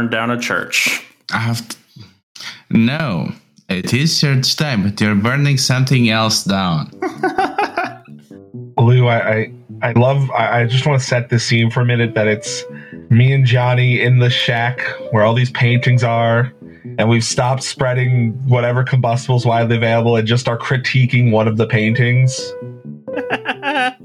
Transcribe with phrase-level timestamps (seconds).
[0.00, 1.06] It's time to burn down a church.
[1.32, 1.76] I have to,
[2.70, 3.32] no.
[3.68, 6.90] It is church time, but you're burning something else down.
[8.78, 10.30] Lou, I, I, I love.
[10.30, 12.14] I, I just want to set the scene for a minute.
[12.14, 12.64] That it's
[13.10, 14.80] me and Johnny in the shack
[15.12, 16.52] where all these paintings are,
[16.98, 21.66] and we've stopped spreading whatever combustibles widely available and just are critiquing one of the
[21.66, 22.52] paintings.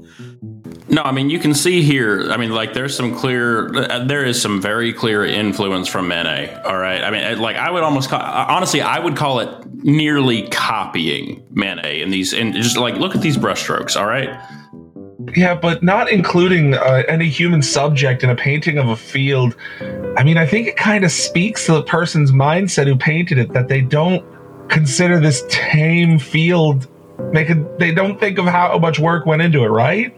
[0.96, 2.30] No, I mean you can see here.
[2.30, 3.70] I mean, like there's some clear.
[4.06, 6.62] There is some very clear influence from Manet.
[6.64, 7.04] All right.
[7.04, 8.22] I mean, like I would almost call.
[8.22, 9.50] Honestly, I would call it
[9.84, 12.32] nearly copying Manet in these.
[12.32, 13.94] And just like look at these brushstrokes.
[13.94, 14.30] All right.
[15.36, 19.54] Yeah, but not including uh, any human subject in a painting of a field.
[20.16, 23.52] I mean, I think it kind of speaks to the person's mindset who painted it
[23.52, 24.24] that they don't
[24.70, 26.86] consider this tame field.
[27.34, 27.78] They could.
[27.78, 30.16] They don't think of how much work went into it, right?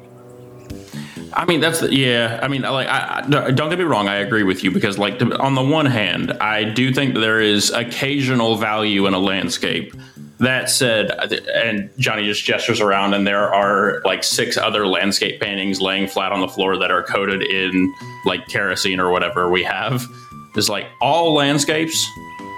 [1.39, 2.41] I mean, that's the, yeah.
[2.43, 4.09] I mean, like, I, I- don't get me wrong.
[4.09, 7.71] I agree with you because, like, on the one hand, I do think there is
[7.71, 9.95] occasional value in a landscape.
[10.41, 11.11] That said,
[11.53, 16.31] and Johnny just gestures around, and there are like six other landscape paintings laying flat
[16.31, 17.93] on the floor that are coated in
[18.25, 20.05] like kerosene or whatever we have.
[20.55, 22.09] It's like all landscapes.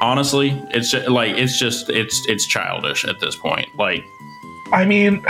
[0.03, 3.67] Honestly, it's just, like it's just it's it's childish at this point.
[3.79, 4.05] Like,
[4.73, 5.23] I mean,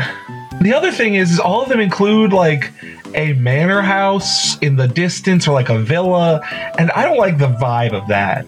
[0.61, 2.73] the other thing is, is all of them include like
[3.15, 6.41] a manor house in the distance or like a villa,
[6.79, 8.47] and I don't like the vibe of that.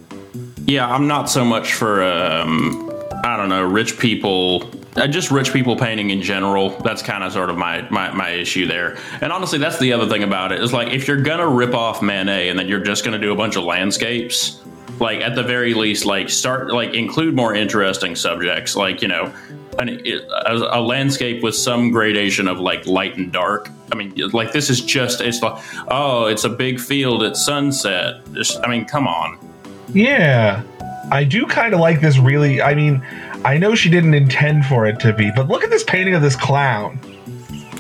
[0.67, 2.91] Yeah, I'm not so much for um,
[3.25, 4.71] I don't know rich people.
[4.95, 6.71] Uh, just rich people painting in general.
[6.81, 8.99] That's kind of sort of my, my my issue there.
[9.21, 12.03] And honestly, that's the other thing about it is like if you're gonna rip off
[12.03, 14.61] Manet and then you're just gonna do a bunch of landscapes,
[15.01, 19.33] like at the very least, like start like include more interesting subjects, like you know.
[19.79, 23.71] An, a, a landscape with some gradation of like light and dark.
[23.93, 28.23] I mean, like this is just it's like oh, it's a big field at sunset.
[28.33, 29.39] Just, I mean, come on.
[29.93, 30.63] Yeah,
[31.11, 32.19] I do kind of like this.
[32.19, 33.05] Really, I mean,
[33.45, 36.23] I know she didn't intend for it to be, but look at this painting of
[36.23, 36.99] this clown.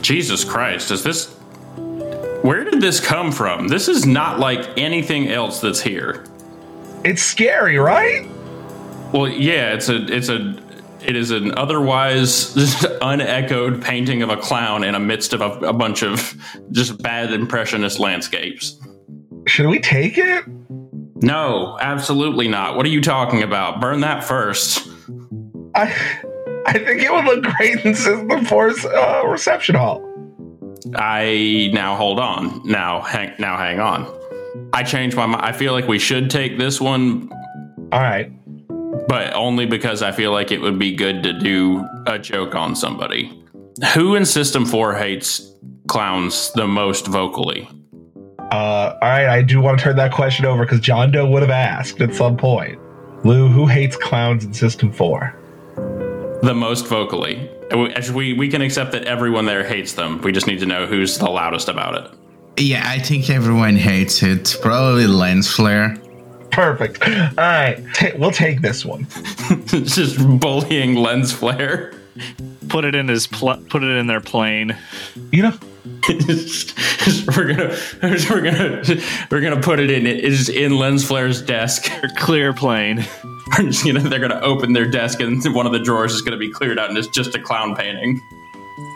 [0.02, 1.32] Jesus Christ, is this
[2.42, 3.68] where did this come from?
[3.68, 6.24] This is not like anything else that's here.
[7.04, 8.28] It's scary, right?
[9.12, 10.61] Well, yeah, it's a it's a
[11.04, 12.54] it is an otherwise
[13.02, 16.34] unechoed painting of a clown in a midst of a, a bunch of
[16.70, 18.78] just bad impressionist landscapes.
[19.46, 20.44] Should we take it?
[21.16, 22.76] No, absolutely not.
[22.76, 23.80] What are you talking about?
[23.80, 24.88] Burn that first.
[25.74, 25.94] I
[26.66, 30.08] I think it would look great in System 4's uh, reception hall.
[30.96, 32.60] I now hold on.
[32.64, 34.06] Now hang now hang on.
[34.72, 35.42] I changed my mind.
[35.44, 37.30] I feel like we should take this one
[37.92, 38.30] All right.
[39.08, 42.76] But only because I feel like it would be good to do a joke on
[42.76, 43.38] somebody.
[43.94, 45.52] Who in System 4 hates
[45.88, 47.68] clowns the most vocally?
[48.52, 51.42] Uh, all right, I do want to turn that question over because John Doe would
[51.42, 52.78] have asked at some point.
[53.24, 55.38] Lou, who hates clowns in System 4?
[56.42, 57.50] The most vocally.
[57.70, 60.20] We, we, we can accept that everyone there hates them.
[60.20, 62.10] We just need to know who's the loudest about it.
[62.58, 64.56] Yeah, I think everyone hates it.
[64.60, 65.96] Probably lens flare.
[66.52, 67.02] Perfect.
[67.02, 69.06] All right, ta- we'll take this one.
[69.72, 71.94] it's just bullying lens flare.
[72.68, 74.76] Put it in his pl- put it in their plane.
[75.30, 75.58] You know,
[77.36, 78.82] we're gonna we're gonna
[79.30, 81.90] we're gonna put it in it is in lens flare's desk.
[82.16, 83.04] Clear plane.
[83.58, 86.38] We're just gonna, they're gonna open their desk and one of the drawers is gonna
[86.38, 88.18] be cleared out and it's just a clown painting.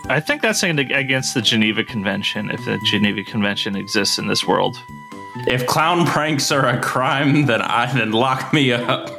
[0.09, 4.47] I think that's saying against the Geneva Convention, if the Geneva Convention exists in this
[4.47, 4.75] world.
[5.49, 9.11] If clown pranks are a crime, then I then lock me up.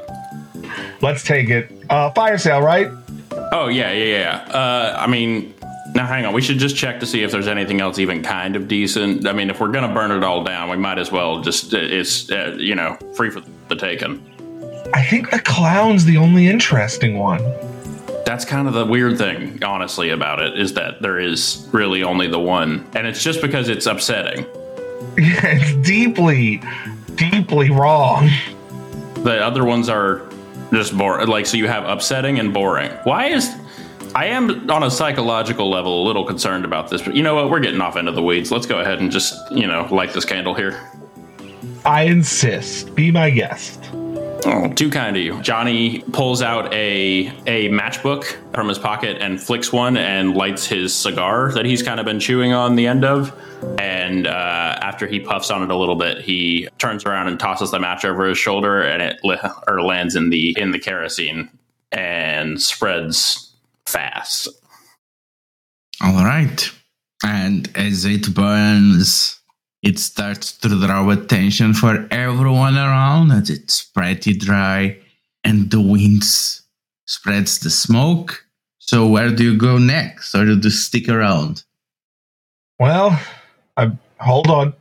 [1.02, 1.72] let's take it.
[1.90, 2.90] Uh, fire sale, right?
[3.52, 4.54] Oh yeah, yeah, yeah.
[4.54, 5.54] Uh, I mean,
[5.94, 6.34] now hang on.
[6.34, 9.28] We should just check to see if there's anything else even kind of decent.
[9.28, 11.78] I mean, if we're gonna burn it all down, we might as well just uh,
[11.80, 14.24] it's uh, you know free for the taking.
[14.94, 17.42] I think the clown's the only interesting one.
[18.25, 22.28] That's kind of the weird thing, honestly, about it is that there is really only
[22.28, 24.46] the one, and it's just because it's upsetting.
[25.18, 26.62] Yeah, it's deeply,
[27.16, 28.30] deeply wrong.
[29.16, 30.30] The other ones are
[30.72, 31.28] just boring.
[31.28, 32.92] Like, so you have upsetting and boring.
[33.04, 33.54] Why is.
[34.16, 37.52] I am on a psychological level a little concerned about this, but you know what?
[37.52, 38.52] We're getting off into the weeds.
[38.52, 40.80] Let's go ahead and just, you know, light this candle here.
[41.86, 42.96] I insist.
[42.96, 43.84] Be my guest.
[44.50, 45.42] Oh, too kind of you.
[45.42, 48.24] Johnny pulls out a a matchbook
[48.54, 52.22] from his pocket and flicks one and lights his cigar that he's kind of been
[52.22, 53.38] chewing on the end of.
[53.78, 54.30] And uh,
[54.82, 58.06] after he puffs on it a little bit, he turns around and tosses the match
[58.06, 61.50] over his shoulder, and it li- or lands in the in the kerosene
[61.92, 63.54] and spreads
[63.86, 64.48] fast.
[66.02, 66.72] All right.
[67.26, 69.37] And as it burns,
[69.88, 74.98] it starts to draw attention for everyone around as it's pretty dry
[75.45, 76.24] and the wind
[77.06, 78.45] spreads the smoke.
[78.80, 81.63] So where do you go next, or do you stick around?
[82.80, 83.18] Well,
[83.78, 84.74] I hold on.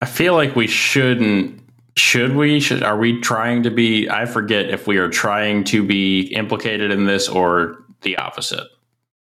[0.00, 1.60] I feel like we shouldn't.
[1.96, 2.58] Should we?
[2.58, 4.08] Should are we trying to be?
[4.08, 8.66] I forget if we are trying to be implicated in this or the opposite.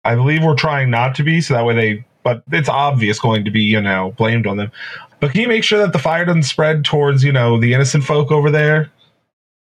[0.05, 2.05] I believe we're trying not to be, so that way they.
[2.22, 4.70] But it's obvious going to be, you know, blamed on them.
[5.20, 8.05] But can you make sure that the fire doesn't spread towards, you know, the innocent
[8.05, 8.90] folk over there?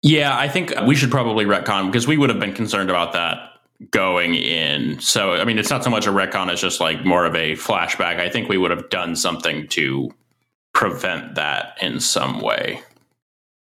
[0.02, 3.50] Yeah, I think we should probably retcon because we would have been concerned about that
[3.90, 5.00] going in.
[5.00, 7.52] So, I mean, it's not so much a retcon, it's just like more of a
[7.52, 8.20] flashback.
[8.20, 10.10] I think we would have done something to
[10.72, 12.82] prevent that in some way.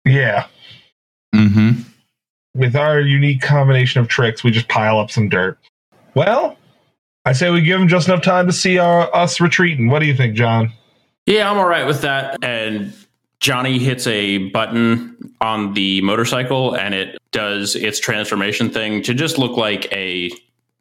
[0.05, 0.47] Yeah.
[1.35, 1.81] Mm-hmm.
[2.55, 5.57] With our unique combination of tricks, we just pile up some dirt.
[6.15, 6.57] Well,
[7.27, 9.89] I say we give them just enough time to see our, us retreating.
[9.89, 10.71] What do you think, John?
[11.25, 12.41] Yeah, I'm all right with that.
[12.41, 12.93] And
[13.41, 19.37] Johnny hits a button on the motorcycle and it does its transformation thing to just
[19.37, 20.31] look like a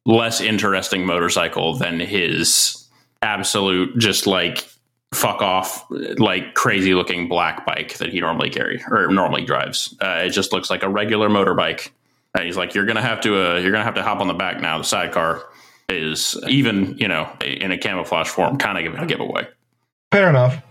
[0.04, 2.86] less interesting motorcycle than his
[3.22, 4.68] absolute, just like
[5.12, 9.96] fuck off, like crazy looking black bike that he normally carries or normally drives.
[10.00, 11.90] Uh, it just looks like a regular motorbike.
[12.36, 14.34] And he's like, "You're gonna have to, uh, you're gonna have to hop on the
[14.34, 15.42] back now." The sidecar
[15.88, 19.46] is even, you know, in a camouflage form, kind of a giveaway.
[20.12, 20.62] Fair enough.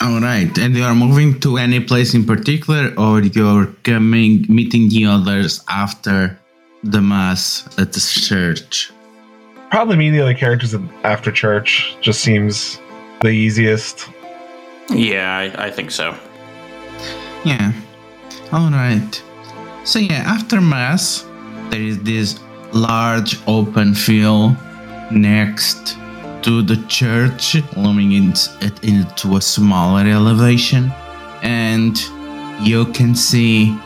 [0.00, 4.88] All right, and you are moving to any place in particular, or you're coming meeting
[4.88, 6.38] the others after
[6.82, 8.90] the mass at the church?
[9.70, 10.74] Probably meeting the other characters
[11.04, 12.80] after church just seems
[13.20, 14.08] the easiest.
[14.90, 16.16] Yeah, I, I think so.
[17.44, 17.72] Yeah.
[18.52, 19.22] All right.
[19.84, 21.24] So yeah, after mass,
[21.70, 22.40] there is this
[22.72, 24.56] large open field
[25.10, 25.96] next
[26.42, 30.90] to the church, looming in, it into a smaller elevation,
[31.42, 31.96] and
[32.60, 33.76] you can see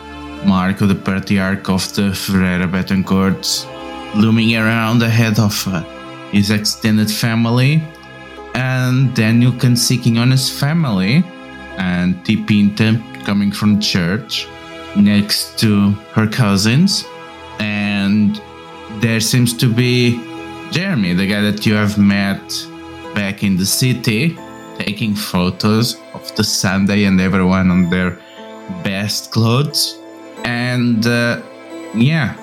[0.44, 3.66] Marco, the patriarch of the Ferreira Betancourts,
[4.14, 5.82] looming around the head of uh,
[6.30, 7.82] his extended family,
[8.54, 11.24] and then you can see Quinones' family
[11.78, 12.42] and T.
[12.42, 14.46] Pinta coming from church
[14.96, 17.04] next to her cousins,
[17.58, 18.40] and
[19.00, 20.18] there seems to be
[20.70, 22.40] Jeremy, the guy that you have met
[23.14, 24.36] back in the city,
[24.78, 28.18] taking photos of the Sunday and everyone on their
[28.82, 29.98] best clothes.
[30.44, 31.42] And uh,
[31.94, 32.36] yeah,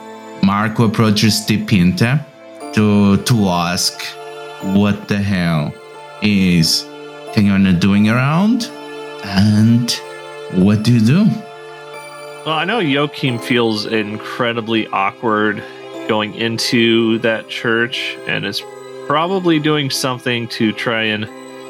[0.43, 1.63] Marco approaches T.
[1.63, 2.25] Pinta
[2.73, 4.01] to to ask
[4.75, 5.73] what the hell
[6.21, 6.85] is
[7.33, 8.69] Kenyon doing around
[9.23, 9.91] and
[10.53, 11.25] what do you do?
[12.45, 15.63] Well, I know Joachim feels incredibly awkward
[16.07, 18.61] going into that church and is
[19.07, 21.25] probably doing something to try and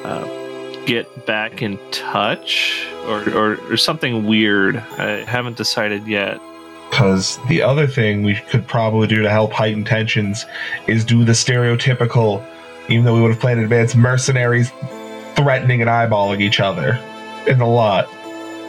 [0.06, 4.78] uh, get back in touch or, or, or something weird.
[4.78, 6.40] I haven't decided yet.
[6.90, 10.46] Because the other thing we could probably do to help heighten tensions
[10.88, 12.46] is do the stereotypical,
[12.88, 14.72] even though we would have planned in advance, mercenaries
[15.36, 16.94] threatening and eyeballing each other
[17.48, 18.08] in the lot.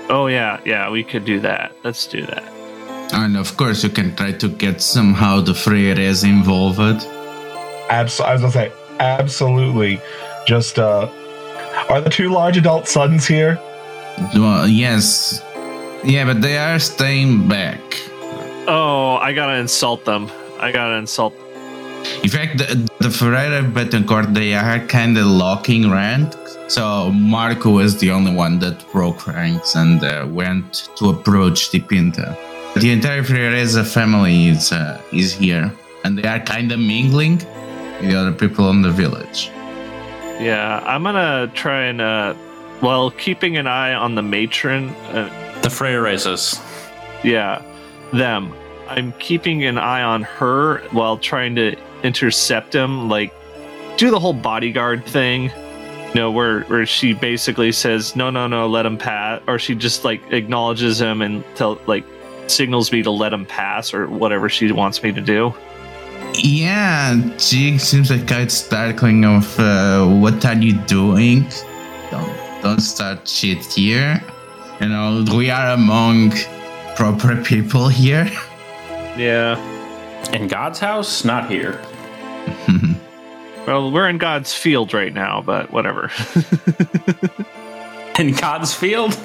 [0.09, 1.73] Oh, yeah, yeah, we could do that.
[1.83, 2.54] Let's do that.
[3.15, 7.07] And of course, you can try to get somehow the Freires involved.
[7.89, 10.01] Abs- I was gonna say, absolutely.
[10.49, 11.09] Just, uh,
[11.89, 13.59] are the two large adult sons here?
[14.35, 15.41] Well, yes.
[16.05, 17.81] Yeah, but they are staying back.
[18.67, 20.29] Oh, I gotta insult them.
[20.61, 21.35] I gotta insult.
[22.23, 26.35] In fact, the, the Ferreira Betancourt, they are kind of locking rank.
[26.67, 31.81] So Marco was the only one that broke ranks and uh, went to approach the
[31.81, 32.37] Pinta.
[32.77, 35.73] The entire Freireza family is uh, is here,
[36.05, 37.37] and they are kind of mingling
[38.01, 39.51] with the other people in the village.
[40.41, 42.35] Yeah, I'm gonna try and, uh,
[42.83, 44.89] well, keeping an eye on the matron.
[45.13, 45.31] Uh,
[45.63, 46.61] The Freyrezes.
[47.23, 47.63] yeah,
[48.13, 48.53] them.
[48.89, 53.33] I'm keeping an eye on her while trying to intercept him, like
[53.97, 55.45] do the whole bodyguard thing.
[56.13, 59.75] You know, where where she basically says, "No, no, no, let him pass," or she
[59.77, 62.05] just like acknowledges him and tell like
[62.51, 65.55] signals me to let him pass or whatever she wants me to do.
[66.35, 71.47] Yeah, she seems like quite startling of uh, what are you doing?
[72.11, 74.23] Don't don't start shit here.
[74.81, 76.33] You know, we are among
[76.97, 78.31] proper people here.
[79.17, 79.55] Yeah.
[80.33, 81.81] In God's house, not here.
[83.67, 86.11] Well, we're in God's field right now, but whatever.
[88.19, 89.19] In God's field?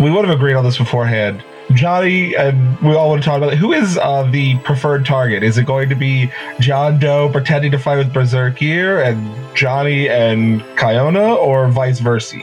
[0.00, 1.44] We would have agreed on this beforehand.
[1.74, 3.58] Johnny and we all want to talk about it.
[3.58, 5.42] Who is uh, the preferred target?
[5.42, 6.30] Is it going to be
[6.60, 12.38] John Doe pretending to fight with Berzerkir and Johnny and Kiona, or vice versa?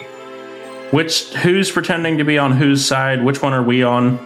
[0.91, 3.23] Which who's pretending to be on whose side?
[3.23, 4.25] Which one are we on?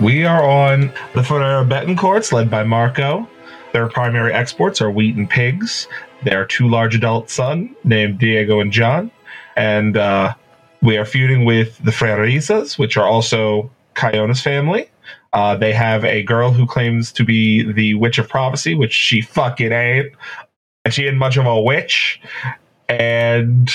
[0.00, 3.28] We are on the Ferreira Betancourts, led by Marco.
[3.72, 5.86] Their primary exports are wheat and pigs.
[6.24, 9.10] Their two large adult son, named Diego and John.
[9.56, 10.34] And uh,
[10.82, 14.90] we are feuding with the Frerisas, which are also Kiona's family.
[15.32, 19.20] Uh, they have a girl who claims to be the Witch of Prophecy, which she
[19.20, 20.12] fucking ain't.
[20.84, 22.20] And she ain't much of a witch.
[22.88, 23.70] And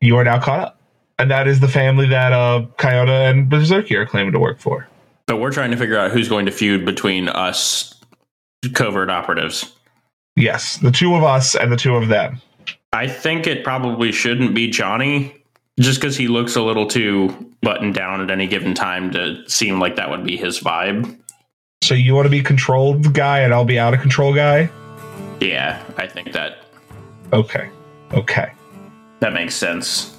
[0.00, 0.80] you are now caught up.
[1.18, 4.88] And that is the family that uh, Kiona and Berzerkir are claiming to work for.
[5.26, 7.94] But we're trying to figure out who's going to feud between us
[8.74, 9.72] covert operatives.
[10.36, 12.40] Yes, the two of us and the two of them.
[12.92, 15.39] I think it probably shouldn't be Johnny,
[15.78, 19.78] just because he looks a little too buttoned down at any given time to seem
[19.78, 21.18] like that would be his vibe.
[21.82, 24.70] So you want to be controlled guy and I'll be out of control guy?
[25.40, 26.58] Yeah, I think that
[27.32, 27.70] Okay.
[28.12, 28.52] Okay.
[29.20, 30.16] that makes sense.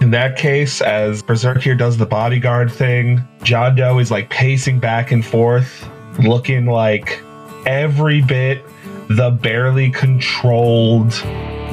[0.00, 4.78] In that case, as Berserk here does the bodyguard thing, John Doe is like pacing
[4.78, 5.88] back and forth,
[6.20, 7.20] looking like
[7.66, 8.64] every bit
[9.08, 11.12] the barely controlled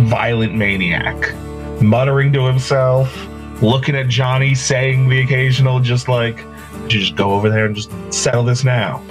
[0.02, 1.34] violent maniac,
[1.82, 3.14] muttering to himself,
[3.62, 6.46] looking at Johnny, saying the occasional, just like,
[6.82, 9.02] "Would you just go over there and just settle this now.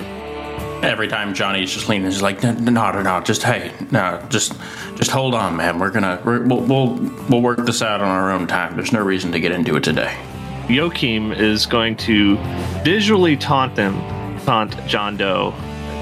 [0.83, 4.53] Every time Johnny's just leaning, he's like, no, no, no, no, just hey, no, just,
[4.95, 5.79] just hold on, man.
[5.79, 6.95] We're gonna, we're, we'll, we'll,
[7.29, 8.77] we'll work this out on our own time.
[8.77, 10.17] There's no reason to get into it today.
[10.69, 12.37] Joachim is going to
[12.85, 13.95] visually taunt them,
[14.41, 15.53] taunt John Doe,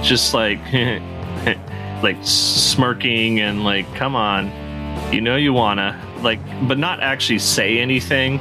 [0.03, 0.61] just like,
[2.03, 4.53] like smirking and like, come on,
[5.13, 8.39] you know you wanna, like, but not actually say anything.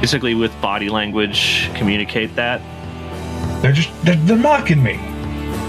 [0.00, 2.60] Basically, with body language, communicate that.
[3.62, 4.96] They're just they're, they're mocking me.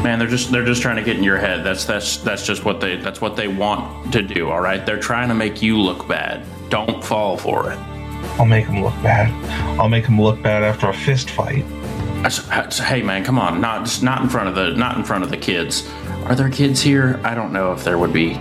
[0.03, 1.63] Man, they're just, they're just trying to get in your head.
[1.63, 4.49] That's, that's, that's just what they, that's what they want to do.
[4.49, 6.43] All right, they're trying to make you look bad.
[6.69, 7.77] Don't fall for it.
[8.37, 9.29] I'll make them look bad.
[9.79, 11.63] I'll make them look bad after a fist fight.
[11.63, 14.71] I s- I s- hey man, come on, not just not in front of the
[14.71, 15.89] not in front of the kids.
[16.25, 17.19] Are there kids here?
[17.23, 18.33] I don't know if there would be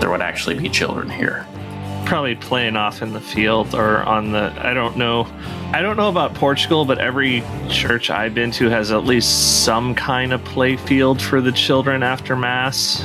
[0.00, 1.46] there would actually be children here.
[2.04, 5.26] Probably playing off in the field or on the I don't know.
[5.72, 9.94] I don't know about Portugal, but every church I've been to has at least some
[9.94, 13.02] kind of play field for the children after mass.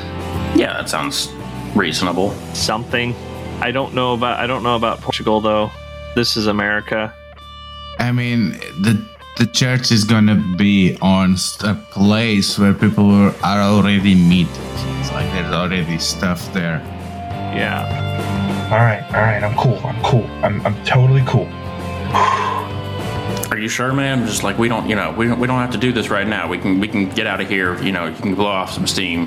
[0.56, 1.32] Yeah, that sounds
[1.76, 2.32] reasonable.
[2.54, 3.16] Something.
[3.62, 5.70] I don't know about I don't know about Portugal though.
[6.16, 7.14] This is America.
[8.00, 8.52] I mean,
[8.82, 9.04] the
[9.38, 14.48] the church is gonna be on s- a place where people are are already meeting.
[15.00, 16.80] It's like there's already stuff there.
[17.56, 18.39] Yeah.
[18.70, 19.42] All right, all right.
[19.42, 19.80] I'm cool.
[19.84, 20.26] I'm cool.
[20.44, 21.48] I'm I'm totally cool.
[23.52, 24.28] Are you sure, man?
[24.28, 26.28] Just like we don't, you know, we don't, we don't have to do this right
[26.28, 26.48] now.
[26.48, 27.82] We can we can get out of here.
[27.82, 29.26] You know, you can blow off some steam.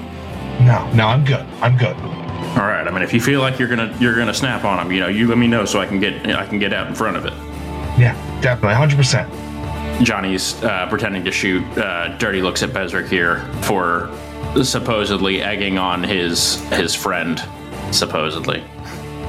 [0.61, 1.44] No, no, I'm good.
[1.61, 1.96] I'm good.
[1.96, 2.87] All right.
[2.87, 5.08] I mean, if you feel like you're gonna you're gonna snap on them, you know,
[5.08, 7.26] you let me know so I can get I can get out in front of
[7.26, 7.32] it.
[7.99, 9.28] Yeah, definitely, hundred percent.
[10.04, 11.64] Johnny's uh, pretending to shoot.
[11.76, 14.08] Uh, Dirty looks at Berzerkir for
[14.62, 17.42] supposedly egging on his his friend.
[17.90, 18.62] Supposedly.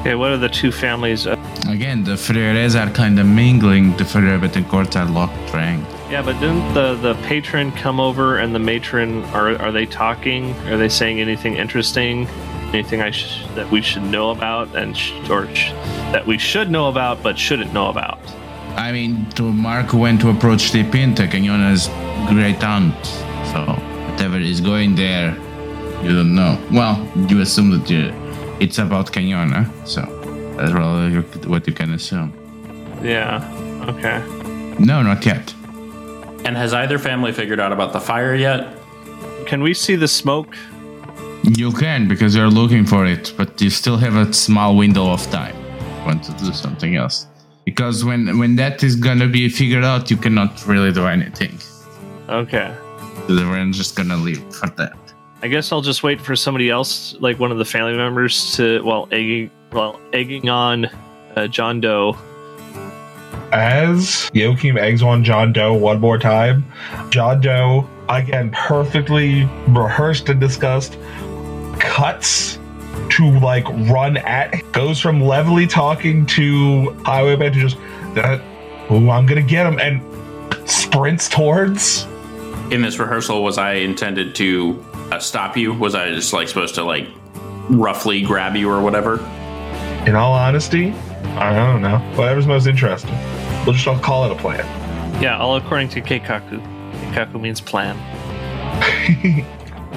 [0.04, 1.26] Okay, what are the two families?
[1.26, 3.96] Again, the Freires are kind of mingling.
[3.96, 5.86] The Ferreira Betancourt are locked rank.
[6.12, 10.52] yeah, but didn't the the patron come over and the matron are are they talking?
[10.68, 12.28] Are they saying anything interesting?
[12.74, 15.72] Anything I sh- that we should know about and sh- or sh-
[16.12, 18.20] that we should know about but shouldn't know about?
[18.76, 21.88] I mean, to Mark went to approach the Pinta, Kiona's
[22.28, 23.06] great aunt.
[23.54, 23.60] So
[24.10, 25.30] whatever is going there,
[26.04, 26.58] you don't know.
[26.72, 26.96] Well,
[27.30, 28.12] you assume that you,
[28.64, 30.02] it's about Kiona, so
[30.58, 32.30] that's probably you- what you can assume.
[33.04, 33.44] Yeah.
[33.92, 34.18] Okay.
[34.80, 35.46] No, not yet.
[36.46, 38.62] And has either family figured out about the fire yet?
[39.50, 40.56] Can we see the smoke?
[41.62, 45.22] You can because you're looking for it, but you still have a small window of
[45.30, 45.56] time.
[46.06, 47.28] Want to do something else?
[47.66, 51.54] Because when when that is gonna be figured out, you cannot really do anything.
[52.42, 52.70] Okay.
[53.28, 54.94] We're just gonna leave for that.
[55.44, 58.82] I guess I'll just wait for somebody else, like one of the family members, to
[58.82, 60.86] well egging well egging on
[61.36, 62.18] uh, John Doe.
[63.52, 66.64] As Joachim eggs on John Doe one more time,
[67.10, 70.98] John Doe, again, perfectly rehearsed and discussed,
[71.78, 72.58] cuts
[73.10, 77.76] to like run at, goes from levelly talking to highwayman to just
[78.16, 78.42] that,
[78.90, 80.02] ooh, I'm gonna get him, and
[80.70, 82.08] sprints towards.
[82.72, 85.74] In this rehearsal, was I intended to uh, stop you?
[85.74, 87.08] Was I just like supposed to like
[87.70, 89.20] roughly grab you or whatever?
[90.08, 90.92] In all honesty,
[91.36, 92.00] I don't know.
[92.16, 93.14] Whatever's most interesting.
[93.66, 94.66] We'll just all call it a plan.
[95.22, 96.62] Yeah, all according to Keikaku.
[97.14, 97.96] Kaku means plan.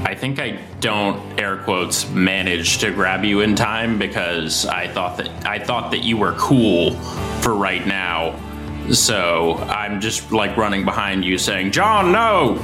[0.07, 5.17] I think I don't air quotes manage to grab you in time because I thought
[5.17, 6.93] that I thought that you were cool
[7.41, 8.39] for right now.
[8.93, 12.63] So I'm just like running behind you saying, "John, no!"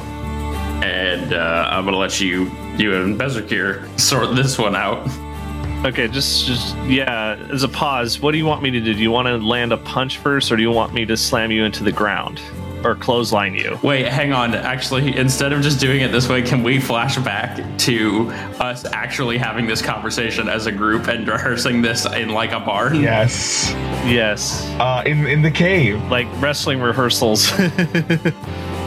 [1.33, 5.07] And uh, I'm gonna let you you and Berzerkir sort this one out.
[5.85, 7.37] Okay, just just yeah.
[7.51, 8.93] As a pause, what do you want me to do?
[8.95, 11.51] Do you want to land a punch first, or do you want me to slam
[11.51, 12.41] you into the ground
[12.85, 13.79] or clothesline you?
[13.83, 14.55] Wait, hang on.
[14.55, 18.29] Actually, instead of just doing it this way, can we flash back to
[18.61, 22.95] us actually having this conversation as a group and rehearsing this in like a barn?
[23.01, 23.71] yes.
[24.05, 26.01] Yes, Uh, in in the cave.
[26.11, 27.51] like wrestling rehearsals.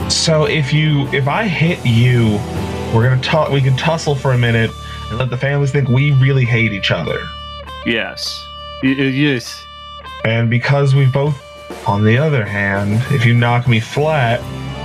[0.09, 2.37] So if you if I hit you,
[2.93, 3.49] we're gonna talk.
[3.51, 4.71] We can tussle for a minute
[5.09, 7.19] and let the families think we really hate each other.
[7.85, 8.47] yes,
[8.83, 9.63] Y- yes.
[10.23, 11.37] And because we both,
[11.87, 14.41] on the other hand, if you knock me flat,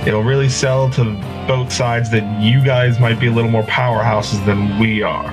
[0.07, 1.03] it'll really sell to
[1.47, 5.25] both sides that you guys might be a little more powerhouses than we are.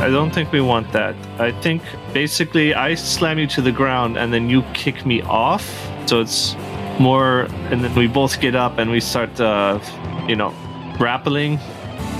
[0.00, 1.14] I don't think we want that.
[1.40, 1.82] I think
[2.12, 5.64] basically I slam you to the ground and then you kick me off.
[6.06, 6.54] So it's
[6.98, 9.78] more, and then we both get up and we start, uh,
[10.28, 10.54] you know,
[10.96, 11.58] grappling.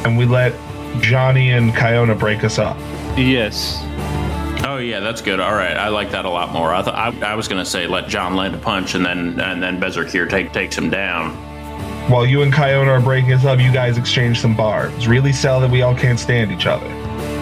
[0.05, 0.53] And we let
[1.01, 2.77] Johnny and Kiona break us up.
[3.17, 3.79] Yes.
[4.65, 5.41] Oh yeah, that's good.
[5.41, 6.75] All right, I like that a lot more.
[6.75, 9.63] I thought I, I was gonna say let John land a punch and then and
[9.63, 11.35] then Berzerkir take takes him down.
[12.11, 15.07] While you and Kiona are breaking us up, you guys exchange some barbs.
[15.07, 16.87] Really sell that we all can't stand each other.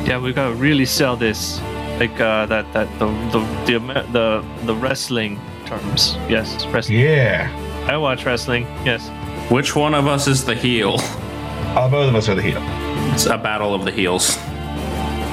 [0.05, 1.61] Yeah, we gotta really sell this,
[1.99, 3.79] like uh, that that the the the
[4.13, 6.15] the, the wrestling terms.
[6.29, 6.99] Yes, wrestling.
[7.01, 7.85] Yeah.
[7.89, 8.63] I watch wrestling.
[8.85, 9.09] Yes.
[9.51, 10.97] Which one of us is the heel?
[10.99, 12.61] Uh, both of us are the heel.
[13.13, 14.37] It's a battle of the heels.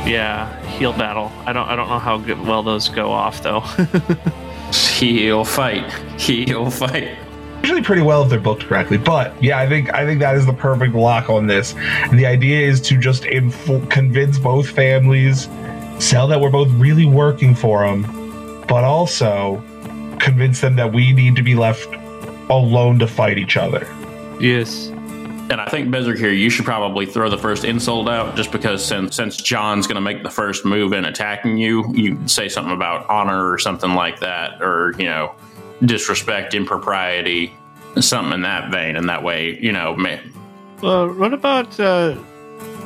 [0.05, 1.31] Yeah, heel battle.
[1.45, 3.61] I don't I don't know how good, well those go off though.
[4.73, 5.91] Heel fight.
[6.19, 7.15] Heel fight.
[7.61, 8.97] usually pretty well if they're booked correctly.
[8.97, 11.75] But yeah, I think I think that is the perfect lock on this.
[11.75, 15.47] And the idea is to just info- convince both families,
[15.99, 18.03] sell that we're both really working for them,
[18.67, 19.63] but also
[20.19, 21.87] convince them that we need to be left
[22.49, 23.87] alone to fight each other.
[24.39, 24.91] yes.
[25.49, 29.15] And I think Berzerkir, you should probably throw the first insult out, just because since
[29.15, 33.07] since John's going to make the first move in attacking you, you say something about
[33.09, 35.35] honor or something like that, or you know,
[35.83, 37.53] disrespect, impropriety,
[37.99, 38.95] something in that vein.
[38.95, 40.33] And that way, you know, man,
[40.81, 41.77] Well, what about?
[41.77, 42.15] Uh,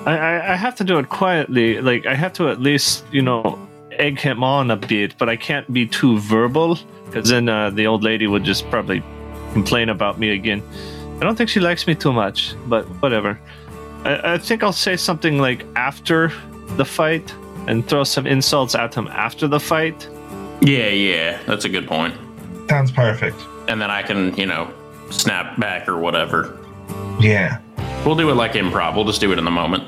[0.08, 1.80] I, I I have to do it quietly.
[1.80, 3.67] Like I have to at least you know
[4.00, 7.88] egg him on a bit, but I can't be too verbal because then uh, the
[7.88, 9.04] old lady would just probably
[9.54, 10.62] complain about me again.
[11.18, 13.40] I don't think she likes me too much, but whatever.
[14.04, 16.32] I, I think I'll say something like after
[16.76, 17.34] the fight
[17.68, 20.08] and throw some insults at him after the fight.
[20.62, 22.16] yeah, yeah, that's a good point.
[22.70, 23.40] Sounds perfect.
[23.68, 24.72] And then I can, you know,
[25.10, 26.58] snap back or whatever.
[27.20, 27.60] Yeah.
[28.06, 28.96] We'll do it like improv.
[28.96, 29.84] We'll just do it in the moment.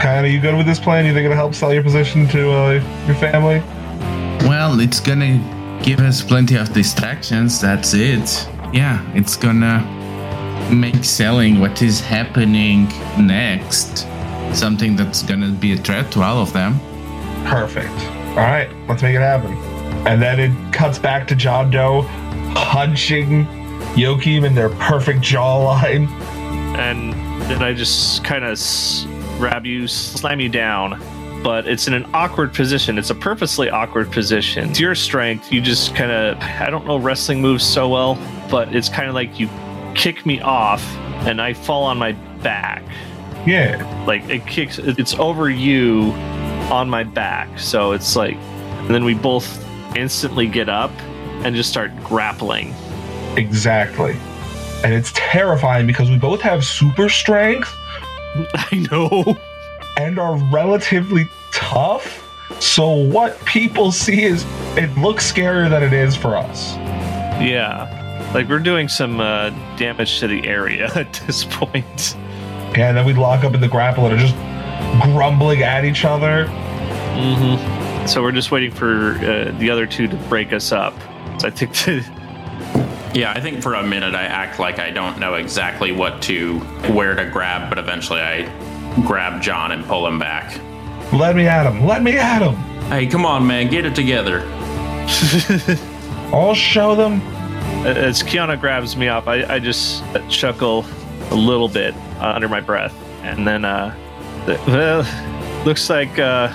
[0.00, 1.04] Kind of, you good with this plan?
[1.04, 2.70] You think it'll help sell your position to uh,
[3.06, 3.60] your family?
[4.48, 5.38] Well, it's gonna
[5.82, 7.60] give us plenty of distractions.
[7.60, 8.48] That's it.
[8.72, 9.84] Yeah, it's gonna
[10.72, 12.86] make selling what is happening
[13.18, 14.06] next
[14.54, 16.80] something that's gonna be a threat to all of them.
[17.44, 17.92] Perfect.
[18.30, 19.52] All right, let's make it happen.
[20.06, 22.02] And then it cuts back to John Doe
[22.54, 23.46] punching
[23.96, 26.08] Joachim in their perfect jawline.
[26.78, 27.12] and
[27.50, 29.04] then I just kind of s-
[29.40, 31.02] grab you, slam you down.
[31.42, 32.98] But it's in an awkward position.
[32.98, 34.68] It's a purposely awkward position.
[34.68, 35.50] It's your strength.
[35.50, 38.18] You just kind of, I don't know wrestling moves so well,
[38.50, 39.48] but it's kind of like you
[39.94, 40.84] kick me off
[41.26, 42.84] and I fall on my back.
[43.46, 44.04] Yeah.
[44.06, 46.12] Like it kicks, it's over you
[46.70, 47.58] on my back.
[47.58, 50.92] So it's like, and then we both instantly get up
[51.42, 52.74] and just start grappling.
[53.38, 54.14] Exactly.
[54.84, 57.74] And it's terrifying because we both have super strength
[58.54, 59.36] I know.
[59.96, 62.26] and are relatively tough.
[62.60, 64.44] So what people see is
[64.76, 66.76] it looks scarier than it is for us.
[67.40, 67.96] Yeah.
[68.34, 72.16] Like we're doing some uh, damage to the area at this point.
[72.76, 74.34] Yeah, and then we lock up in the grapple and are just
[75.02, 76.46] grumbling at each other.
[76.46, 78.06] Mm-hmm.
[78.06, 80.94] So we're just waiting for uh, the other two to break us up.
[81.40, 82.04] So I think the,
[83.12, 86.60] Yeah, I think for a minute I act like I don't know exactly what to,
[86.92, 88.44] where to grab, but eventually I
[89.06, 90.60] grab John and pull him back.
[91.12, 91.84] Let me at him.
[91.84, 92.54] Let me at him.
[92.88, 94.42] Hey, come on, man, get it together.
[96.32, 97.20] I'll show them.
[97.84, 100.84] as Kiona grabs me up, I, I just chuckle
[101.30, 103.94] a little bit uh, under my breath, and then uh,
[104.46, 106.48] the, well, looks like uh,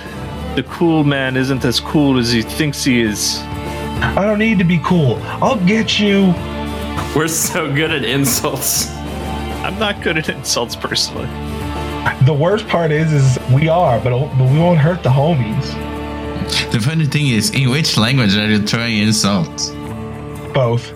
[0.55, 3.41] the cool man isn't as cool as he thinks he is.
[4.01, 5.17] I don't need to be cool.
[5.41, 6.33] I'll get you.
[7.15, 8.89] We're so good at insults.
[9.63, 11.27] I'm not good at insults personally.
[12.25, 15.65] The worst part is, is we are, but, but we won't hurt the homies.
[16.71, 19.71] The funny thing is, in which language are you throwing insults?
[20.53, 20.91] Both.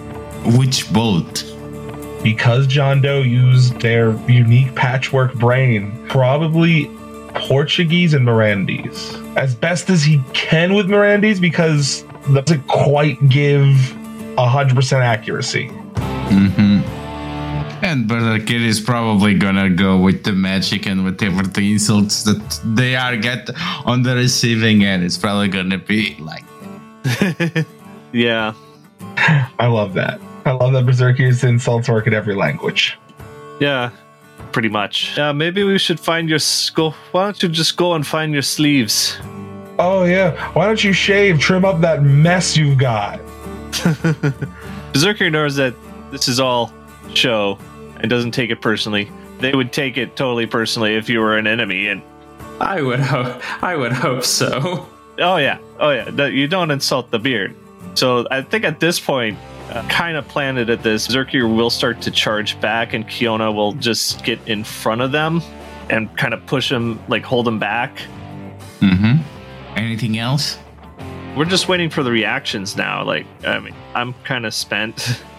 [0.57, 1.43] Which both?
[2.21, 6.91] Because John Doe used their unique patchwork brain, probably
[7.33, 9.35] Portuguese and Mirandese.
[9.37, 12.03] As best as he can with Mirandese, because
[12.33, 13.65] that doesn't quite give
[14.37, 15.67] 100% accuracy.
[15.67, 16.81] Mm-hmm.
[17.83, 22.59] And Brother Kid is probably gonna go with the magic and whatever the insults that
[22.75, 23.49] they are get
[23.85, 25.03] on the receiving end.
[25.03, 26.43] It's probably gonna be like
[28.11, 28.53] Yeah.
[29.17, 30.19] I love that.
[30.45, 32.97] I love that Berzerkir's insults work in every language.
[33.59, 33.91] Yeah.
[34.51, 35.17] Pretty much.
[35.17, 36.91] Yeah, maybe we should find your s- go.
[37.11, 39.17] Why don't you just go and find your sleeves?
[39.79, 40.51] Oh, yeah.
[40.51, 43.19] Why don't you shave, trim up that mess you've got?
[44.91, 45.73] Berzerkir knows that
[46.11, 46.73] this is all
[47.13, 47.57] show
[48.01, 49.09] and doesn't take it personally.
[49.39, 51.87] They would take it totally personally if you were an enemy.
[51.87, 52.01] And
[52.59, 53.63] I would hope.
[53.63, 54.85] I would hope so.
[55.19, 57.55] oh yeah, oh yeah, that you don't insult the beard.
[57.93, 59.37] So I think at this point,
[59.71, 63.73] uh, kind of planted at this, Berzerkir will start to charge back, and Kiona will
[63.73, 65.41] just get in front of them
[65.89, 68.01] and kind of push him, like hold him back.
[68.81, 69.38] Mm-hmm.
[69.79, 70.57] Anything else?
[71.37, 73.03] We're just waiting for the reactions now.
[73.03, 75.21] Like, I mean, I'm kind of spent.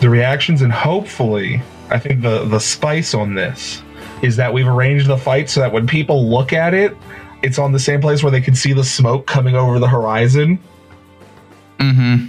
[0.00, 3.82] The reactions, and hopefully, I think the, the spice on this
[4.20, 6.94] is that we've arranged the fight so that when people look at it,
[7.42, 10.58] it's on the same place where they can see the smoke coming over the horizon.
[11.78, 12.26] Mm-hmm.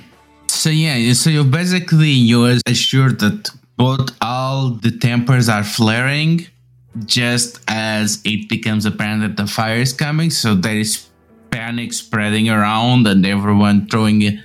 [0.48, 6.48] So yeah, so you basically you're assured that both all the tempers are flaring
[7.06, 10.30] just as it becomes apparent that the fire is coming.
[10.30, 11.08] So there is
[11.52, 14.40] panic spreading around and everyone throwing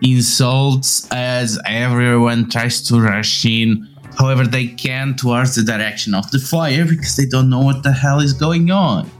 [0.00, 6.38] insults as everyone tries to rush in however they can towards the direction of the
[6.38, 9.10] fire because they don't know what the hell is going on.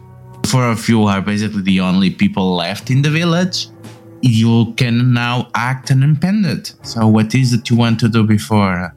[0.47, 3.69] For a few are basically the only people left in the village
[4.23, 6.75] you can now act independent.
[6.83, 8.91] So, what is it you want to do before, uh,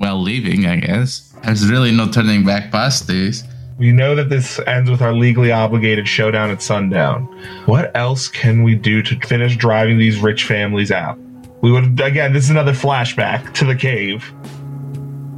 [0.00, 0.66] well, leaving?
[0.66, 3.44] I guess there's really no turning back past this.
[3.82, 7.24] We know that this ends with our legally obligated showdown at sundown.
[7.66, 11.18] What else can we do to finish driving these rich families out?
[11.62, 12.32] We would again.
[12.32, 14.32] This is another flashback to the cave,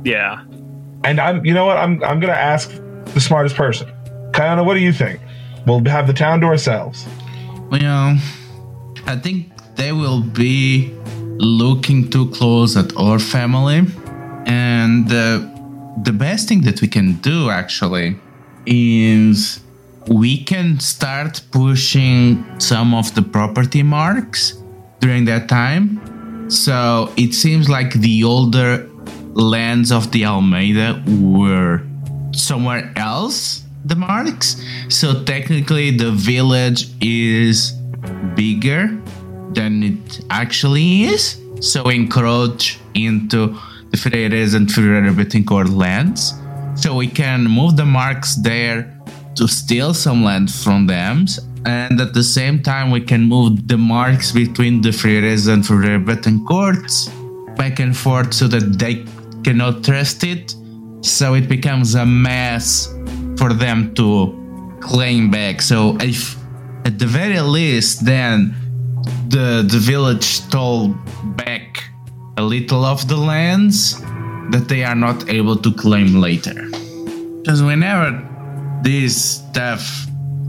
[0.05, 0.45] yeah.
[1.05, 1.43] and I'm.
[1.47, 1.79] You know what?
[1.79, 2.05] I'm.
[2.05, 2.71] I'm gonna ask
[3.15, 3.91] the smartest person.
[4.33, 5.23] Kiona, what do you think?
[5.67, 7.07] We'll have the town to ourselves.
[7.71, 8.19] Well,
[9.07, 10.93] I think they will be
[11.39, 13.87] looking too close at our family,
[14.45, 15.39] and uh,
[16.03, 18.19] the best thing that we can do actually
[18.67, 19.61] is
[20.09, 24.55] we can start pushing some of the property marks
[25.01, 26.51] during that time.
[26.51, 28.89] So it seems like the older
[29.33, 31.83] lands of the Almeida were
[32.33, 34.63] somewhere else, the marks.
[34.89, 37.73] So technically, the village is
[38.35, 38.89] bigger
[39.53, 41.41] than it actually is.
[41.61, 43.57] So encroach into
[43.91, 46.35] the Freires and Ferreira Betancourt lands.
[46.75, 49.01] So we can move the marks there
[49.37, 51.27] to steal some land from them.
[51.67, 55.99] And at the same time, we can move the marks between the Freires and Ferreira
[56.01, 57.09] Betancourts
[57.57, 59.07] back and forth so that they
[59.43, 60.55] cannot trust it.
[61.01, 62.89] So it becomes a mess
[63.39, 65.63] for them to claim back.
[65.63, 66.37] So if
[66.85, 68.55] at the very least, then
[69.29, 70.95] the the village stole
[71.37, 71.85] back
[72.37, 74.03] a little of the lands
[74.51, 76.55] that they are not able to claim later.
[77.43, 78.23] Because whenever
[78.83, 80.07] this stuff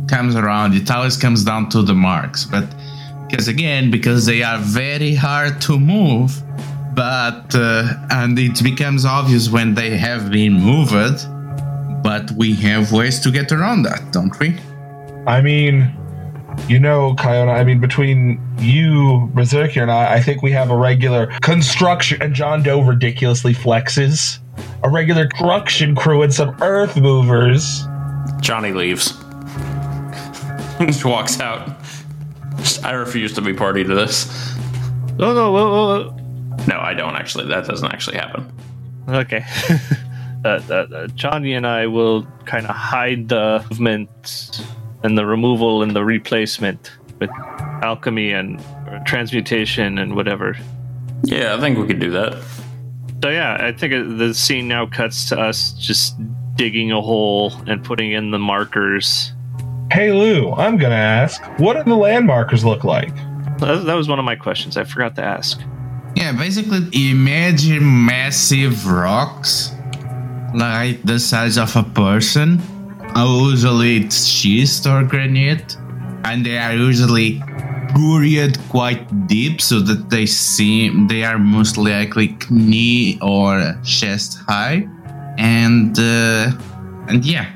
[0.07, 2.45] comes around, it always comes down to the marks.
[2.45, 2.67] But
[3.27, 6.41] because again, because they are very hard to move,
[6.93, 11.27] but uh, and it becomes obvious when they have been moved.
[12.03, 14.59] But we have ways to get around that, don't we?
[15.27, 15.91] I mean,
[16.67, 20.77] you know, Kiona, I mean, between you, Berzerkir, and I, I think we have a
[20.77, 24.39] regular construction, and John Doe ridiculously flexes,
[24.83, 27.85] a regular construction crew and some earth movers.
[28.41, 29.11] Johnny leaves.
[30.79, 31.69] Just walks out.
[32.83, 34.55] I refuse to be party to this.
[35.17, 36.17] No, no, whoa, whoa, whoa.
[36.67, 37.47] No, I don't actually.
[37.47, 38.51] That doesn't actually happen.
[39.07, 39.45] Okay.
[40.45, 44.65] uh, uh, uh, Johnny and I will kind of hide the movement
[45.05, 47.29] and the removal and the replacement with
[47.83, 48.61] alchemy and
[49.05, 50.57] transmutation and whatever.
[51.23, 52.41] Yeah, I think we could do that.
[53.23, 56.15] So yeah, I think the scene now cuts to us just
[56.55, 59.31] digging a hole and putting in the markers.
[59.91, 63.15] Hey, Lou, I'm gonna ask, what do the landmarkers look like?
[63.59, 64.75] That that was one of my questions.
[64.77, 65.61] I forgot to ask.
[66.15, 69.71] Yeah, basically, imagine massive rocks
[70.53, 72.61] like the size of a person.
[73.15, 75.77] Usually it's schist or granite,
[76.25, 77.41] and they are usually
[77.95, 84.87] buried quite deep so that they seem they are most likely knee or chest high,
[85.37, 86.51] and uh,
[87.07, 87.53] and yeah,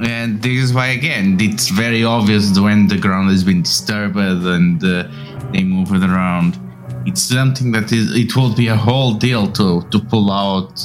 [0.00, 4.82] and this is why again it's very obvious when the ground has been disturbed and
[4.82, 5.06] uh,
[5.52, 6.58] they move it around.
[7.04, 10.78] It's something that is it will be a whole deal to to pull out.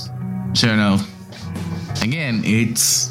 [0.54, 1.00] So you know,
[2.02, 3.11] again, it's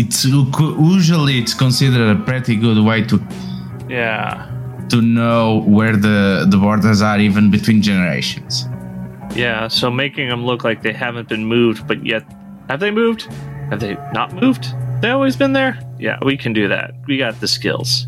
[0.00, 3.16] it's usually it's considered a pretty good way to
[3.88, 4.46] Yeah.
[4.88, 8.68] to know where the the borders are even between generations.
[9.34, 12.22] Yeah, so making them look like they haven't been moved, but yet
[12.68, 13.22] have they moved?
[13.70, 14.64] Have they not moved?
[15.02, 15.78] They always been there?
[15.98, 16.94] Yeah, we can do that.
[17.06, 18.06] We got the skills.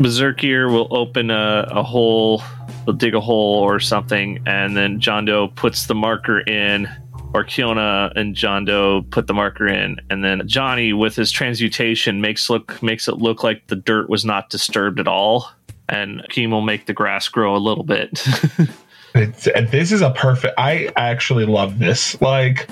[0.00, 2.42] Berzerkir will open a, a hole,
[2.86, 6.88] will dig a hole or something, and then John Doe puts the marker in,
[7.34, 12.20] or Kiona and John Doe put the marker in, and then Johnny with his transmutation
[12.20, 15.50] makes look makes it look like the dirt was not disturbed at all,
[15.88, 18.26] and Keem will make the grass grow a little bit.
[19.16, 20.54] It's, this is a perfect.
[20.58, 22.20] I actually love this.
[22.20, 22.68] Like,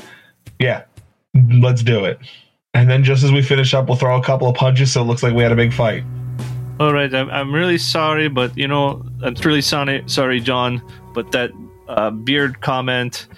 [0.58, 0.82] yeah,
[1.34, 2.18] let's do it.
[2.74, 5.04] And then just as we finish up, we'll throw a couple of punches so it
[5.04, 6.02] looks like we had a big fight.
[6.80, 10.82] All right, I'm, I'm really sorry, but you know, I'm really sorry, sorry, John,
[11.14, 11.52] but that
[11.86, 13.28] uh, beard comment,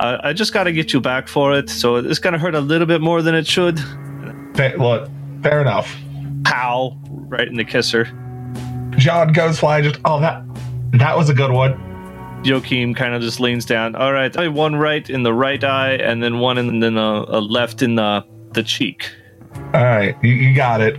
[0.00, 1.68] uh, I just got to get you back for it.
[1.70, 3.78] So it's gonna hurt a little bit more than it should.
[4.54, 5.08] Fa- look,
[5.42, 5.96] fair enough.
[6.44, 6.98] Pow!
[7.08, 8.04] Right in the kisser.
[8.96, 9.84] John goes flying.
[9.84, 10.42] Just oh that
[10.92, 11.84] that was a good one.
[12.44, 13.94] Joachim kind of just leans down.
[13.96, 17.24] All right, I one right in the right eye, and then one in then a,
[17.28, 19.10] a left in the the cheek.
[19.74, 20.96] All right, you, you got it.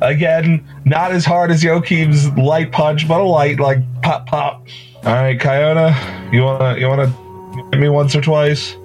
[0.00, 4.66] Again, not as hard as Joachim's light punch, but a light like pop pop.
[5.04, 7.12] All right, Kiona, you wanna you wanna
[7.72, 8.76] hit me once or twice?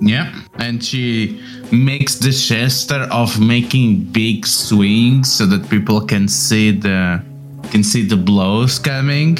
[0.00, 1.40] Yeah, and she
[1.72, 7.22] makes the gesture of making big swings so that people can see the
[7.70, 9.38] can see the blows coming,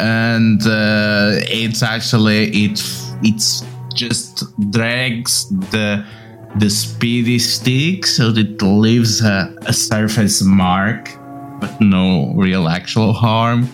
[0.00, 2.82] and uh, it's actually it
[3.22, 6.04] it's just drags the
[6.56, 11.10] the speedy stick so that it leaves a, a surface mark,
[11.60, 13.68] but no real actual harm.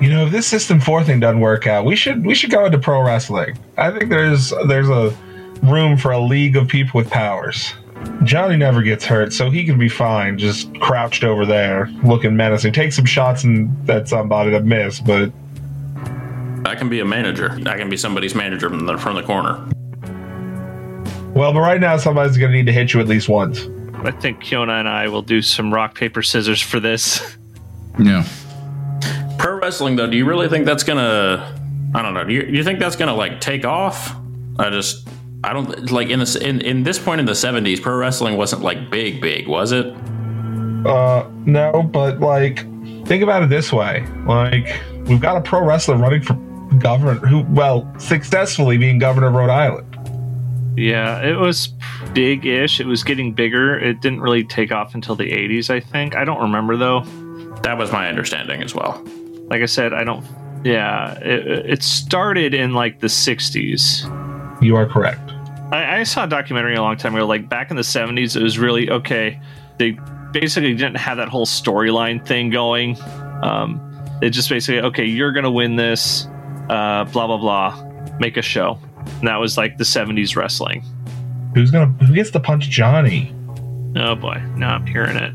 [0.00, 2.64] You know, if this system four thing doesn't work out, we should we should go
[2.64, 3.58] into pro wrestling.
[3.76, 5.16] I think there's there's a
[5.62, 7.74] room for a league of people with powers.
[8.22, 12.72] Johnny never gets hurt, so he can be fine, just crouched over there, looking menacing.
[12.72, 15.32] Take some shots and at somebody that miss, but
[16.64, 17.58] I can be a manager.
[17.66, 19.64] I can be somebody's manager from the from the corner.
[21.34, 23.66] well, but right now somebody's gonna need to hit you at least once.
[24.04, 27.36] I think Kiona and I will do some rock paper scissors for this.
[27.98, 28.24] Yeah.
[29.38, 31.54] Pro wrestling, though, do you really think that's gonna?
[31.94, 32.24] I don't know.
[32.24, 34.14] Do you, do you think that's gonna like take off?
[34.58, 35.08] I just,
[35.44, 38.62] I don't like in this in, in this point in the '70s, pro wrestling wasn't
[38.62, 39.86] like big, big, was it?
[40.86, 42.58] Uh, no, but like,
[43.06, 46.34] think about it this way: like, we've got a pro wrestler running for
[46.78, 49.94] governor, who, well, successfully being governor of Rhode Island.
[50.76, 51.68] Yeah, it was
[52.14, 52.80] big-ish.
[52.80, 53.78] It was getting bigger.
[53.78, 56.14] It didn't really take off until the 80s, I think.
[56.14, 57.00] I don't remember though.
[57.62, 59.04] That was my understanding as well.
[59.48, 60.24] Like I said, I don't.
[60.64, 64.62] Yeah, it, it started in like the 60s.
[64.62, 65.30] You are correct.
[65.70, 67.26] I, I saw a documentary a long time ago.
[67.26, 69.40] Like back in the 70s, it was really okay.
[69.78, 69.98] They
[70.32, 73.00] basically didn't have that whole storyline thing going.
[73.42, 73.80] Um,
[74.20, 76.26] they just basically, okay, you're gonna win this.
[76.68, 77.84] Uh, blah blah blah.
[78.18, 78.78] Make a show.
[79.20, 80.84] And that was like the 70s wrestling.
[81.54, 81.86] Who's gonna?
[82.04, 83.34] Who gets to punch Johnny?
[83.96, 85.32] Oh boy, now I'm hearing it.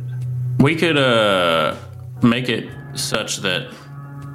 [0.60, 1.76] We could uh
[2.22, 3.74] make it such that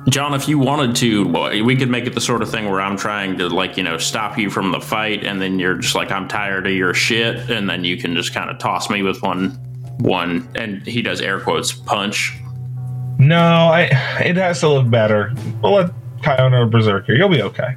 [0.08, 2.96] John, if you wanted to, we could make it the sort of thing where I'm
[2.96, 6.10] trying to like, you know, stop you from the fight and then you're just like
[6.10, 9.22] I'm tired of your shit and then you can just kind of toss me with
[9.22, 9.50] one
[9.98, 12.38] one and he does air quotes punch.
[13.18, 13.82] No, I.
[14.24, 15.34] It has to look better.
[15.62, 15.90] We'll let
[16.22, 17.16] Kiona or Berzerkir.
[17.18, 17.76] You'll be okay.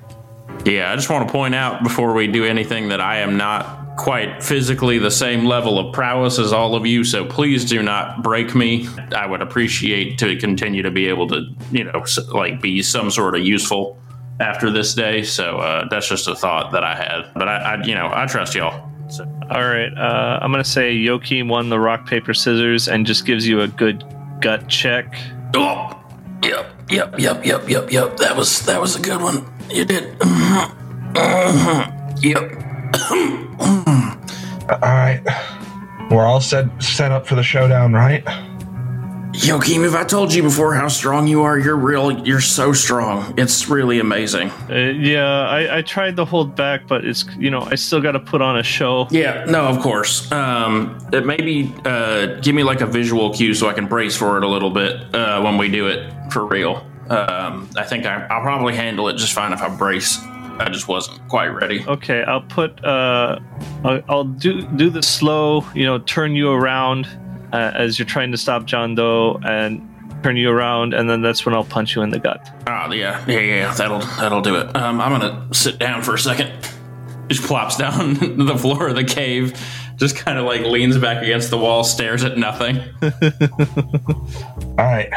[0.65, 3.80] Yeah, I just want to point out before we do anything that I am not
[3.97, 8.23] quite physically the same level of prowess as all of you, so please do not
[8.23, 8.87] break me.
[9.15, 13.35] I would appreciate to continue to be able to, you know, like be some sort
[13.35, 13.99] of useful
[14.39, 15.23] after this day.
[15.23, 17.31] So uh, that's just a thought that I had.
[17.35, 18.89] But I, I you know, I trust y'all.
[19.09, 23.25] So, All right, uh, I'm gonna say Yoki won the rock paper scissors and just
[23.25, 24.03] gives you a good
[24.39, 25.13] gut check.
[25.53, 26.01] oh,
[26.41, 28.17] yep, yep, yep, yep, yep, yep.
[28.17, 29.45] That was that was a good one.
[29.69, 30.17] You did.
[30.19, 31.13] Mhm.
[31.13, 32.23] Mhm.
[32.23, 32.70] Yep.
[34.69, 35.21] All right,
[36.09, 38.23] we're all set set up for the showdown, right?
[39.33, 42.11] Joachim, if I told you before how strong you are, you're real.
[42.25, 43.33] You're so strong.
[43.37, 44.49] It's really amazing.
[44.69, 48.11] Uh, yeah, I, I tried to hold back, but it's you know I still got
[48.11, 49.07] to put on a show.
[49.09, 50.29] Yeah, no, of course.
[50.31, 54.37] Um, it maybe uh, give me like a visual cue so I can brace for
[54.37, 56.85] it a little bit uh, when we do it for real.
[57.09, 60.17] Um, I think I, I'll probably handle it just fine if I brace.
[60.59, 61.83] I just wasn't quite ready.
[61.87, 63.39] Okay, I'll put uh,
[63.83, 67.07] I'll, I'll do do the slow, you know, turn you around
[67.53, 69.87] uh, as you're trying to stop John Doe and
[70.23, 72.47] turn you around, and then that's when I'll punch you in the gut.
[72.67, 73.73] Oh yeah, yeah, yeah.
[73.73, 74.75] That'll that'll do it.
[74.75, 76.51] Um, I'm gonna sit down for a second.
[77.27, 79.59] Just plops down to the floor of the cave.
[79.95, 82.79] Just kind of like leans back against the wall, stares at nothing.
[83.01, 85.09] All right.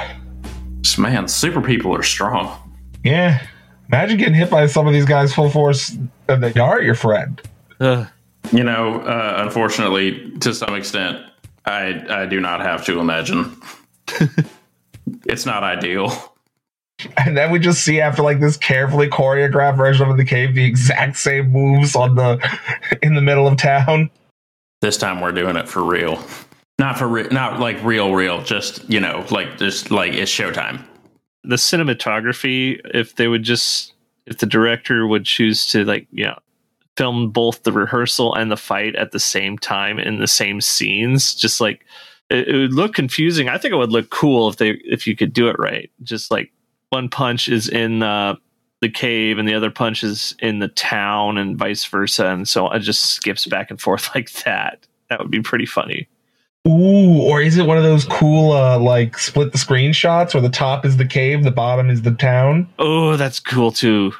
[0.83, 2.57] Just, man, super people are strong.
[3.03, 3.45] Yeah.
[3.89, 5.97] Imagine getting hit by some of these guys full force
[6.29, 7.41] and they are your friend.
[7.81, 8.07] Ugh.
[8.53, 11.25] You know, uh, unfortunately, to some extent,
[11.65, 13.57] I I do not have to imagine.
[15.27, 16.13] it's not ideal.
[17.17, 20.65] And then we just see after like this carefully choreographed version of the cave the
[20.65, 22.39] exact same moves on the
[23.03, 24.11] in the middle of town.
[24.81, 26.23] This time we're doing it for real.
[26.79, 28.43] Not for real, not like real, real.
[28.43, 30.85] Just you know, like just like it's showtime.
[31.45, 33.93] The cinematography if they would just
[34.27, 36.39] if the director would choose to like you know
[36.97, 41.35] film both the rehearsal and the fight at the same time in the same scenes
[41.35, 41.85] just like
[42.31, 43.49] it, it would look confusing.
[43.49, 45.91] I think it would look cool if they if you could do it right.
[46.03, 46.53] Just like
[46.91, 48.37] one punch is in uh,
[48.81, 52.71] the cave and the other punch is in the town and vice versa and so
[52.71, 54.87] it just skips back and forth like that.
[55.11, 56.09] That would be pretty funny
[56.67, 60.41] Ooh, or is it one of those cool uh like split the screen shots where
[60.41, 62.69] the top is the cave, the bottom is the town?
[62.79, 64.13] oh that's cool too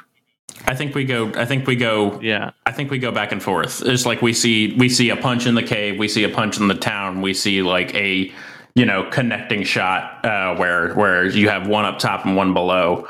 [0.67, 1.31] I think we go.
[1.35, 2.19] I think we go.
[2.21, 3.81] yeah I think we go back and forth.
[3.85, 6.59] It's like we see we see a punch in the cave, we see a punch
[6.59, 8.31] in the town, we see like a
[8.73, 13.07] you know connecting shot uh, where where you have one up top and one below,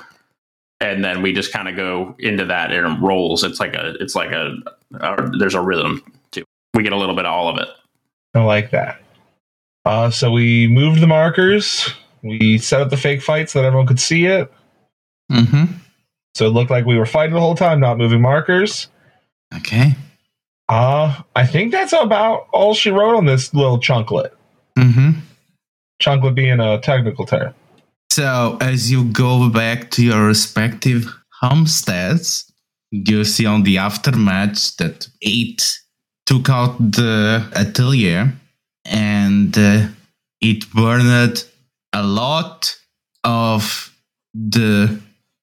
[0.80, 3.44] and then we just kind of go into that and it rolls.
[3.44, 4.56] It's like a it's like a,
[5.00, 6.42] a there's a rhythm to.
[6.42, 6.48] It.
[6.74, 7.70] We get a little bit of all of it.
[8.34, 9.02] I like that.
[9.86, 11.90] Uh so we moved the markers,
[12.24, 14.52] we set up the fake fight so that everyone could see it.
[15.32, 15.66] Mm-hmm.
[16.34, 18.90] So it looked like we were fighting the whole time, not moving markers.
[19.56, 19.96] Okay.
[20.68, 24.32] Uh I think that's about all she wrote on this little chunklet.
[24.78, 25.20] Mm-hmm.
[26.02, 27.54] Chunklet being a technical term.
[28.12, 32.52] So as you go back to your respective homesteads,
[32.92, 35.80] you see on the aftermatch that eight
[36.26, 38.34] took out the atelier
[38.86, 39.88] and uh,
[40.42, 41.46] it burned
[41.94, 42.76] a lot
[43.24, 43.92] of
[44.34, 45.02] the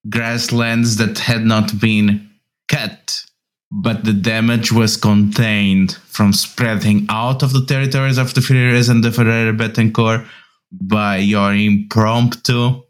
[0.09, 2.31] grasslands that had not been
[2.69, 3.25] cut
[3.73, 9.03] but the damage was contained from spreading out of the territories of the Ferreras and
[9.03, 10.27] the Ferreira Betancourt
[10.71, 12.83] by your impromptu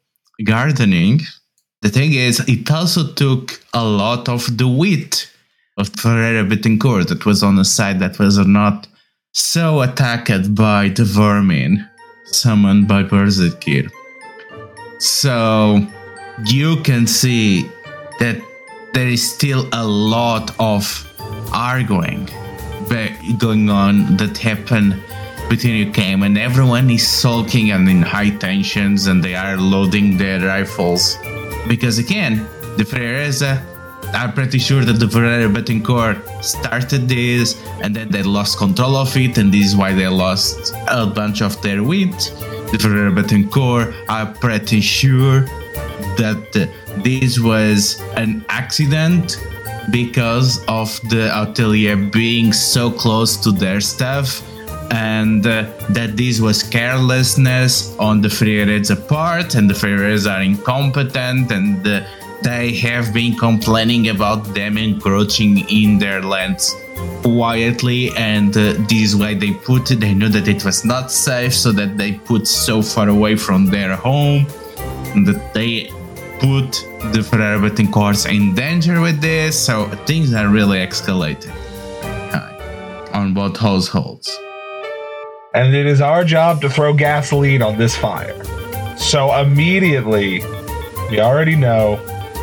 [0.45, 1.21] gardening.
[1.83, 5.31] The thing is, it also took a lot of the wheat
[5.77, 8.89] of Ferreira Betancourt that was on the side that was not
[9.33, 11.89] so attacked by the vermin
[12.25, 13.91] summoned by Berzerkir.
[14.99, 15.87] So
[16.47, 17.63] you can see
[18.19, 18.41] that
[18.93, 20.85] there is still a lot of
[21.53, 22.29] arguing
[23.39, 25.01] going on that happened
[25.49, 30.19] between you came and everyone is sulking and in high tensions and they are loading
[30.19, 31.17] their rifles
[31.69, 33.63] because again the Ferreza
[34.15, 39.17] are pretty sure that the Ferreira Betancourt started this and then they lost control of
[39.17, 42.33] it and this is why they lost a bunch of their wheat.
[42.73, 45.41] The Ferreira Betancourt are pretty sure
[46.17, 49.39] that this was an accident
[49.91, 54.43] because of the atelier being so close to their stuff
[54.93, 61.51] and uh, that this was carelessness on the Freires part and the Freires are incompetent
[61.51, 62.05] and uh,
[62.43, 66.75] they have been complaining about them encroaching in their lands
[67.23, 71.55] quietly and uh, this way they put it they knew that it was not safe
[71.55, 74.47] so that they put so far away from their home
[75.25, 75.91] that they
[76.39, 81.53] put the Ferreira Betancourts in danger with this, so things are really escalating
[82.35, 84.29] uh, on both households.
[85.55, 88.43] and it is our job to throw gasoline on this fire.
[88.97, 90.41] So immediately,
[91.11, 92.01] we already know,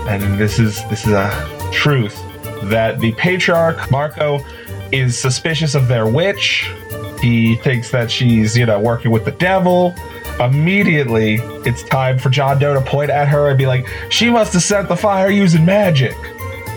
[0.09, 2.21] and this is this is a truth,
[2.63, 4.43] that the patriarch Marco
[4.91, 6.69] is suspicious of their witch.
[7.21, 9.95] He thinks that she's you know working with the devil.
[10.39, 11.35] Immediately,
[11.65, 14.63] it's time for John Doe to point at her and be like, "She must have
[14.63, 16.15] set the fire using magic,"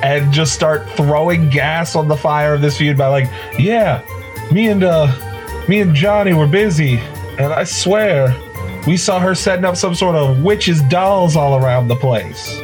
[0.03, 4.03] and just start throwing gas on the fire of this feud by like, "Yeah,
[4.51, 5.11] me and uh."
[5.69, 6.97] me and Johnny were busy,
[7.39, 8.35] and I swear,
[8.85, 12.61] We saw her setting up some sort of witches' dolls all around the place.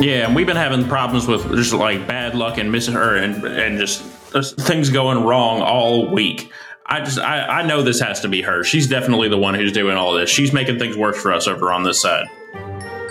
[0.00, 3.44] Yeah, and we've been having problems with just like bad luck and missing her and
[3.44, 6.50] and just, just things going wrong all week.
[6.86, 8.64] I just I, I know this has to be her.
[8.64, 10.30] She's definitely the one who's doing all this.
[10.30, 12.26] She's making things worse for us over on this side.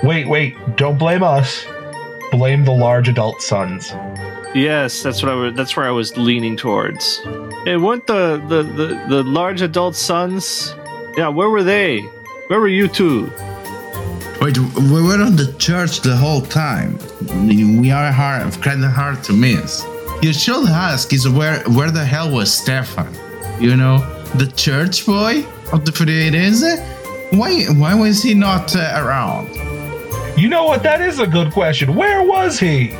[0.01, 1.65] Wait, wait, don't blame us.
[2.31, 3.91] Blame the large adult sons.
[4.55, 5.53] Yes, that's what I was.
[5.53, 7.17] That's where I was leaning towards.
[7.65, 10.73] Hey, weren't the the the, the large adult sons?
[11.17, 12.01] Yeah, where were they?
[12.47, 13.31] Where were you two?
[14.41, 16.97] Wait, we were on the church the whole time.
[17.45, 19.85] We are hard, kind of hard to miss.
[20.21, 23.13] You should ask is where where the hell was Stefan?
[23.59, 23.99] You know,
[24.35, 26.79] the church boy of the Firenze?
[27.33, 29.49] Why why was he not uh, around?
[30.37, 30.83] You know what?
[30.83, 31.95] That is a good question.
[31.95, 32.91] Where was he?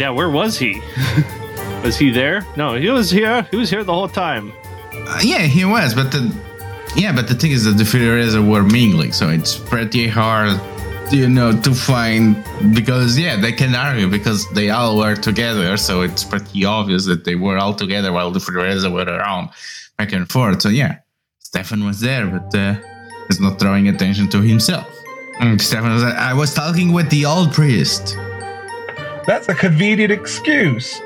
[0.00, 0.82] Yeah, where was he?
[1.84, 2.44] was he there?
[2.56, 3.46] No, he was here.
[3.52, 4.52] He was here the whole time.
[4.92, 6.34] Uh, yeah, he was, but the
[6.94, 10.60] yeah, but the thing is that the Firenze were mingling, so it's pretty hard,
[11.12, 12.42] you know, to find
[12.74, 17.24] because yeah, they can argue because they all were together, so it's pretty obvious that
[17.24, 19.50] they were all together while the Firenze were around
[19.98, 20.62] back and forth.
[20.62, 20.98] So yeah,
[21.38, 22.76] Stefan was there, but uh,
[23.28, 24.88] he's not drawing attention to himself.
[25.40, 28.16] And Stefan was, I was talking with the old priest.
[29.26, 31.00] That's a convenient excuse.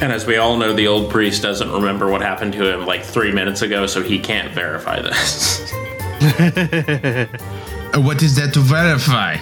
[0.00, 3.04] And as we all know, the old priest doesn't remember what happened to him like
[3.04, 5.72] three minutes ago, so he can't verify this.
[7.94, 9.36] Uh, What is that to verify?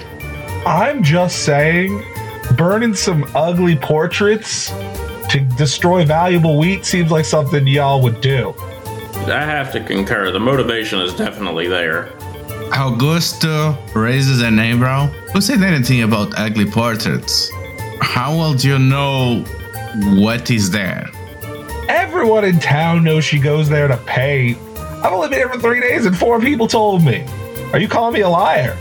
[0.66, 2.02] I'm just saying,
[2.56, 4.70] burning some ugly portraits
[5.30, 8.54] to destroy valuable wheat seems like something y'all would do.
[9.26, 10.30] I have to concur.
[10.30, 12.06] The motivation is definitely there.
[12.72, 15.06] Augusto raises an eyebrow.
[15.32, 17.50] Who said anything about ugly portraits?
[18.00, 19.44] How will you know
[20.22, 21.08] what is there?
[21.88, 24.58] Everyone in town knows she goes there to paint.
[25.02, 27.24] I've only been here for three days and four people told me.
[27.72, 28.76] Are you calling me a liar?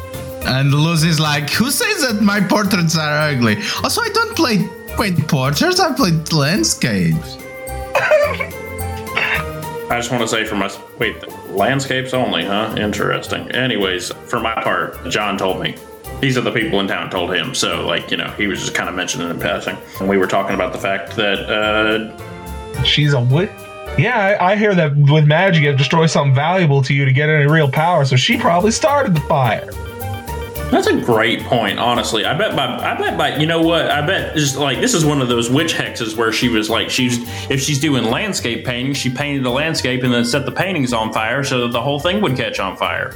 [0.46, 3.58] And Lucy's like, who says that my portraits are ugly?
[3.84, 7.38] Also, I don't play paint portraits, I play landscapes.
[9.90, 10.70] I just want to say for my
[11.00, 11.16] wait,
[11.50, 12.76] landscapes only, huh?
[12.78, 13.52] Interesting.
[13.52, 15.76] Anyways, for my part, John told me.
[16.22, 17.54] These are the people in town told him.
[17.54, 19.78] So, like, you know, he was just kind of mentioning in passing.
[20.00, 23.52] And we were talking about the fact that uh, She's a wit.
[23.98, 27.06] Yeah, I, I hear that with magic, you have to destroy something valuable to you
[27.06, 28.06] to get any real power.
[28.06, 29.70] So she probably started the fire.
[30.70, 32.26] That's a great point, honestly.
[32.26, 33.89] I bet by I bet by you know what?
[33.89, 36.89] I bet just like this is one of those witch hexes where she was like
[36.89, 37.20] she's
[37.50, 41.14] if she's doing landscape painting, she painted the landscape and then set the paintings on
[41.14, 43.14] fire so that the whole thing would catch on fire.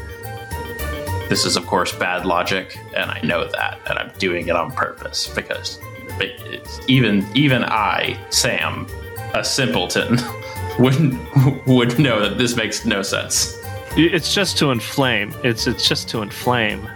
[1.28, 4.72] This is of course bad logic, and I know that, and I'm doing it on
[4.72, 5.78] purpose because
[6.88, 8.88] even even I, Sam,
[9.34, 10.18] a simpleton,
[10.80, 10.96] would
[11.68, 13.58] would know that this makes no sense.
[13.98, 15.34] It's just to inflame.
[15.44, 16.88] It's it's just to inflame.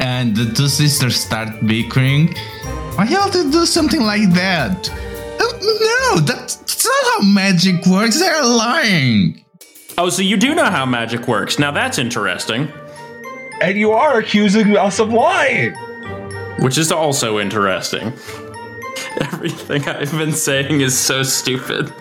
[0.00, 2.34] And the two sisters start bickering.
[2.96, 4.90] Why hell to do something like that?
[5.40, 8.18] Oh, No, that's, that's not how magic works.
[8.18, 9.44] They're lying.
[9.98, 11.58] Oh, so you do know how magic works.
[11.58, 12.68] Now that's interesting.
[13.62, 15.72] And you are accusing us of lying.
[16.60, 18.08] Which is also interesting.
[19.20, 21.92] Everything I've been saying is so stupid.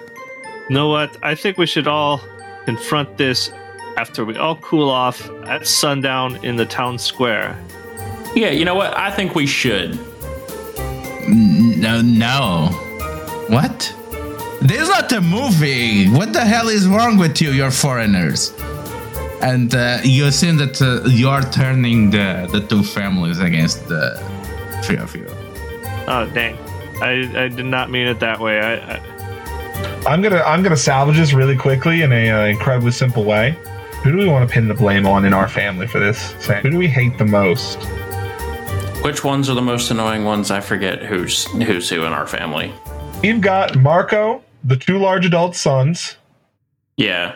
[0.70, 1.18] You know what?
[1.24, 2.22] I think we should all
[2.66, 3.52] confront this
[3.98, 7.58] after we all cool off at sundown in the town square.
[8.36, 8.98] Yeah, you know what?
[8.98, 10.00] I think we should.
[11.28, 12.70] No, no.
[13.50, 13.94] What?
[14.62, 16.10] This is not a movie.
[16.10, 17.52] What the hell is wrong with you?
[17.52, 18.54] You're foreigners.
[19.42, 24.20] And uh, you assume that uh, you're turning the, the two families against the
[24.84, 25.28] three of you.
[26.08, 26.58] Oh dang!
[27.02, 28.60] I, I did not mean it that way.
[28.60, 29.15] I, I
[30.08, 33.58] I'm gonna I'm gonna salvage this really quickly in a uh, incredibly simple way.
[34.04, 36.36] Who do we want to pin the blame on in our family for this?
[36.40, 36.62] Sam?
[36.62, 37.84] Who do we hate the most?
[39.04, 40.52] Which ones are the most annoying ones?
[40.52, 42.74] I forget who's who's who in our family.
[43.22, 46.18] We've got Marco, the two large adult sons.
[46.98, 47.36] Yeah,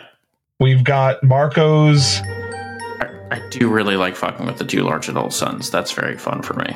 [0.59, 2.19] We've got Marco's.
[2.21, 5.71] I, I do really like fucking with the two large adult sons.
[5.71, 6.75] That's very fun for me.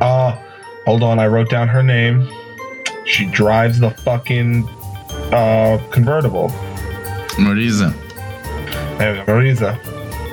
[0.00, 0.38] Uh,
[0.84, 2.28] hold on, I wrote down her name.
[3.06, 4.68] She drives the fucking
[5.32, 6.48] uh convertible.
[7.36, 7.92] Marisa.
[8.98, 9.78] There we go, Marisa.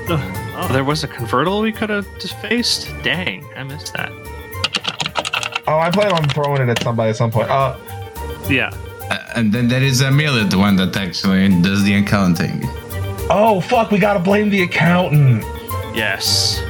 [0.09, 2.89] oh, there was a convertible we could have just faced.
[3.03, 4.11] Dang, I missed that.
[5.67, 7.49] Oh, I plan on throwing it at somebody at some point.
[7.49, 7.75] Uh,
[8.49, 8.69] Yeah,
[9.09, 12.61] Uh, and then there is Amelia, the one that actually does the accounting.
[13.29, 15.43] oh fuck, we gotta blame the accountant.
[15.95, 16.61] yes.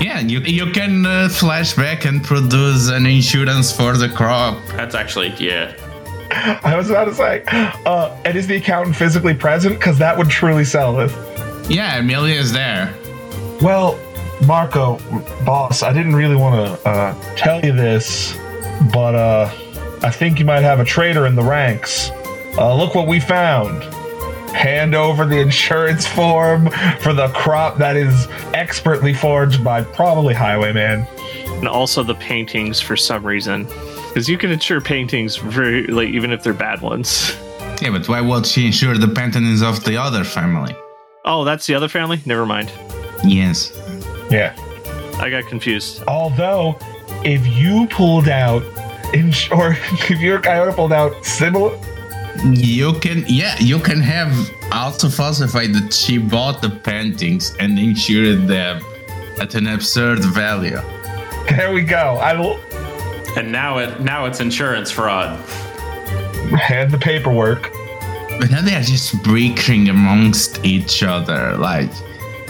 [0.00, 4.58] Yeah, you, you can uh, flash back and produce an insurance for the crop.
[4.68, 5.74] That's actually yeah.
[6.64, 9.76] I was about to say, uh, and is the accountant physically present?
[9.76, 11.12] Because that would truly sell this.
[11.70, 12.92] Yeah, Amelia is there.
[13.62, 13.98] Well,
[14.46, 14.98] Marco,
[15.44, 18.36] boss, I didn't really want to uh, tell you this,
[18.92, 19.50] but uh,
[20.02, 22.10] I think you might have a traitor in the ranks.
[22.58, 23.82] Uh, look what we found.
[24.54, 31.06] Hand over the insurance form for the crop that is expertly forged by probably Highwayman.
[31.58, 33.64] and also the paintings for some reason.
[34.08, 37.36] Because you can insure paintings very, like, even if they're bad ones.
[37.82, 40.74] Yeah, but why would she insure the paintings of the other family?
[41.24, 42.20] Oh, that's the other family?
[42.24, 42.70] Never mind.
[43.24, 43.72] Yes.
[44.30, 44.54] Yeah.
[45.18, 46.02] I got confused.
[46.06, 46.78] Although,
[47.24, 48.62] if you pulled out,
[49.14, 49.72] ins- or
[50.08, 51.76] if your guy pulled out similar,
[52.42, 54.32] You can, yeah, you can have
[54.72, 58.82] also falsified that she bought the paintings and insured them
[59.40, 60.80] at an absurd value.
[61.48, 62.16] there we go.
[62.20, 62.58] I will
[63.36, 65.38] And now it now it's insurance fraud.
[66.58, 67.70] hand the paperwork.
[68.40, 71.90] But now they are just bickering amongst each other, like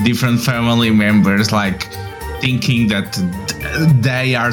[0.03, 1.85] different family members, like
[2.41, 3.12] thinking that
[4.03, 4.53] they are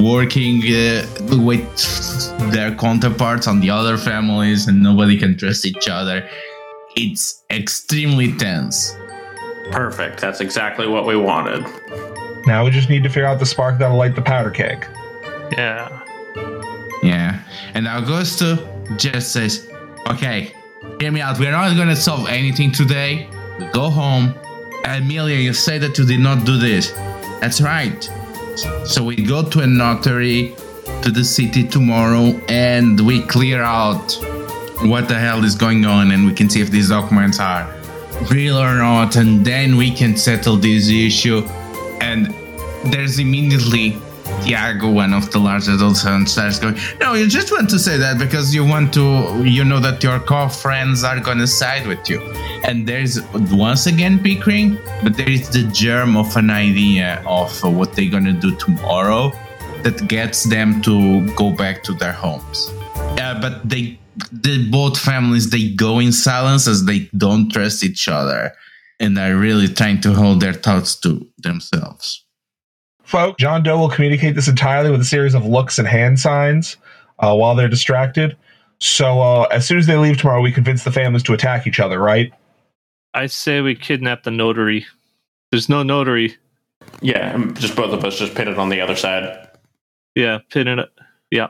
[0.00, 1.06] working uh,
[1.44, 6.28] with their counterparts on the other families and nobody can trust each other.
[6.96, 8.96] It's extremely tense.
[9.70, 10.20] Perfect.
[10.20, 11.64] That's exactly what we wanted.
[12.46, 14.86] Now we just need to figure out the spark that'll light the powder keg.
[15.52, 16.02] Yeah.
[17.02, 17.40] Yeah.
[17.74, 19.70] And Augusto just says,
[20.08, 20.52] okay,
[21.00, 21.38] hear me out.
[21.38, 23.28] We're not going to solve anything today.
[23.58, 24.34] We go home.
[24.84, 26.90] Amelia, you say that you did not do this.
[27.40, 28.10] That's right.
[28.84, 30.54] So we go to a notary
[31.02, 34.12] to the city tomorrow and we clear out
[34.82, 37.72] what the hell is going on and we can see if these documents are
[38.30, 41.38] real or not and then we can settle this issue.
[42.00, 42.34] And
[42.92, 43.96] there's immediately
[44.42, 47.96] Tiago, one of the large adult sons, starts going, No, you just want to say
[47.96, 51.86] that because you want to, you know, that your core friends are going to side
[51.86, 52.20] with you.
[52.64, 57.94] And there's once again bickering, but there is the germ of an idea of what
[57.94, 59.32] they're going to do tomorrow
[59.82, 62.70] that gets them to go back to their homes.
[62.96, 63.98] Uh, but they,
[64.32, 68.52] the both families, they go in silence as they don't trust each other
[69.00, 72.21] and are really trying to hold their thoughts to themselves.
[73.04, 76.76] Folks, John Doe will communicate this entirely with a series of looks and hand signs
[77.18, 78.36] uh, while they're distracted.
[78.78, 81.80] So uh, as soon as they leave tomorrow, we convince the families to attack each
[81.80, 82.32] other, right?
[83.14, 84.86] I say we kidnap the notary.
[85.50, 86.36] There's no notary.
[87.00, 89.48] Yeah, just both of us just pin it on the other side.
[90.14, 90.90] Yeah, pin it.
[91.30, 91.48] Yeah.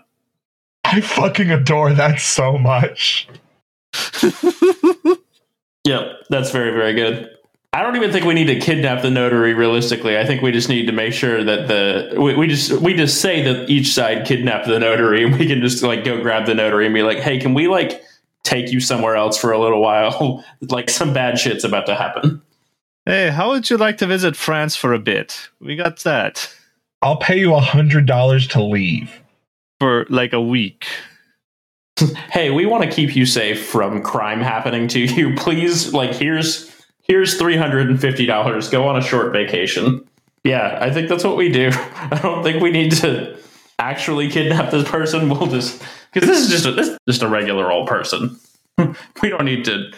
[0.85, 3.29] I fucking adore that so much.
[5.85, 7.31] Yep, that's very, very good.
[7.75, 10.19] I don't even think we need to kidnap the notary realistically.
[10.19, 13.21] I think we just need to make sure that the we, we just we just
[13.21, 16.55] say that each side kidnapped the notary and we can just like go grab the
[16.55, 18.03] notary and be like, hey, can we like
[18.43, 20.45] take you somewhere else for a little while?
[20.69, 22.43] like some bad shit's about to happen.
[23.07, 25.49] Hey, how would you like to visit France for a bit?
[25.59, 26.55] We got that
[27.03, 29.21] I'll pay you a hundred dollars to leave.
[29.81, 30.87] for like a week.
[32.31, 35.35] hey, we want to keep you safe from crime happening to you.
[35.37, 36.72] Please, like here's
[37.03, 38.69] here's three hundred and fifty dollars.
[38.69, 40.07] Go on a short vacation.
[40.45, 41.71] Yeah, I think that's what we do.
[41.73, 43.39] I don't think we need to
[43.79, 45.29] actually kidnap this person.
[45.29, 45.83] We'll just
[46.13, 48.39] because this is just a, this is just a regular old person.
[49.23, 49.93] we don't need to.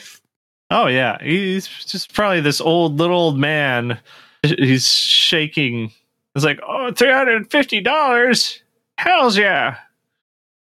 [0.71, 3.99] Oh yeah, he's just probably this old little old man.
[4.43, 5.93] He's shaking.
[6.35, 8.61] It's like, oh, three hundred and fifty dollars.
[8.99, 9.79] Hell's yeah.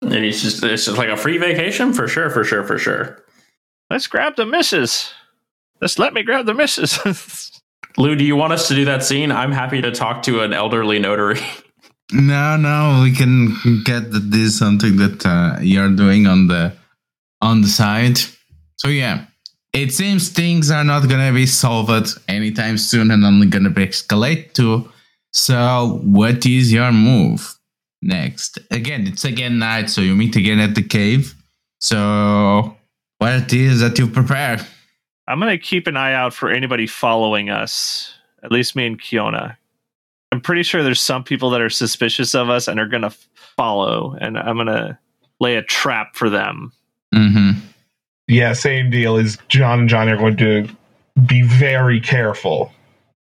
[0.03, 3.23] And he's just it's just like a free vacation for sure, for sure, for sure.
[3.91, 5.13] Let's grab the missus.
[5.81, 7.53] Just let me grab the missus.
[7.97, 9.33] Lou, do you want us to do that scene?
[9.33, 11.41] I'm happy to talk to an elderly notary.
[12.11, 13.55] No, no, we can
[13.85, 16.73] get that this is something that uh, you're doing on the
[17.43, 18.19] on the side.
[18.77, 19.27] So yeah,
[19.75, 24.55] it seems things are not gonna be solved anytime soon, and only gonna be escalate
[24.55, 24.91] too.
[25.33, 27.55] So, what is your move
[28.01, 28.59] next?
[28.71, 31.35] Again, it's again night, so you meet again at the cave.
[31.81, 32.75] So,
[33.19, 34.67] what it is that you prepare?
[35.29, 38.15] I'm gonna keep an eye out for anybody following us.
[38.43, 39.57] At least me and Kiona.
[40.33, 43.29] I'm pretty sure there's some people that are suspicious of us and are gonna f-
[43.57, 44.99] follow, and I'm gonna
[45.39, 46.73] lay a trap for them.
[47.15, 47.61] Mm-hmm.
[48.27, 49.17] Yeah, same deal.
[49.17, 50.69] Is John and John are going to
[51.27, 52.73] be very careful.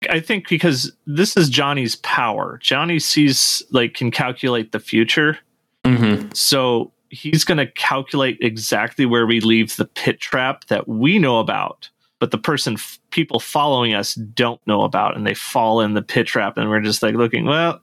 [0.10, 2.60] I think because this is Johnny's power.
[2.62, 5.38] Johnny sees like can calculate the future.
[5.86, 6.30] Mm-hmm.
[6.34, 11.40] So he's going to calculate exactly where we leave the pit trap that we know
[11.40, 11.90] about,
[12.20, 16.02] but the person, f- people following us don't know about, and they fall in the
[16.02, 17.46] pit trap, and we're just like looking.
[17.46, 17.82] Well,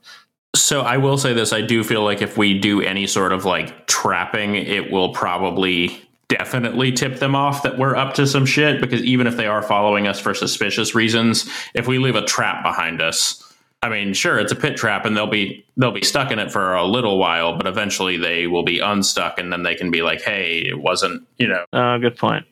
[0.55, 3.45] So I will say this: I do feel like if we do any sort of
[3.45, 8.81] like trapping, it will probably definitely tip them off that we're up to some shit
[8.81, 12.63] because even if they are following us for suspicious reasons, if we leave a trap
[12.63, 13.43] behind us,
[13.83, 16.51] I mean, sure, it's a pit trap and they'll be they'll be stuck in it
[16.51, 20.01] for a little while, but eventually they will be unstuck and then they can be
[20.01, 22.45] like, "Hey, it wasn't, you know, Uh, good point.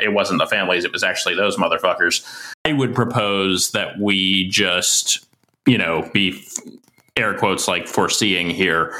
[0.00, 2.24] it wasn't the families, it was actually those motherfuckers."
[2.64, 5.24] I would propose that we just,
[5.66, 6.44] you know, be
[7.16, 8.92] air quotes like foreseeing here.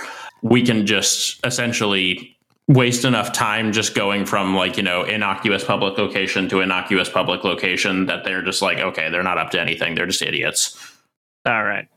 [0.43, 2.37] We can just essentially
[2.69, 7.45] waste enough time just going from like you know innocuous public location to innocuous public
[7.45, 10.94] location that they're just like okay they're not up to anything they're just idiots
[11.47, 11.89] All right.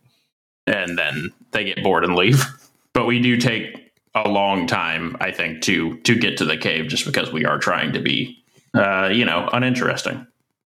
[0.65, 2.43] and then they get bored and leave
[2.93, 6.87] but we do take a long time i think to to get to the cave
[6.87, 8.37] just because we are trying to be
[8.73, 10.25] uh you know uninteresting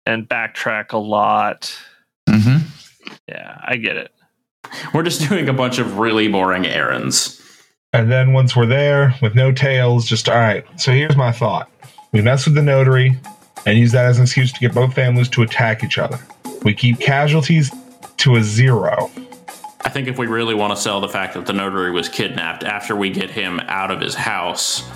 [0.07, 1.77] And backtrack a lot.
[2.29, 2.67] Mm-hmm.
[3.29, 4.11] Yeah, I get it.
[4.95, 7.41] we're just doing a bunch of really boring errands
[7.93, 10.65] And then once we're there with no tails, just all right.
[10.81, 11.71] So here's my thought:
[12.13, 13.19] we mess with the notary
[13.67, 16.19] and use that as an excuse to get both families to attack each other.
[16.65, 17.71] We keep casualties
[18.19, 19.11] to a zero.
[19.85, 22.63] I think if we really want to sell the fact that the notary was kidnapped
[22.63, 24.89] after we get him out of his house,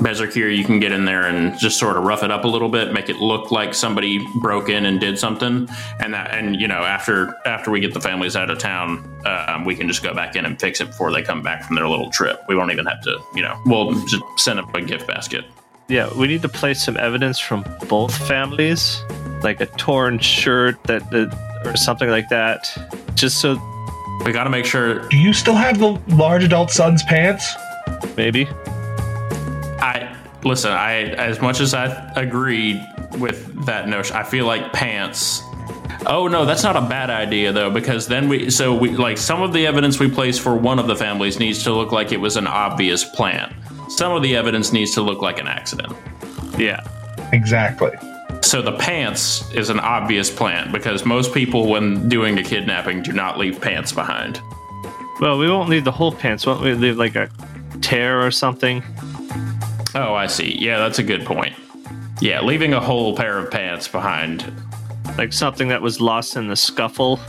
[0.00, 2.68] Berzerkir, you can get in there and just sort of rough it up a little
[2.68, 5.68] bit, make it look like somebody broke in and did something,
[6.00, 9.64] and that, and you know, after after we get the families out of town, um,
[9.64, 11.88] we can just go back in and fix it before they come back from their
[11.88, 12.40] little trip.
[12.48, 15.44] We won't even have to, you know, we'll just send them a gift basket.
[15.88, 19.02] Yeah, we need to place some evidence from both families,
[19.42, 22.70] like a torn shirt that, that or something like that,
[23.14, 23.56] just so
[24.24, 27.54] We got to make sure Do you still have the large adult son's pants?
[28.16, 28.46] maybe.
[29.80, 30.72] I listen.
[30.72, 32.82] I as much as I agree
[33.18, 35.42] with that notion, I feel like pants.
[36.06, 39.42] Oh no, that's not a bad idea though, because then we so we like some
[39.42, 42.20] of the evidence we place for one of the families needs to look like it
[42.20, 43.54] was an obvious plan.
[43.88, 45.92] Some of the evidence needs to look like an accident.
[46.58, 46.86] Yeah.
[47.32, 47.90] Exactly.
[48.42, 53.12] So the pants is an obvious plant because most people, when doing a kidnapping, do
[53.12, 54.40] not leave pants behind.
[55.20, 56.46] Well, we won't leave the whole pants.
[56.46, 57.28] Won't we leave like a
[57.80, 58.82] tear or something?
[59.94, 60.56] Oh, I see.
[60.58, 61.54] Yeah, that's a good point.
[62.20, 64.52] Yeah, leaving a whole pair of pants behind
[65.16, 67.20] Like something that was lost in the scuffle.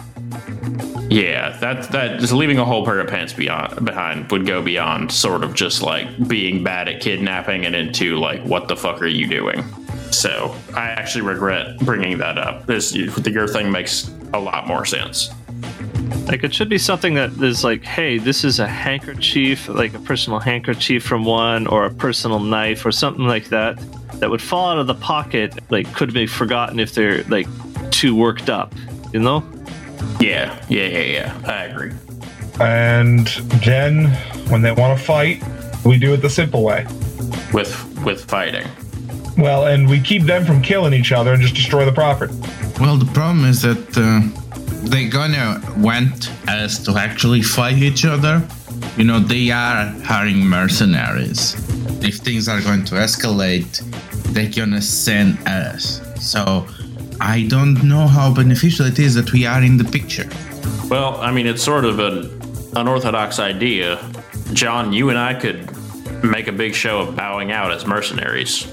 [1.10, 5.12] Yeah, that that just leaving a whole pair of pants beyond behind would go beyond
[5.12, 9.07] sort of just like being bad at kidnapping and into like what the fuck are
[9.07, 9.64] you doing?
[10.12, 12.66] So I actually regret bringing that up.
[12.66, 15.30] This your thing makes a lot more sense.
[16.28, 19.99] Like it should be something that is like, hey, this is a handkerchief, like a
[19.99, 23.80] personal handkerchief from one, or a personal knife, or something like that,
[24.20, 25.57] that would fall out of the pocket.
[25.70, 27.47] Like could be forgotten if they're like
[27.91, 28.74] too worked up.
[29.14, 29.43] You know?
[30.20, 31.41] Yeah, yeah, yeah, yeah.
[31.45, 31.93] I agree.
[32.60, 33.28] And
[33.64, 34.05] then
[34.49, 35.43] when they want to fight,
[35.86, 36.86] we do it the simple way.
[37.53, 38.68] With with fighting.
[39.40, 42.34] Well, and we keep them from killing each other and just destroy the property.
[42.80, 44.22] Well, the problem is that uh,
[44.90, 48.46] they gonna went as to actually fight each other.
[48.98, 51.56] You know, they are hiring mercenaries.
[52.04, 53.80] If things are going to escalate,
[54.34, 56.02] they're gonna send us.
[56.20, 56.68] So
[57.22, 60.30] I don't know how beneficial it is that we are in the picture.
[60.90, 62.42] Well, I mean, it's sort of an
[62.76, 64.00] unorthodox idea.
[64.52, 65.70] John, you and I could
[66.24, 68.68] make a big show of bowing out as mercenaries.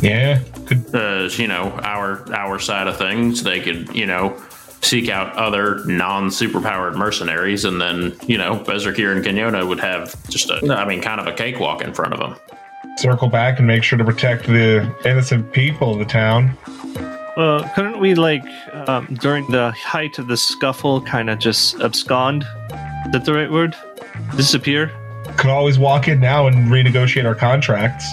[0.00, 3.42] Yeah, could uh, you know our our side of things.
[3.42, 4.40] They could you know
[4.82, 10.14] seek out other non superpowered mercenaries, and then you know Berzerkir and Kiona would have
[10.28, 12.36] just a I mean kind of a cakewalk in front of them.
[12.98, 16.56] circle back and make sure to protect the innocent people of the town.
[17.36, 22.44] Well, couldn't we like um, during the height of the scuffle, kind of just abscond?
[22.44, 23.76] Is that the right word?
[24.36, 24.90] Disappear?
[25.36, 28.10] Could always walk in now and renegotiate our contracts.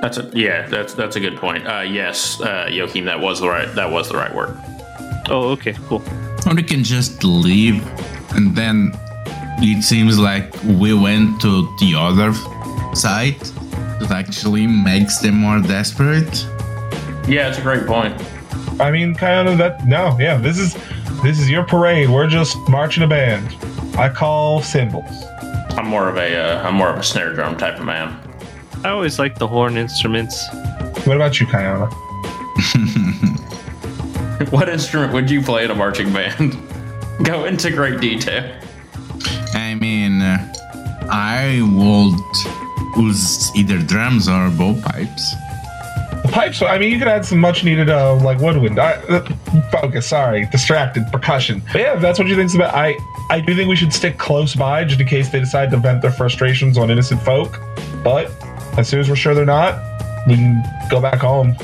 [0.00, 0.66] That's a yeah.
[0.66, 1.66] That's that's a good point.
[1.66, 4.56] Uh, yes, uh, Joachim, that was the right that was the right word.
[5.28, 6.02] Oh, okay, cool.
[6.46, 7.86] Or we can just leave
[8.32, 8.92] and then
[9.58, 12.32] it seems like we went to the other
[12.94, 13.36] side.
[14.00, 16.46] It actually makes them more desperate.
[17.28, 18.14] Yeah, it's a great point.
[18.80, 19.86] I mean, kind of that.
[19.86, 20.74] No, yeah, this is
[21.22, 22.08] this is your parade.
[22.08, 23.54] We're just marching a band.
[23.96, 25.24] I call cymbals.
[25.76, 28.18] I'm more of a uh, I'm more of a snare drum type of man.
[28.84, 30.48] I always like the horn instruments.
[31.04, 31.90] What about you, Kiona?
[34.50, 36.56] What instrument would you play in a marching band?
[37.22, 38.58] Go into great detail.
[39.52, 40.52] I mean, uh,
[41.10, 45.22] I would use either drums or bowpipes.
[46.22, 46.62] The pipes.
[46.62, 48.80] I mean, you could add some much needed, uh, like woodwind.
[48.80, 49.28] I, uh,
[49.70, 50.08] focus.
[50.08, 51.04] Sorry, distracted.
[51.12, 51.62] Percussion.
[51.72, 52.74] But yeah, if that's what you think's about.
[52.74, 52.96] I
[53.28, 56.00] I do think we should stick close by just in case they decide to vent
[56.02, 57.60] their frustrations on innocent folk.
[58.02, 58.30] But
[58.76, 59.78] as soon as we're sure they're not,
[60.26, 61.56] we can go back home.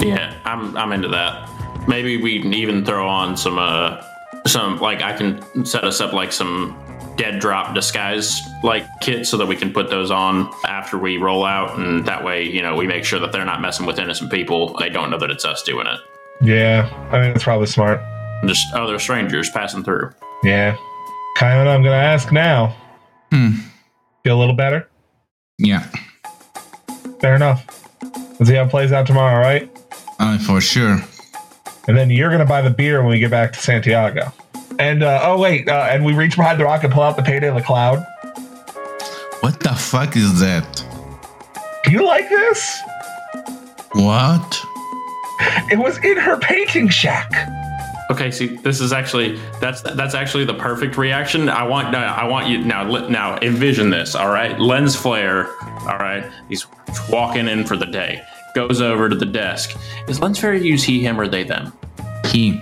[0.00, 1.48] Yeah, I'm I'm into that.
[1.88, 4.02] Maybe we can even throw on some uh
[4.46, 6.76] some like I can set us up like some
[7.16, 11.44] dead drop disguise like kit so that we can put those on after we roll
[11.44, 14.30] out and that way, you know, we make sure that they're not messing with innocent
[14.30, 14.76] people.
[14.78, 15.98] They don't know that it's us doing it.
[16.42, 18.00] Yeah, I think that's probably smart.
[18.44, 20.12] Just other strangers passing through.
[20.44, 20.76] Yeah.
[21.38, 22.76] Kiona, I'm gonna ask now.
[23.32, 23.52] Hmm.
[24.24, 24.88] Feel a little better?
[25.58, 25.88] Yeah,
[27.20, 27.64] Fair enough.
[28.38, 29.70] Let's see how it plays out tomorrow, right?
[30.18, 30.98] uh, for sure.
[31.88, 34.32] And then you're gonna buy the beer when we get back to Santiago.
[34.78, 37.22] And uh, oh wait, uh, and we reach behind the rock and pull out the
[37.22, 38.04] payday of the cloud.
[39.40, 40.84] What the fuck is that?
[41.84, 42.82] Do you like this?
[43.92, 44.60] What?
[45.70, 47.30] It was in her painting shack.
[48.10, 51.48] Okay, see, this is actually that's that's actually the perfect reaction.
[51.48, 52.84] I want no, I want you now.
[53.08, 54.14] Now envision this.
[54.14, 55.48] All right, lens flare.
[55.80, 56.66] All right, he's
[57.10, 58.22] walking in for the day.
[58.54, 59.76] Goes over to the desk.
[60.08, 61.72] Is lens flare use he, him, or they, them?
[62.26, 62.60] He.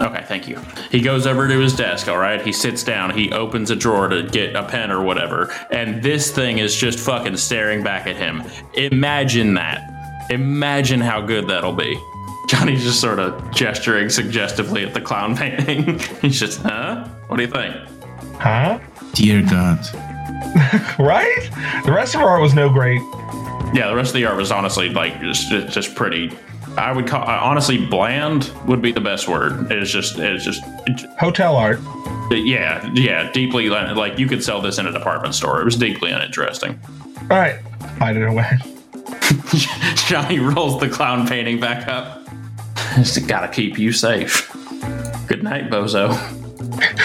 [0.00, 0.58] Okay, thank you.
[0.90, 2.44] He goes over to his desk, all right?
[2.44, 6.32] He sits down, he opens a drawer to get a pen or whatever, and this
[6.32, 8.42] thing is just fucking staring back at him.
[8.74, 10.30] Imagine that.
[10.30, 11.96] Imagine how good that'll be.
[12.48, 15.98] Johnny's just sort of gesturing suggestively at the clown painting.
[16.20, 17.08] He's just, huh?
[17.28, 17.74] What do you think?
[18.38, 18.78] Huh?
[19.12, 19.78] Dear God.
[21.00, 21.50] Right?
[21.84, 23.00] The rest of our art was no great.
[23.74, 26.30] Yeah, the rest of the art was honestly like just just pretty.
[26.76, 29.72] I would call honestly bland would be the best word.
[29.72, 30.62] It's just it's just
[31.18, 31.80] Hotel art.
[32.30, 35.60] yeah yeah deeply like you could sell this in a department store.
[35.60, 36.78] It was deeply uninteresting.
[37.22, 37.60] All right,
[37.98, 38.46] hide it away.
[40.08, 42.22] Johnny rolls the clown painting back up.
[42.96, 44.50] Just gotta keep you safe.
[45.26, 46.12] Good night, Bozo.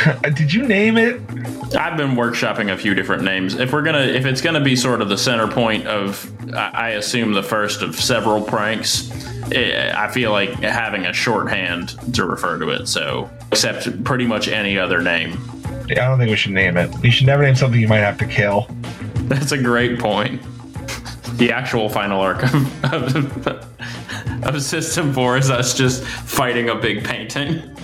[0.05, 1.19] Uh, Did you name it?
[1.75, 3.55] I've been workshopping a few different names.
[3.55, 7.33] If we're gonna, if it's gonna be sort of the center point of, I assume
[7.33, 9.11] the first of several pranks.
[9.51, 12.87] eh, I feel like having a shorthand to refer to it.
[12.87, 15.37] So, except pretty much any other name.
[15.87, 16.91] Yeah, I don't think we should name it.
[17.03, 18.67] You should never name something you might have to kill.
[19.27, 20.41] That's a great point.
[21.39, 27.05] The actual final arc of, of, of System 4 is us just fighting a big
[27.05, 27.61] painting.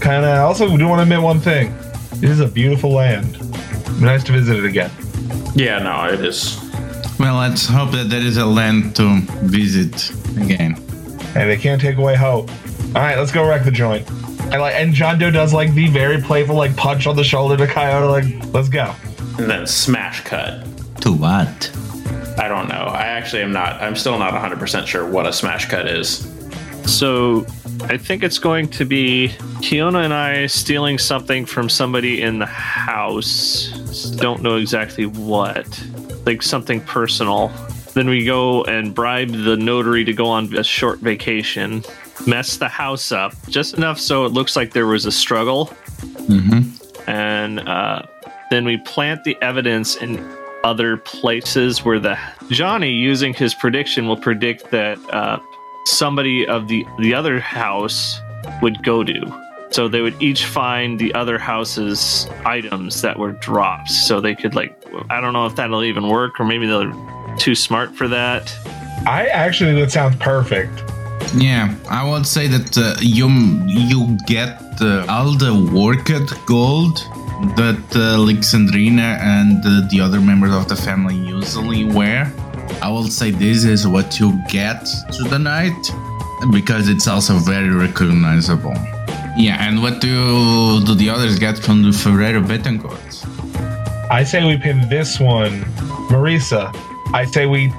[0.00, 0.38] Kind of.
[0.38, 1.76] Also, we do want to admit one thing.
[2.20, 3.40] This is a beautiful land.
[4.00, 4.92] Nice to visit it again.
[5.56, 6.56] Yeah, no, it is.
[7.18, 10.76] Well, let's hope that there is a land to visit again.
[11.34, 12.48] Hey, they can't take away hope.
[12.94, 14.08] All right, let's go wreck the joint.
[14.52, 17.56] And like, and John Doe does like the very playful like punch on the shoulder
[17.56, 18.06] to Coyote.
[18.06, 18.94] Like, let's go.
[19.40, 20.66] And then smash cut.
[21.00, 21.70] To what?
[22.38, 22.74] I don't know.
[22.74, 23.80] I actually am not.
[23.80, 26.30] I'm still not 100% sure what a smash cut is.
[26.84, 27.46] So
[27.84, 29.28] I think it's going to be
[29.62, 34.10] Kiona and I stealing something from somebody in the house.
[34.18, 35.66] Don't know exactly what.
[36.26, 37.48] Like something personal.
[37.94, 41.82] Then we go and bribe the notary to go on a short vacation,
[42.26, 45.68] mess the house up just enough so it looks like there was a struggle.
[46.28, 47.10] Mm-hmm.
[47.10, 48.02] And uh,
[48.50, 50.18] then we plant the evidence in
[50.64, 55.38] other places where the Johnny, using his prediction, will predict that uh,
[55.86, 58.20] somebody of the the other house
[58.60, 59.46] would go to.
[59.70, 63.90] So they would each find the other house's items that were dropped.
[63.90, 64.76] So they could like
[65.08, 66.92] I don't know if that'll even work or maybe they're
[67.38, 68.52] too smart for that.
[69.06, 70.82] I actually think that sounds perfect.
[71.36, 73.28] Yeah, I would say that uh, you
[73.66, 76.98] you get uh, all the worked gold
[77.56, 82.32] that uh, Alexandrina and uh, the other members of the family usually wear.
[82.82, 85.90] I will say this is what you get to the night
[86.52, 88.74] because it's also very recognizable.
[89.36, 93.08] Yeah, and what do do the others get from the Ferreira Betancourt?
[94.10, 95.62] I say we pin this one,
[96.10, 96.74] Marisa.
[97.14, 97.72] I say we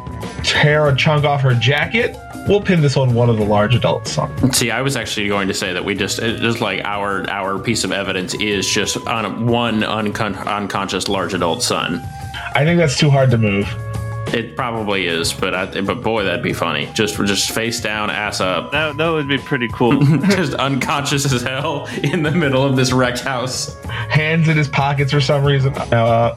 [0.44, 2.16] tear a chunk off her jacket.
[2.48, 4.52] We'll pin this on one of the large adult On.
[4.52, 7.60] See, I was actually going to say that we just it's just like our our
[7.60, 12.02] piece of evidence is just on one uncon- unconscious large adult son.
[12.56, 13.68] I think that's too hard to move.
[14.34, 16.90] It probably is, but I, but boy, that'd be funny.
[16.94, 20.00] Just just face down, ass up, That that would be pretty cool.
[20.30, 23.76] just unconscious as hell in the middle of this wrecked house.
[23.86, 25.74] Hands in his pockets for some reason.
[25.76, 26.36] Uh,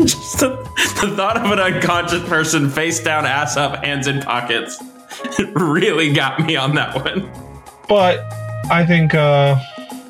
[0.00, 0.56] Just the,
[1.00, 4.82] the thought of an unconscious person face down, ass up, hands in pockets,
[5.54, 7.30] really got me on that one.
[7.88, 8.20] but
[8.70, 9.56] I think, uh,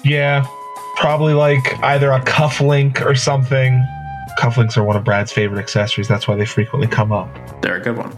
[0.05, 0.47] yeah,
[0.97, 3.85] probably like either a cufflink or something.
[4.39, 6.09] Cufflinks are one of Brad's favorite accessories.
[6.09, 7.29] That's why they frequently come up.
[7.63, 8.11] They're a good one.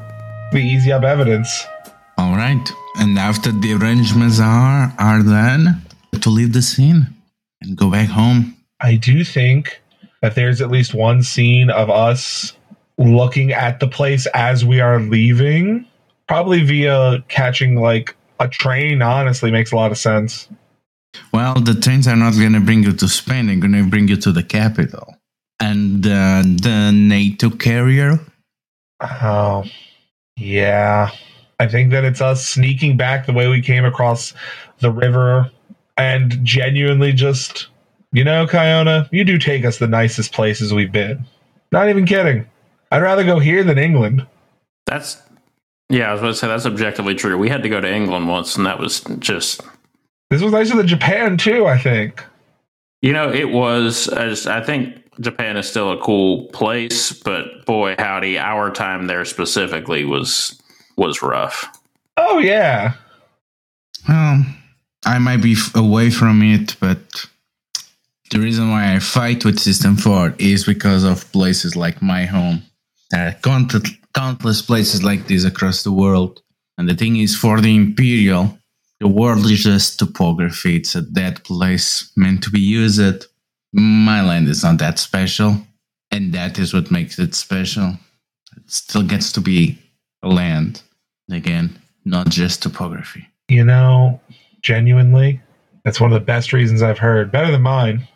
[0.52, 1.66] The easy up evidence.
[2.18, 5.82] All right, and after the arrangements are are done,
[6.20, 7.08] to leave the scene
[7.60, 8.56] and go back home.
[8.80, 9.81] I do think
[10.22, 12.54] that there's at least one scene of us
[12.96, 15.86] looking at the place as we are leaving,
[16.28, 19.02] probably via catching like a train.
[19.02, 20.48] Honestly, makes a lot of sense.
[21.32, 23.46] Well, the trains are not going to bring you to Spain.
[23.46, 25.16] They're going to bring you to the capital.
[25.60, 28.18] And uh, the NATO carrier.
[29.00, 29.64] Oh,
[30.36, 31.10] yeah.
[31.60, 34.32] I think that it's us sneaking back the way we came across
[34.78, 35.50] the river
[35.96, 37.68] and genuinely just,
[38.12, 41.24] you know, Kiona, you do take us the nicest places we've been.
[41.70, 42.46] Not even kidding.
[42.90, 44.26] I'd rather go here than England.
[44.86, 45.20] That's
[45.88, 47.36] yeah, I was going to say that's objectively true.
[47.38, 49.60] We had to go to England once, and that was just
[50.30, 52.22] This was nicer than Japan too, I think.
[53.00, 54.08] you know it was.
[54.08, 59.06] I, just, I think Japan is still a cool place, but boy, howdy, our time
[59.06, 60.60] there specifically was
[60.96, 61.66] was rough.
[62.16, 62.94] Oh yeah.
[64.08, 64.44] Well,
[65.06, 67.26] I might be away from it, but
[68.32, 72.62] the reason why I fight with System 4 is because of places like my home.
[73.10, 76.42] There are countless, countless places like this across the world.
[76.78, 78.58] And the thing is, for the Imperial,
[79.00, 80.76] the world is just topography.
[80.76, 83.26] It's a dead place meant to be used.
[83.74, 85.58] My land is not that special.
[86.10, 87.98] And that is what makes it special.
[88.56, 89.78] It still gets to be
[90.22, 90.80] a land.
[91.30, 93.26] Again, not just topography.
[93.48, 94.20] You know,
[94.62, 95.42] genuinely,
[95.84, 97.30] that's one of the best reasons I've heard.
[97.30, 98.08] Better than mine.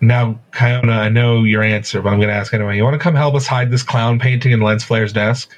[0.00, 2.76] Now, Kiona, I know your answer, but I'm going to ask anyway.
[2.76, 5.56] You want to come help us hide this clown painting in Lens Flare's desk?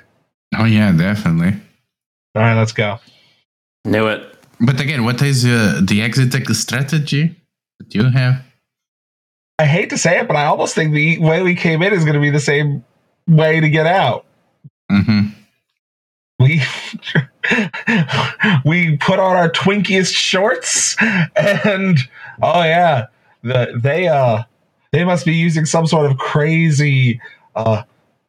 [0.56, 1.60] Oh yeah, definitely.
[2.34, 2.98] All right, let's go.
[3.84, 4.26] Knew it.
[4.60, 7.34] But again, what is uh, the exit strategy
[7.78, 8.42] that you have?
[9.58, 12.04] I hate to say it, but I almost think the way we came in is
[12.04, 12.84] going to be the same
[13.28, 14.24] way to get out.
[14.90, 15.28] hmm
[16.38, 16.62] We
[18.64, 21.98] we put on our twinkiest shorts, and
[22.42, 23.06] oh yeah,
[23.42, 24.42] the they uh
[24.92, 27.20] they must be using some sort of crazy
[27.54, 27.82] uh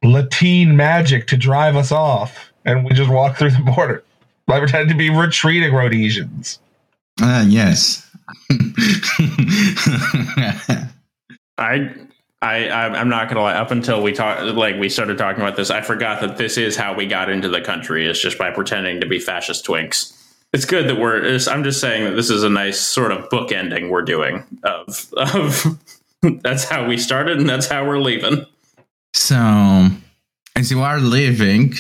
[0.03, 4.03] Latin magic to drive us off, and we just walk through the border.
[4.47, 6.59] I pretend to be retreating Rhodesians.
[7.22, 8.05] Uh, yes.
[11.57, 11.93] I.
[12.43, 13.53] I, I- I'm not gonna lie.
[13.53, 16.76] Up until we talk, like we started talking about this, I forgot that this is
[16.76, 18.07] how we got into the country.
[18.07, 20.18] It's just by pretending to be fascist twinks.
[20.54, 21.38] It's good that we're.
[21.47, 25.08] I'm just saying that this is a nice sort of book ending we're doing of
[25.16, 25.80] of.
[26.43, 28.45] that's how we started, and that's how we're leaving.
[29.14, 29.88] so,
[30.56, 31.74] as you are leaving,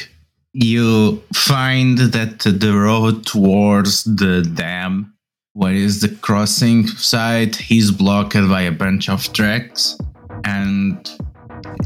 [0.53, 5.13] you find that the road towards the dam,
[5.53, 9.97] where is the crossing site, is blocked by a bunch of tracks,
[10.45, 11.11] and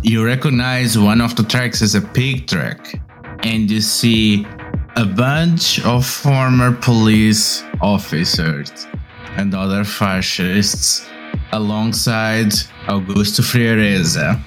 [0.03, 3.01] you recognize one of the tracks as a pig track,
[3.43, 4.45] and you see
[4.97, 8.87] a bunch of former police officers
[9.35, 11.05] and other fascists
[11.51, 12.47] alongside
[12.87, 14.41] Augusto Freireza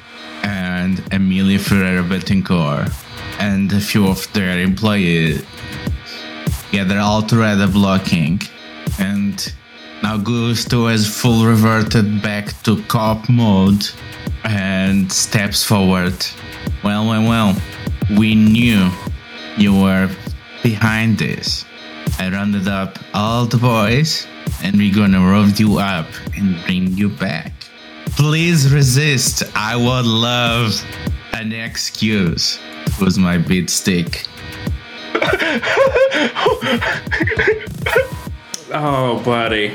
[0.44, 2.90] and Emilio Ferreira Betancourt
[3.38, 5.44] and a few of their employees.
[6.72, 8.40] Yeah, they're all together blocking.
[8.99, 9.53] And
[10.01, 13.84] Augusto has full reverted back to cop mode
[14.44, 16.24] and steps forward.
[16.82, 17.57] Well, well, well,
[18.16, 18.90] we knew
[19.59, 20.09] you were
[20.62, 21.64] behind this.
[22.18, 24.26] I rounded up all the boys
[24.62, 26.06] and we're gonna round you up
[26.36, 27.52] and bring you back.
[28.16, 29.42] Please resist.
[29.54, 30.74] I would love
[31.34, 32.59] an excuse.
[33.00, 34.24] Was my beat stick.
[38.70, 39.74] Oh, buddy.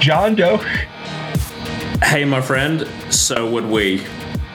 [0.00, 0.58] John Doe
[2.02, 2.86] Hey, my friend.
[3.10, 4.02] So would we.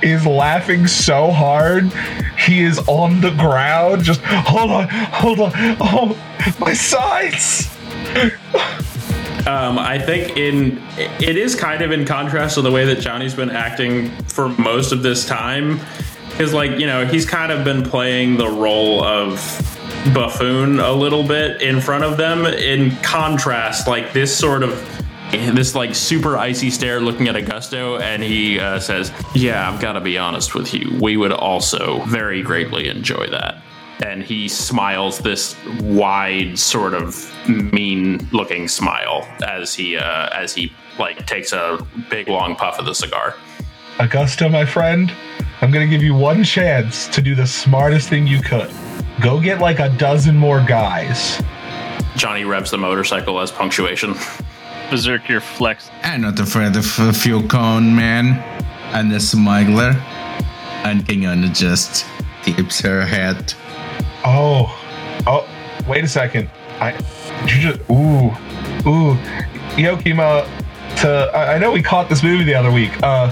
[0.01, 1.91] Is laughing so hard,
[2.37, 4.03] he is on the ground.
[4.03, 5.51] Just hold on, hold on.
[5.79, 6.17] Oh,
[6.59, 7.69] my sides.
[9.47, 13.33] Um, I think in it is kind of in contrast to the way that Johnny's
[13.33, 15.79] been acting for most of this time,
[16.29, 19.37] because like you know he's kind of been playing the role of
[20.13, 22.45] buffoon a little bit in front of them.
[22.45, 24.73] In contrast, like this sort of
[25.55, 29.93] this like super icy stare looking at Augusto, and he uh, says, "Yeah, I've got
[29.93, 30.97] to be honest with you.
[31.01, 33.61] We would also very greatly enjoy that."
[34.03, 40.73] and he smiles this wide sort of mean looking smile as he uh, as he
[40.97, 43.35] like takes a big long puff of the cigar
[43.97, 45.13] Augusto, my friend,
[45.61, 48.71] I'm gonna give you one chance to do the smartest thing you could.
[49.21, 51.41] Go get like a dozen more guys.
[52.15, 54.15] johnny revs the motorcycle as punctuation
[54.91, 55.89] Berzerkir flex.
[56.03, 58.39] I'm not afraid of a few cone man
[58.93, 59.95] and a smuggler.
[60.83, 62.05] And Kiona just
[62.43, 63.53] tips her head.
[64.25, 64.77] Oh,
[65.25, 65.47] oh,
[65.87, 66.49] wait a second.
[66.81, 66.91] I,
[67.45, 68.31] did you just, ooh,
[68.85, 69.15] ooh,
[69.77, 70.45] Yokima,
[70.97, 71.31] to.
[71.33, 72.91] I I know we caught this movie the other week.
[73.01, 73.31] Uh,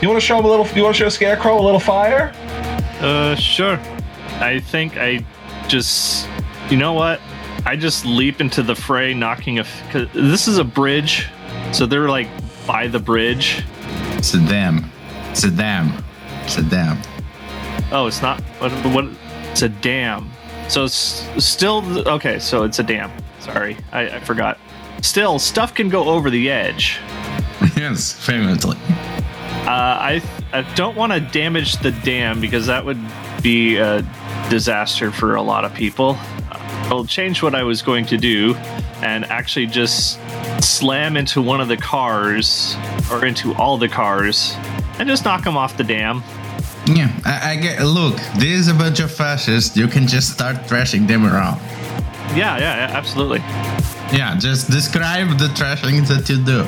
[0.00, 0.68] you want to show him a little?
[0.76, 2.32] You want to show Scarecrow a little fire?
[3.00, 3.80] Uh, sure.
[4.38, 5.24] I think I
[5.66, 6.28] just,
[6.70, 7.20] you know what?
[7.66, 9.62] I just leap into the fray, knocking a.
[9.62, 11.28] f- this is a bridge,
[11.72, 12.28] so they're like
[12.66, 13.64] by the bridge.
[14.16, 14.90] It's a dam.
[15.30, 16.04] It's a dam.
[16.42, 16.98] It's a dam.
[17.92, 18.40] Oh, it's not.
[18.58, 18.72] What?
[18.94, 19.08] What?
[19.50, 20.30] It's a dam.
[20.68, 22.38] So it's still okay.
[22.38, 23.10] So it's a dam.
[23.40, 24.58] Sorry, I, I forgot.
[25.02, 26.98] Still, stuff can go over the edge.
[27.76, 28.76] yes, famously.
[29.66, 33.00] Uh, I I don't want to damage the dam because that would
[33.42, 34.02] be a
[34.48, 36.16] disaster for a lot of people.
[36.90, 38.54] I'll change what I was going to do
[39.00, 40.18] and actually just
[40.60, 42.76] slam into one of the cars
[43.12, 44.54] or into all the cars
[44.98, 46.22] and just knock them off the dam.
[46.86, 47.82] Yeah, I, I get.
[47.82, 49.76] Look, this is a bunch of fascists.
[49.76, 51.60] You can just start thrashing them around.
[52.34, 53.38] Yeah, yeah, yeah absolutely.
[54.12, 56.66] Yeah, just describe the trashing that you do.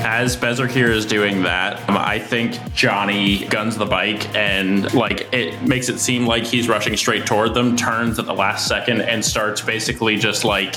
[0.00, 5.60] As Berzerkir is doing that, um, I think Johnny guns the bike and like it
[5.62, 9.24] makes it seem like he's rushing straight toward them, turns at the last second and
[9.24, 10.76] starts basically just like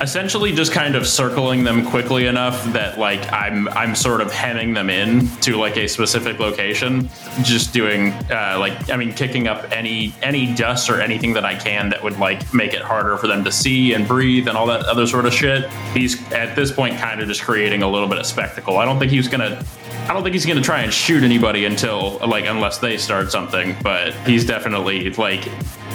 [0.00, 4.74] essentially just kind of circling them quickly enough that like I'm I'm sort of hemming
[4.74, 7.08] them in to like a specific location,
[7.42, 11.54] just doing uh, like I mean kicking up any any dust or anything that I
[11.54, 14.66] can that would like make it harder for them to see and breathe and all
[14.66, 15.70] that other sort of shit.
[15.94, 18.61] He's at this point kind of just creating a little bit of spectacle.
[18.68, 19.64] I don't think he's gonna
[20.08, 23.76] I don't think he's gonna try and shoot anybody until like unless they start something,
[23.82, 25.46] but he's definitely like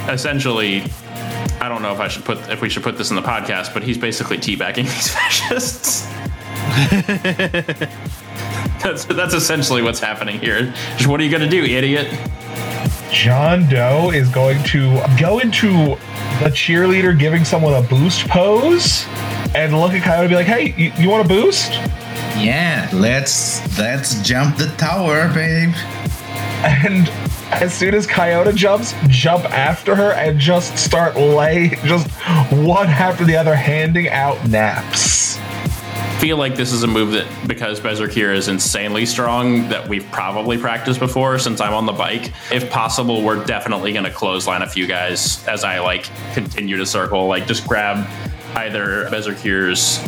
[0.08, 0.84] essentially
[1.60, 3.74] I don't know if I should put if we should put this in the podcast,
[3.74, 6.08] but he's basically teabagging these fascists.
[8.84, 10.74] that's that's essentially what's happening here.
[10.98, 12.08] Just what are you gonna do, idiot?
[13.12, 15.70] John Doe is going to go into
[16.44, 19.06] the cheerleader giving someone a boost pose
[19.56, 21.72] and look at Coyote and be like, "Hey, you, you want a boost?"
[22.40, 25.74] Yeah, let's let's jump the tower, babe.
[26.64, 27.10] And
[27.52, 32.10] as soon as Coyote jumps, jump after her and just start lay just
[32.52, 35.38] one after the other handing out naps.
[36.20, 40.58] feel like this is a move that because Berzerkir is insanely strong that we've probably
[40.58, 42.34] practiced before since I'm on the bike.
[42.52, 47.28] If possible, we're definitely gonna clothesline a few guys as I like continue to circle.
[47.28, 48.08] Like just grab
[48.56, 50.00] either Berzerkir's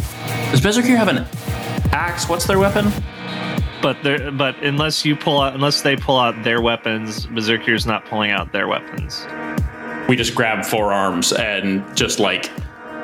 [0.51, 1.25] Does Berzerkir have an
[1.91, 2.27] axe?
[2.29, 2.91] What's their weapon?
[3.81, 8.05] But there, but unless you pull out, unless they pull out their weapons, Berzerkir's not
[8.05, 9.25] pulling out their weapons.
[10.07, 12.49] We just grab forearms and just like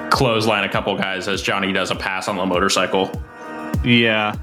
[0.09, 3.21] clothesline a couple guys as Johnny does a pass on the motorcycle.
[3.83, 4.36] Yeah,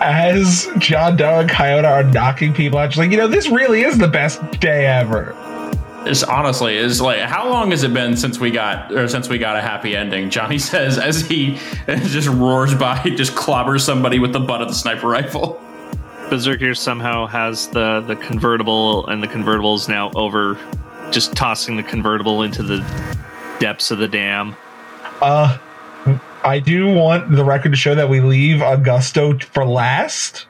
[0.00, 3.82] As John Doe and Coyote are knocking people out, she's like, you know, this really
[3.82, 5.34] is the best day ever.
[6.06, 9.38] It's honestly is like how long has it been since we got or since we
[9.38, 10.30] got a happy ending?
[10.30, 14.74] Johnny says as he just roars by, just clobbers somebody with the butt of the
[14.74, 15.60] sniper rifle.
[16.28, 20.58] Berzerkir somehow has the the convertible, and the convertible is now over,
[21.10, 22.78] just tossing the convertible into the
[23.58, 24.56] depths of the dam.
[25.20, 25.58] Uh,
[26.42, 30.46] I do want the record to show that we leave Augusto for last.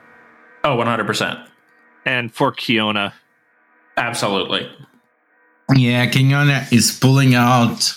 [0.65, 1.49] Oh, 100%.
[2.07, 3.13] And for Kiona,
[3.97, 4.71] Absolutely.
[5.73, 7.95] Yeah, Kiona is pulling out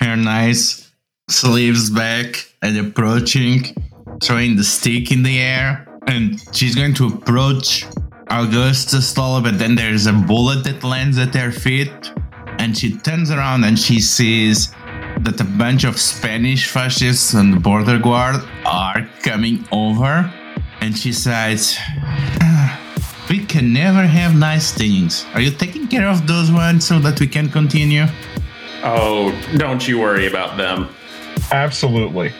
[0.00, 0.90] her nice
[1.28, 3.64] sleeves back and approaching,
[4.22, 5.86] throwing the stick in the air.
[6.06, 7.84] And she's going to approach
[8.30, 12.12] Augusto slowly, but then there's a bullet that lands at her feet.
[12.58, 14.72] And she turns around and she sees
[15.20, 18.36] that a bunch of Spanish fascists and the border guard
[18.66, 20.32] are coming over.
[20.80, 21.76] And she says,
[22.40, 22.80] "Ah,
[23.30, 25.26] We can never have nice things.
[25.34, 28.06] Are you taking care of those ones so that we can continue?
[28.82, 30.88] Oh, don't you worry about them.
[31.50, 32.32] Absolutely.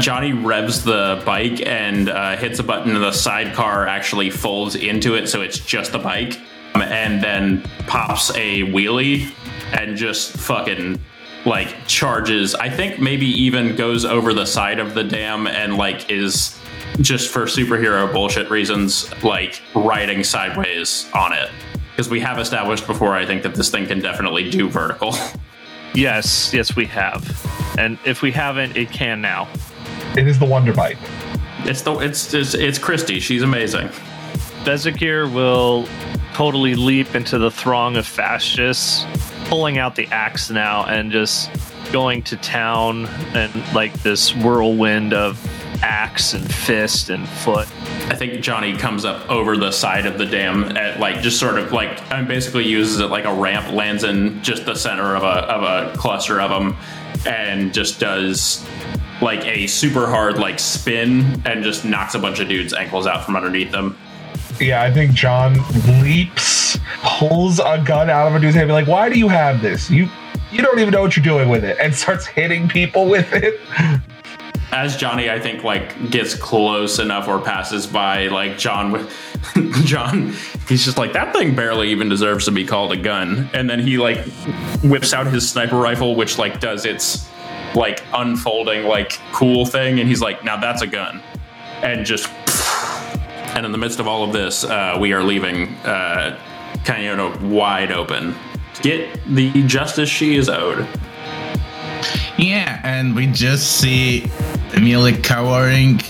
[0.00, 5.14] Johnny revs the bike and uh, hits a button, and the sidecar actually folds into
[5.14, 6.38] it, so it's just the bike,
[6.74, 9.32] um, and then pops a wheelie
[9.72, 11.00] and just fucking
[11.44, 12.54] like charges.
[12.54, 16.58] I think maybe even goes over the side of the dam and like is
[17.00, 21.50] just for superhero bullshit reasons, like riding sideways on it.
[21.96, 25.14] Because we have established before, I think that this thing can definitely do vertical.
[25.94, 27.24] yes, yes, we have.
[27.78, 29.48] And if we haven't, it can now.
[30.14, 30.98] It is the Wonder Bike.
[31.60, 33.18] It's the it's it's, it's Christy.
[33.18, 33.88] She's amazing.
[34.62, 35.88] Berzerkir will
[36.34, 39.06] totally leap into the throng of fascists,
[39.46, 41.50] pulling out the axe now and just
[41.92, 45.40] going to town and like this whirlwind of
[45.82, 47.68] axe and fist and foot.
[48.08, 51.58] I think Johnny comes up over the side of the dam at like just sort
[51.58, 55.14] of like I mean, basically uses it like a ramp, lands in just the center
[55.14, 56.76] of a of a cluster of them,
[57.26, 58.64] and just does
[59.20, 63.24] like a super hard like spin and just knocks a bunch of dudes' ankles out
[63.24, 63.96] from underneath them.
[64.60, 65.54] Yeah, I think John
[66.02, 69.60] leaps, pulls a gun out of a dude's hand, be like, "Why do you have
[69.60, 69.90] this?
[69.90, 70.08] You
[70.50, 73.60] you don't even know what you're doing with it," and starts hitting people with it.
[74.76, 79.08] As Johnny, I think, like gets close enough or passes by, like John,
[79.84, 80.34] John,
[80.68, 83.48] he's just like that thing barely even deserves to be called a gun.
[83.54, 84.18] And then he like
[84.82, 87.26] whips out his sniper rifle, which like does its
[87.74, 91.22] like unfolding like cool thing, and he's like, now that's a gun,
[91.82, 92.28] and just.
[93.56, 96.38] And in the midst of all of this, uh, we are leaving uh,
[97.40, 98.34] wide open.
[98.82, 100.86] Get the justice she is owed.
[102.38, 104.30] Yeah, and we just see
[104.74, 106.00] Emily cowering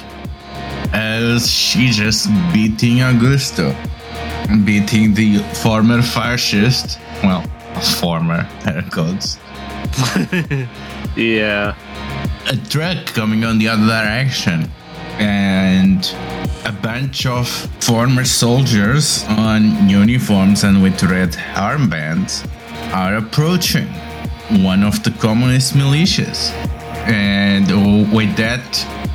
[0.92, 3.74] as she just beating Augusto.
[4.64, 6.98] Beating the former fascist.
[7.22, 7.42] Well,
[8.00, 9.38] former, air quotes.
[11.16, 11.74] Yeah.
[12.46, 14.70] a truck coming on the other direction
[15.18, 16.04] and
[16.66, 17.48] a bunch of
[17.80, 22.46] former soldiers on uniforms and with red armbands
[22.92, 23.88] are approaching
[24.50, 26.50] one of the communist militias
[27.08, 27.66] and
[28.12, 28.62] with that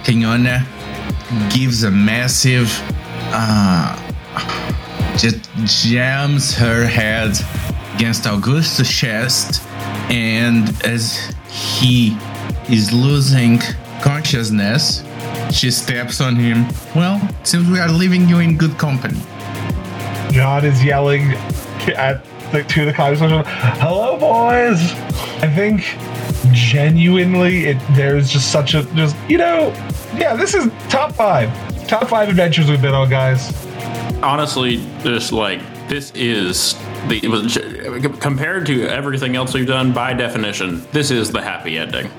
[0.04, 0.66] Kiona
[1.54, 2.70] gives a massive
[3.34, 3.98] uh,
[5.18, 7.38] just jams her head
[7.96, 9.62] against Augusto's chest
[10.10, 12.18] and as he
[12.70, 13.60] is losing
[14.02, 15.04] consciousness,
[15.52, 16.66] she steps on him.
[16.96, 19.20] Well, seems we are leaving you in good company.
[20.32, 21.34] John is yelling
[21.96, 23.44] at the to the conversation.
[23.46, 24.94] Hello, boys.
[25.44, 25.82] I think
[26.54, 29.74] genuinely, it there's just such a just you know,
[30.16, 30.36] yeah.
[30.36, 31.50] This is top five,
[31.88, 33.52] top five adventures we've been on, guys.
[34.24, 36.76] honestly just like this is
[37.08, 37.58] the it was,
[38.20, 42.10] compared to everything else we've done by definition this is the happy ending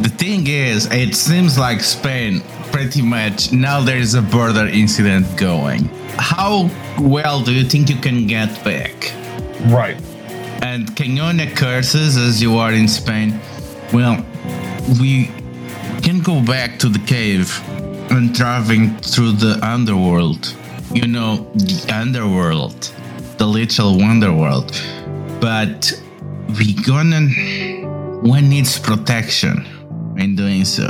[0.00, 5.26] The thing is, it seems like Spain pretty much now there is a border incident
[5.36, 5.90] going.
[6.16, 9.12] How well do you think you can get back?
[9.68, 9.96] Right.
[10.62, 13.40] And Kiona curses as you are in Spain.
[13.92, 14.24] Well,
[15.00, 15.30] we
[16.02, 17.60] can go back to the cave
[18.10, 20.54] and traveling through the underworld.
[20.92, 22.92] You know, the underworld,
[23.38, 24.70] the literal wonderworld.
[25.40, 25.92] But
[26.58, 27.28] we gonna.
[28.22, 29.66] One needs protection
[30.18, 30.88] in doing so.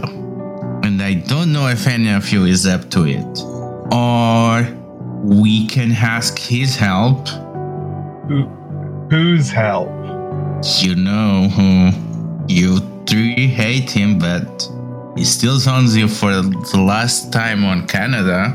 [0.82, 3.38] And I don't know if any of you is up to it.
[3.92, 4.62] Or
[5.22, 7.28] we can ask his help
[8.28, 8.48] Who,
[9.10, 9.88] whose help?
[10.82, 11.90] you know who
[12.46, 14.68] you three hate him, but
[15.16, 18.54] he still owns you for the last time on Canada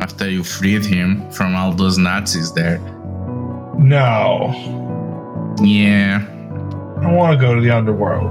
[0.00, 2.78] after you freed him from all those Nazis there.
[3.78, 4.52] No.
[5.62, 6.26] Yeah.
[7.02, 8.30] I want to go to the underworld.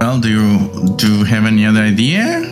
[0.00, 2.42] Well, do you do you have any other idea?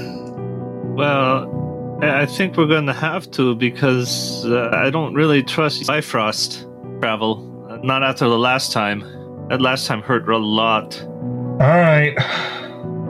[0.95, 5.87] Well, I I think we're going to have to because uh, I don't really trust
[5.87, 6.67] Bifrost
[7.01, 7.52] travel.
[7.83, 9.01] Not after the last time.
[9.49, 11.03] That last time hurt a lot.
[11.03, 12.15] All right.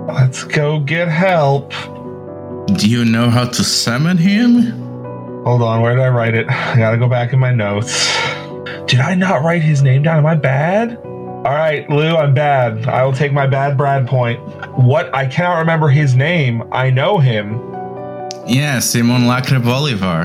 [0.08, 1.72] Let's go get help.
[2.78, 4.62] Do you know how to summon him?
[5.44, 6.48] Hold on, where did I write it?
[6.48, 8.16] I gotta go back in my notes.
[8.86, 10.18] Did I not write his name down?
[10.18, 10.96] Am I bad?
[10.96, 12.86] All right, Lou, I'm bad.
[12.86, 14.40] I will take my bad Brad point.
[14.78, 15.14] What?
[15.14, 16.62] I cannot remember his name.
[16.72, 17.60] I know him.
[18.46, 20.22] Yeah, Simulacra Bolivar.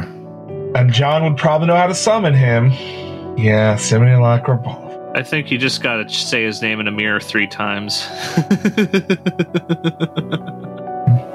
[0.75, 2.71] And John would probably know how to summon him.
[3.37, 5.15] Yeah, Simulacra Bolivar.
[5.15, 8.05] I think you just got to say his name in a mirror three times.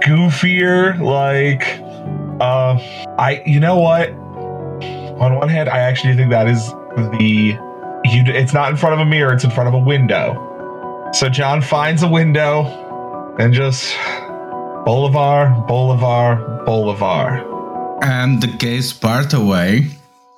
[0.02, 1.78] goofier like
[2.40, 2.76] uh
[3.18, 4.10] i you know what
[5.20, 6.70] on one hand i actually think that is
[7.18, 7.56] the
[8.04, 10.34] you it's not in front of a mirror it's in front of a window
[11.12, 12.64] so john finds a window
[13.38, 13.96] and just
[14.84, 17.48] bolivar bolivar bolivar
[18.02, 19.86] And the gates part away,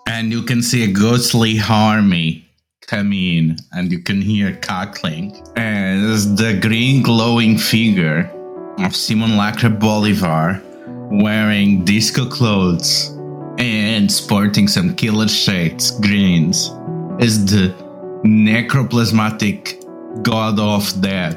[0.06, 2.46] and you can see a ghostly army
[2.86, 5.42] come in, and you can hear cackling.
[5.54, 8.30] There's the green glowing figure
[8.78, 10.62] of Simulacra Bolivar
[11.10, 13.10] wearing disco clothes
[13.58, 16.70] and sporting some killer shades, greens,
[17.18, 17.74] is the
[18.24, 19.80] necroplasmatic
[20.22, 21.36] god of death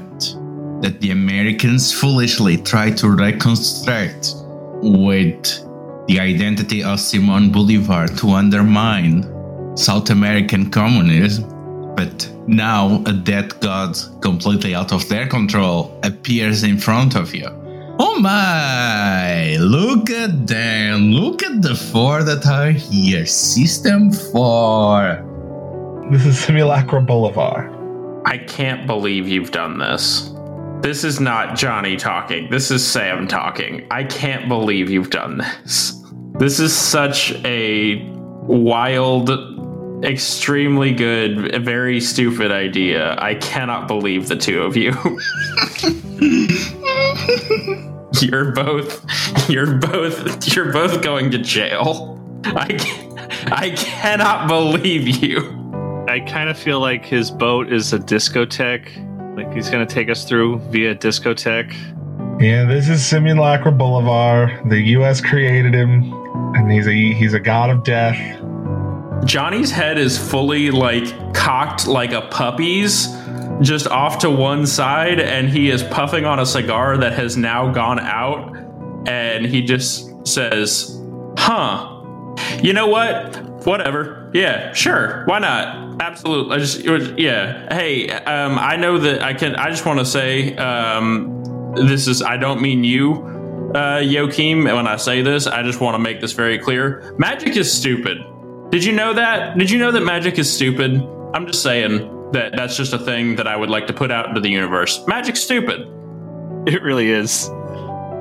[0.82, 4.34] that the Americans foolishly try to reconstruct
[4.82, 5.67] with
[6.08, 9.24] the identity of Simon Bolivar to undermine
[9.78, 11.46] South American communism.
[11.96, 17.48] But now a dead god completely out of their control appears in front of you.
[18.00, 19.58] Oh my!
[19.58, 21.12] Look at them!
[21.12, 23.26] Look at the four that are here.
[23.26, 25.24] System 4.
[26.12, 27.70] this is simulacra bolivar
[28.26, 30.32] i can't believe you've done this
[30.82, 32.50] This is not Johnny talking.
[32.52, 33.88] This is Sam talking.
[33.90, 35.94] I can't believe you've done this.
[36.38, 38.08] This is such a
[38.44, 39.32] wild,
[40.06, 43.16] extremely good, very stupid idea.
[43.18, 44.92] I cannot believe the two of you.
[48.22, 52.22] you're both you're both you're both going to jail.
[52.46, 52.68] I
[53.52, 55.56] I cannot believe you.
[56.08, 59.07] I kind of feel like his boat is a discotheque.
[59.38, 61.72] Like he's going to take us through via discotheque.
[62.42, 64.64] Yeah, this is Simulacra Bolivar.
[64.66, 65.22] The U.S.
[65.22, 66.12] created him,
[66.56, 68.18] and he's a he's a god of death.
[69.26, 73.10] Johnny's head is fully like cocked like a puppy's,
[73.62, 77.72] just off to one side, and he is puffing on a cigar that has now
[77.72, 78.58] gone out,
[79.08, 81.00] and he just says,
[81.38, 81.94] "Huh."
[82.64, 83.57] You know what?
[83.68, 84.32] Whatever.
[84.34, 85.26] Yeah, sure.
[85.26, 86.02] Why not?
[86.02, 86.56] Absolutely.
[86.56, 87.68] I just, was, yeah.
[87.76, 89.58] Hey, um, I know that I can.
[89.58, 92.22] I just want to say, um, this is.
[92.22, 93.16] I don't mean you,
[93.76, 94.64] uh, Joachim.
[94.64, 97.14] When I say this, I just want to make this very clear.
[97.20, 98.20] Magic is stupid.
[98.72, 99.58] Did you know that?
[99.58, 101.02] Did you know that magic is stupid?
[101.34, 104.30] I'm just saying that that's just a thing that I would like to put out
[104.30, 105.06] into the universe.
[105.08, 105.82] Magic's stupid.
[106.68, 107.50] It really is.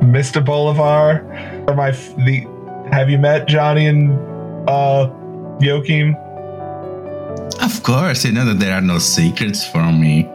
[0.02, 0.44] Mr.
[0.44, 1.22] Bolivar,
[1.68, 2.48] or my f- the
[2.90, 4.10] have you met Johnny and
[4.68, 5.08] uh
[5.60, 6.14] Joachim?
[7.60, 10.28] Of course, you know that there are no secrets from me.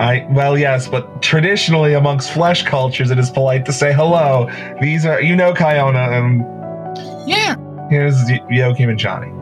[0.00, 4.48] I well yes, but traditionally amongst flesh cultures it is polite to say hello.
[4.80, 7.56] These are you know Kiona and Yeah.
[7.90, 9.32] here's Y- Joachim and Johnny.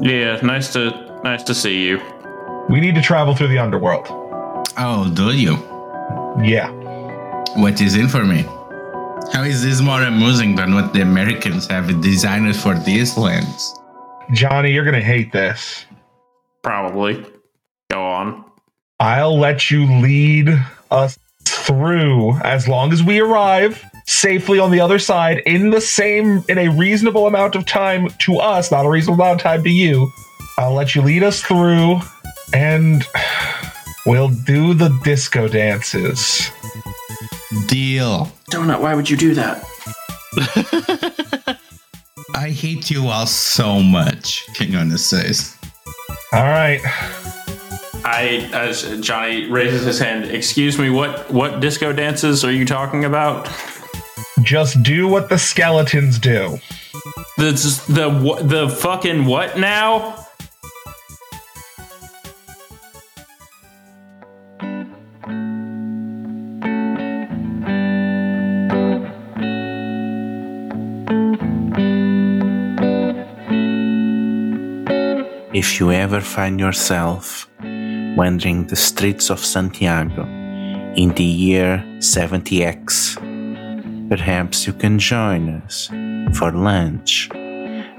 [0.00, 0.90] Yeah, nice to
[1.24, 2.00] nice to see you.
[2.70, 4.06] We need to travel through the underworld.
[4.78, 5.54] Oh, do you?
[6.42, 6.70] Yeah.
[7.56, 8.46] What is in for me?
[9.32, 13.74] How is this more amusing than what the Americans have designed for these lands?
[14.32, 15.86] Johnny, you're gonna hate this.
[16.62, 17.24] Probably.
[17.90, 18.44] Go on.
[18.98, 20.50] I'll let you lead
[20.90, 26.44] us through as long as we arrive safely on the other side in the same
[26.48, 29.70] in a reasonable amount of time to us, not a reasonable amount of time to
[29.70, 30.10] you.
[30.58, 32.00] I'll let you lead us through
[32.52, 33.06] and
[34.04, 36.50] we'll do the disco dances.
[37.66, 38.30] Deal.
[38.50, 39.64] Donut, why would you do that?
[42.50, 45.56] I hate you all so much, Kiona says.
[46.32, 46.80] All right.
[48.04, 50.24] I as Johnny raises his hand.
[50.24, 50.90] Excuse me.
[50.90, 53.48] What what disco dances are you talking about?
[54.42, 56.58] Just do what the skeletons do.
[57.36, 57.52] The
[57.88, 60.26] the wha- the fucking what now?
[75.60, 77.46] If you ever find yourself
[78.16, 80.24] wandering the streets of Santiago
[80.96, 83.18] in the year 70X,
[84.08, 85.88] perhaps you can join us
[86.38, 87.28] for lunch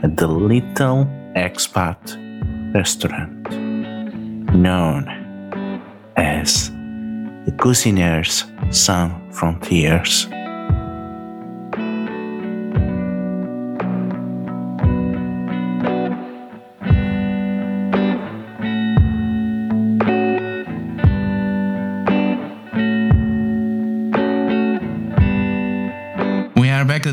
[0.02, 1.06] at the Little
[1.36, 2.02] Expat
[2.74, 3.52] restaurant
[4.56, 5.06] known
[6.18, 6.72] as
[7.46, 8.44] the Cuisiniers
[8.74, 10.41] Sans Frontières.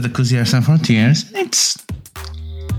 [0.08, 1.76] The Cuisinier Sans Frontiers, it's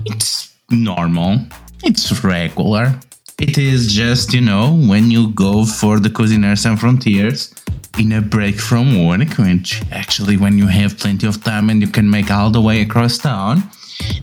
[0.06, 1.38] it's normal.
[1.84, 3.00] It's regular.
[3.40, 7.54] It is just, you know, when you go for the Cuisinier and Frontiers
[8.00, 11.88] in a break from work, which actually when you have plenty of time and you
[11.88, 13.62] can make all the way across town.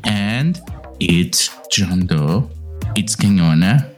[0.02, 0.60] And
[0.98, 2.50] it's John Doe,
[2.96, 3.88] it's Kiona,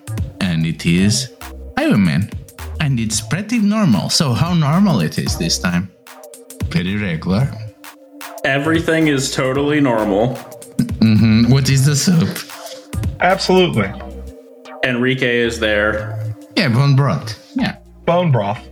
[0.42, 1.32] and it is
[1.78, 2.28] Highwayman.
[2.80, 4.10] And it's pretty normal.
[4.10, 5.90] So how normal it is this time?
[6.68, 7.67] Pretty regular.
[8.44, 10.34] Everything is totally normal.
[11.00, 11.50] Mm-hmm.
[11.50, 12.28] what is the soup?
[13.20, 13.92] Absolutely.
[14.84, 16.34] Enrique is there.
[16.56, 17.52] Yeah, bone broth.
[17.56, 17.78] Yeah.
[18.04, 18.66] Bone broth.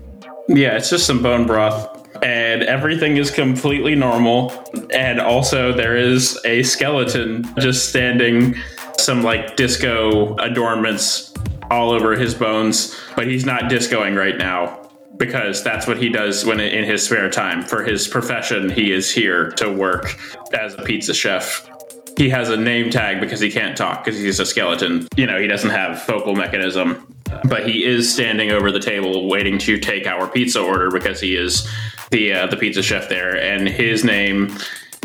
[0.49, 1.93] Yeah, it's just some bone broth.
[2.23, 4.53] And everything is completely normal.
[4.95, 8.55] And also, there is a skeleton just standing,
[8.99, 11.35] some like disco adornments
[11.71, 12.97] all over his bones.
[13.17, 14.86] But he's not discoing right now
[15.17, 17.63] because that's what he does when in his spare time.
[17.63, 20.17] For his profession, he is here to work
[20.53, 21.69] as a pizza chef.
[22.17, 25.07] He has a name tag because he can't talk because he's a skeleton.
[25.17, 27.15] You know, he doesn't have vocal mechanism,
[27.45, 31.37] but he is standing over the table waiting to take our pizza order because he
[31.37, 31.69] is
[32.11, 34.57] the uh, the pizza chef there, and his name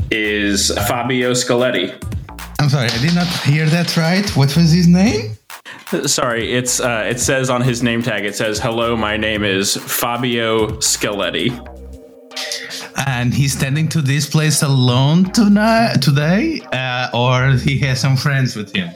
[0.10, 1.92] is Fabio Scaletti.
[2.60, 4.30] I'm sorry, I did not hear that right.
[4.38, 5.36] What was his name?
[6.06, 8.26] Sorry, it's uh, it says on his name tag.
[8.26, 11.50] It says, "Hello, my name is Fabio Skeletti."
[13.08, 18.56] And he's standing to this place alone tonight, today, uh, or he has some friends
[18.56, 18.90] with him.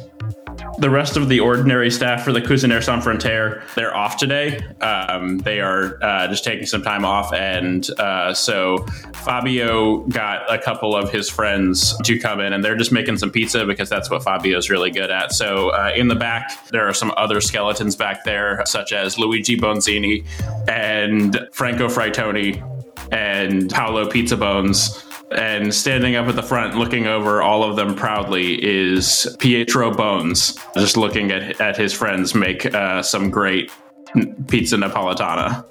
[0.77, 4.57] The rest of the ordinary staff for the Cuisinier Sans Frontiere, they're off today.
[4.82, 7.34] Um, they are uh, just taking some time off.
[7.34, 12.77] And uh, so Fabio got a couple of his friends to come in and they're
[12.77, 15.32] just making some pizza because that's what Fabio's really good at.
[15.32, 19.57] So uh, in the back, there are some other skeletons back there, such as Luigi
[19.57, 20.26] Bonzini
[20.68, 22.61] and Franco Fraitoni
[23.11, 25.05] and Paolo Pizza Bones.
[25.31, 30.57] And standing up at the front, looking over all of them proudly, is Pietro Bones,
[30.76, 33.72] just looking at, at his friends make uh, some great
[34.47, 35.65] pizza napolitana.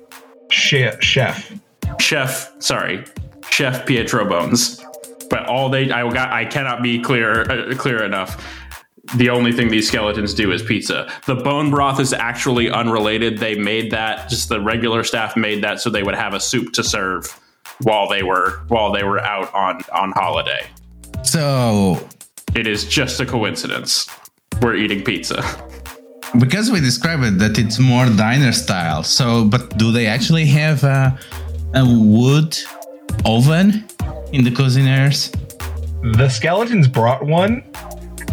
[0.51, 1.01] Chef.
[1.03, 1.53] Chef.
[2.01, 3.05] Chef, sorry,
[3.51, 4.85] Chef Pietro Bones.
[5.31, 8.45] But all they, I got, I cannot be clear, uh, clear enough.
[9.17, 11.11] The only thing these skeletons do is pizza.
[11.27, 13.39] The bone broth is actually unrelated.
[13.39, 16.73] They made that, just the regular staff made that so they would have a soup
[16.75, 17.39] to serve
[17.83, 20.67] while they were while they were out on on holiday.
[21.23, 21.99] So,
[22.55, 24.09] It is just a coincidence.
[24.63, 25.43] We're eating pizza.
[26.39, 29.03] because we describe it that it's more diner style.
[29.03, 31.19] So, but do they actually have a,
[31.75, 32.57] a wood
[33.25, 33.85] oven
[34.33, 35.33] in the Cuisinaires?
[36.19, 37.63] The skeletons brought one,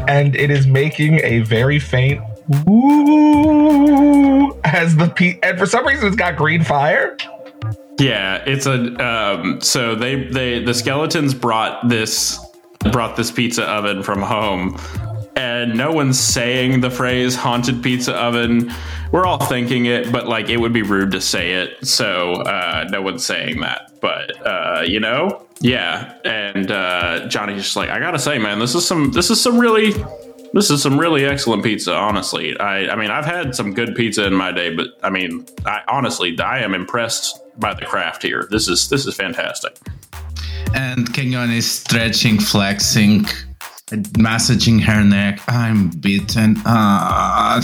[0.07, 2.21] and it is making a very faint
[2.65, 7.15] woo as the pe- and for some reason it's got green fire.
[7.99, 12.39] Yeah, it's a um, so they they the skeletons brought this
[12.91, 14.77] brought this pizza oven from home
[15.35, 18.71] and no one's saying the phrase haunted pizza oven.
[19.11, 22.87] We're all thinking it, but like it would be rude to say it, so uh,
[22.89, 23.91] no one's saying that.
[24.01, 26.15] But uh, you know, yeah.
[26.25, 29.59] And uh, Johnny's just like, I gotta say, man, this is some this is some
[29.59, 29.93] really
[30.53, 31.93] this is some really excellent pizza.
[31.95, 35.45] Honestly, I I mean, I've had some good pizza in my day, but I mean,
[35.65, 38.47] I honestly I am impressed by the craft here.
[38.49, 39.77] This is this is fantastic.
[40.73, 43.25] And Kenyon is stretching, flexing,
[44.17, 45.41] massaging her neck.
[45.47, 46.55] I'm beaten.
[46.65, 47.61] Ah,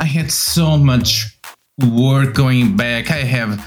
[0.00, 1.38] I had so much
[1.90, 3.10] work going back.
[3.10, 3.64] I have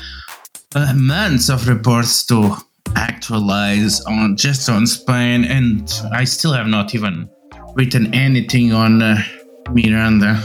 [0.76, 2.56] uh, months of reports to
[2.96, 7.30] actualize on just on Spain, and I still have not even
[7.76, 9.22] written anything on uh,
[9.70, 10.42] Miranda.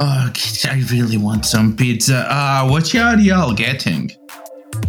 [0.00, 0.32] Oh,
[0.64, 2.26] I really want some pizza.
[2.28, 4.10] Ah, what are y'all getting?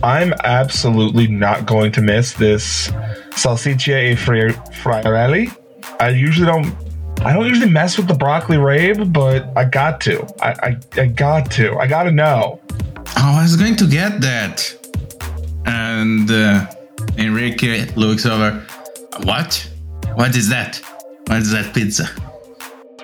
[0.02, 2.90] I'm absolutely not going to miss this
[3.32, 5.56] salsiccia e fri- friarelli.
[6.00, 6.76] I usually don't.
[7.22, 10.26] I don't usually mess with the broccoli rabe, but I got to.
[10.42, 11.78] I, I, I got to.
[11.78, 12.60] I got to know.
[13.16, 14.76] I was going to get that.
[15.66, 16.68] And uh,
[17.18, 18.66] Enrique looks over.
[19.24, 19.70] What?
[20.16, 20.82] What is that?
[21.28, 22.10] What is that pizza?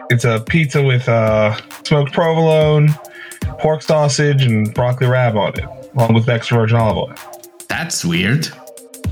[0.10, 2.90] It's a pizza with uh, smoked provolone,
[3.60, 7.14] pork sausage, and broccoli rabe on it, along with extra virgin olive oil.
[7.68, 8.48] That's weird.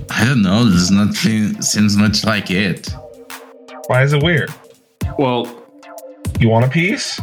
[0.09, 0.63] I don't know.
[0.65, 2.89] Does not seem, seems much like it.
[3.87, 4.53] Why is it weird?
[5.17, 5.45] Well,
[6.39, 7.19] You want a piece?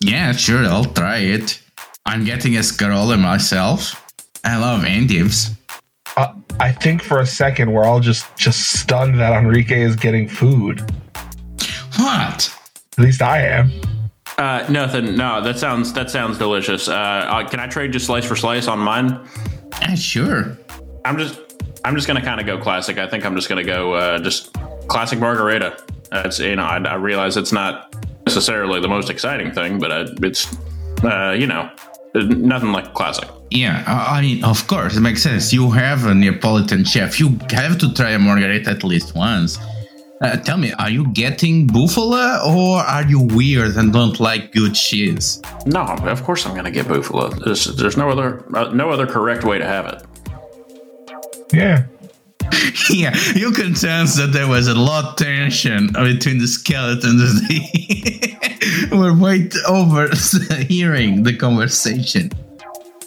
[0.00, 0.64] Yeah, sure.
[0.66, 1.62] I'll try it.
[2.06, 3.98] I'm getting a Scarola myself.
[4.44, 5.50] I love endives.
[6.16, 10.28] Uh, I think for a second we're all just just stunned that Enrique is getting
[10.28, 10.80] food.
[11.96, 12.52] What?
[12.98, 13.70] At least I am.
[14.42, 15.16] Uh, nothing.
[15.16, 16.88] No, that sounds that sounds delicious.
[16.88, 19.20] Uh, uh, can I trade just slice for slice on mine?
[19.80, 20.58] Yeah, sure.
[21.04, 21.38] I'm just
[21.84, 22.98] I'm just gonna kind of go classic.
[22.98, 24.52] I think I'm just gonna go uh, just
[24.88, 25.76] classic margherita.
[26.10, 27.94] Uh, it's you know I, I realize it's not
[28.26, 30.56] necessarily the most exciting thing, but uh, it's
[31.04, 31.70] uh, you know
[32.14, 33.28] nothing like classic.
[33.50, 35.52] Yeah, I I mean, of course, it makes sense.
[35.52, 37.20] You have a Neapolitan chef.
[37.20, 39.56] You have to try a margherita at least once.
[40.22, 44.72] Uh, tell me, are you getting buffalo or are you weird and don't like good
[44.74, 45.42] cheese?
[45.66, 47.28] No, of course I'm gonna get buffalo.
[47.28, 50.02] There's, there's no other uh, no other correct way to have it.
[51.52, 51.86] Yeah.
[52.90, 57.48] yeah, you can sense that there was a lot of tension between the skeletons.
[57.48, 60.08] They were wait over
[60.68, 62.30] hearing the conversation.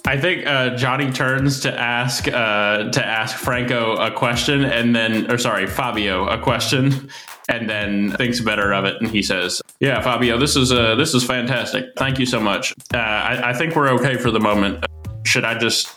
[0.07, 5.31] I think uh, Johnny turns to ask uh, to ask Franco a question, and then,
[5.31, 7.09] or sorry, Fabio a question,
[7.49, 11.15] and then thinks better of it, and he says, "Yeah, Fabio, this is uh, this
[11.15, 11.85] is fantastic.
[11.97, 12.73] Thank you so much.
[12.93, 14.85] Uh, I, I think we're okay for the moment.
[15.23, 15.91] Should I just?"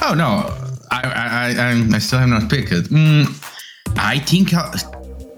[0.00, 0.54] Oh no,
[0.92, 2.84] I I I, I still have not picked it.
[2.86, 3.26] Mm,
[3.96, 4.78] I think I,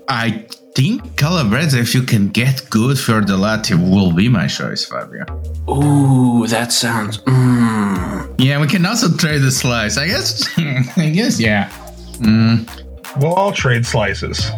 [0.09, 0.47] I
[0.77, 5.24] think Calabrese, if you can get good fior di latte, will be my choice, Fabio.
[5.69, 7.19] Ooh, that sounds.
[7.23, 8.35] Mm.
[8.39, 9.97] Yeah, we can also trade the slice.
[9.97, 10.47] I guess.
[10.98, 11.73] I guess yeah.
[12.20, 14.51] We'll all trade slices.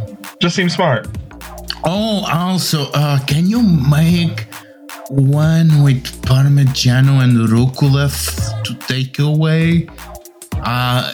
[0.42, 1.06] Just seems smart.
[1.84, 4.48] Oh, also, uh, can you make
[5.10, 9.88] one with Parmigiano and rucola f- to take away.
[10.54, 11.12] Uh,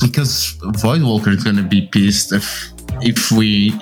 [0.00, 3.72] because Voidwalker is gonna be pissed if if we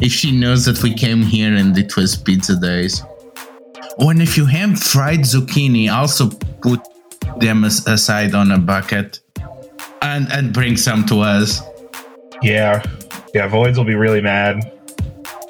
[0.00, 3.02] if she knows that we came here and it was pizza days.
[3.98, 6.30] Oh, and if you have fried zucchini, also
[6.62, 6.80] put
[7.38, 9.20] them as- aside on a bucket
[10.00, 11.60] and and bring some to us.
[12.42, 12.82] Yeah.
[13.34, 14.72] Yeah, Voids will be really mad.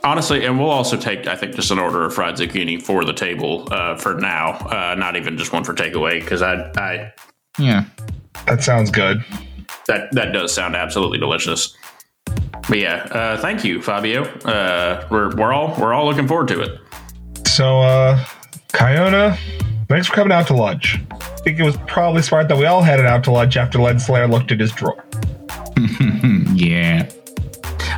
[0.05, 3.12] Honestly, and we'll also take, I think, just an order of fried zucchini for the
[3.12, 4.53] table uh, for now.
[4.59, 7.12] Uh, not even just one for takeaway, because I, I
[7.59, 7.85] Yeah.
[8.47, 9.24] That sounds good.
[9.86, 11.77] that that does sound absolutely delicious.
[12.69, 14.25] But yeah, uh, thank you, Fabio.
[14.25, 16.81] Uh, we're we're all we're all looking forward to it.
[17.47, 18.25] So, uh,
[18.69, 19.37] Kiona,
[19.89, 20.99] thanks for coming out to lunch.
[21.11, 24.31] I think it was probably smart that we all headed out to lunch after Lenslayer
[24.31, 25.05] looked at his drawer.
[26.55, 27.11] yeah.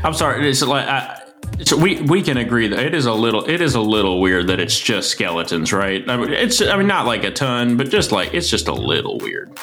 [0.03, 0.49] I'm sorry.
[0.49, 1.23] It's like I,
[1.63, 4.49] so we we can agree that it is a little it is a little weird
[4.49, 6.09] that it's just skeletons, right?
[6.09, 8.73] I mean, it's I mean not like a ton, but just like it's just a
[8.73, 9.57] little weird.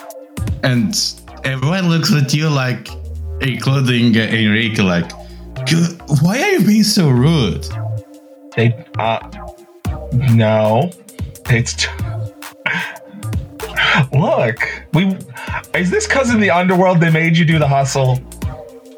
[0.64, 0.96] And
[1.44, 2.88] everyone looks at you like,
[3.42, 5.12] including uh, Enrique, like,
[6.22, 7.68] why are you being so rude?
[8.56, 9.20] They, uh,
[10.12, 10.92] no,
[11.50, 11.74] it's.
[11.74, 11.88] T-
[14.14, 15.18] Look, we
[15.74, 18.20] is this because in the underworld they made you do the hustle?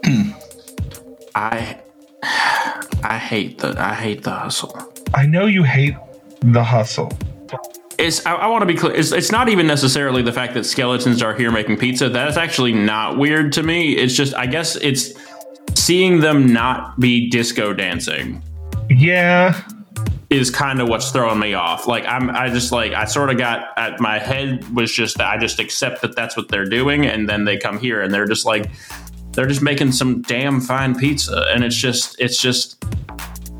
[1.35, 1.79] I
[3.03, 4.77] I hate the I hate the hustle.
[5.13, 5.95] I know you hate
[6.41, 7.11] the hustle.
[7.97, 8.93] It's I, I want to be clear.
[8.93, 12.09] It's, it's not even necessarily the fact that skeletons are here making pizza.
[12.09, 13.93] That's actually not weird to me.
[13.93, 15.13] It's just I guess it's
[15.75, 18.41] seeing them not be disco dancing
[18.89, 19.61] Yeah,
[20.29, 21.87] is kind of what's throwing me off.
[21.87, 25.37] Like I'm, I just like I sort of got at my head was just I
[25.37, 28.45] just accept that that's what they're doing, and then they come here and they're just
[28.45, 28.71] like
[29.33, 32.83] they're just making some damn fine pizza, and it's just it's just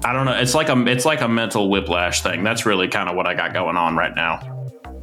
[0.06, 0.34] I don't know.
[0.34, 2.44] It's like a it's like a mental whiplash thing.
[2.44, 4.40] That's really kind of what I got going on right now.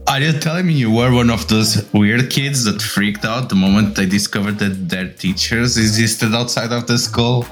[0.06, 3.55] Are you telling me you were one of those weird kids that freaked out the
[3.55, 7.47] moment they discovered that their teachers existed outside of the school?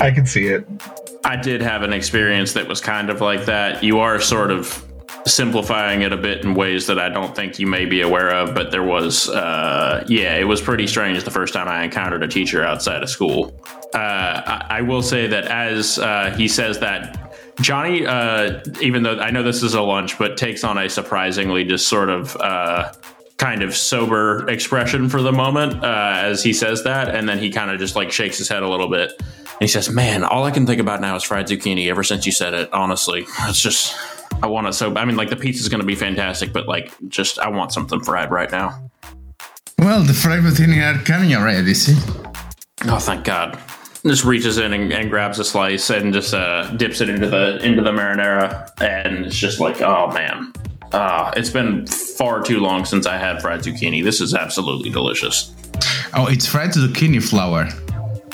[0.00, 0.66] I can see it.
[1.24, 3.82] I did have an experience that was kind of like that.
[3.82, 4.85] You are sort of
[5.26, 8.54] simplifying it a bit in ways that I don't think you may be aware of,
[8.54, 12.28] but there was, uh, yeah, it was pretty strange the first time I encountered a
[12.28, 13.60] teacher outside of school.
[13.92, 19.18] Uh, I, I will say that as uh, he says that, Johnny, uh, even though
[19.18, 22.92] I know this is a lunch, but takes on a surprisingly just sort of uh,
[23.38, 27.50] kind of sober expression for the moment uh, as he says that, and then he
[27.50, 29.20] kind of just like shakes his head a little bit.
[29.58, 31.88] And he says, "Man, all I can think about now is fried zucchini.
[31.88, 33.96] Ever since you said it, honestly, it's just
[34.42, 34.94] I want it so.
[34.96, 38.00] I mean, like the pizza's going to be fantastic, but like just I want something
[38.00, 38.90] fried right now.
[39.78, 41.96] Well, the fried zucchini are coming already, see?
[42.84, 43.58] Oh, thank God!
[44.04, 47.58] Just reaches in and, and grabs a slice and just uh, dips it into the
[47.64, 50.52] into the marinara, and it's just like, oh man,
[50.92, 54.04] uh, it's been far too long since I had fried zucchini.
[54.04, 55.54] This is absolutely delicious.
[56.14, 57.68] Oh, it's fried zucchini flower.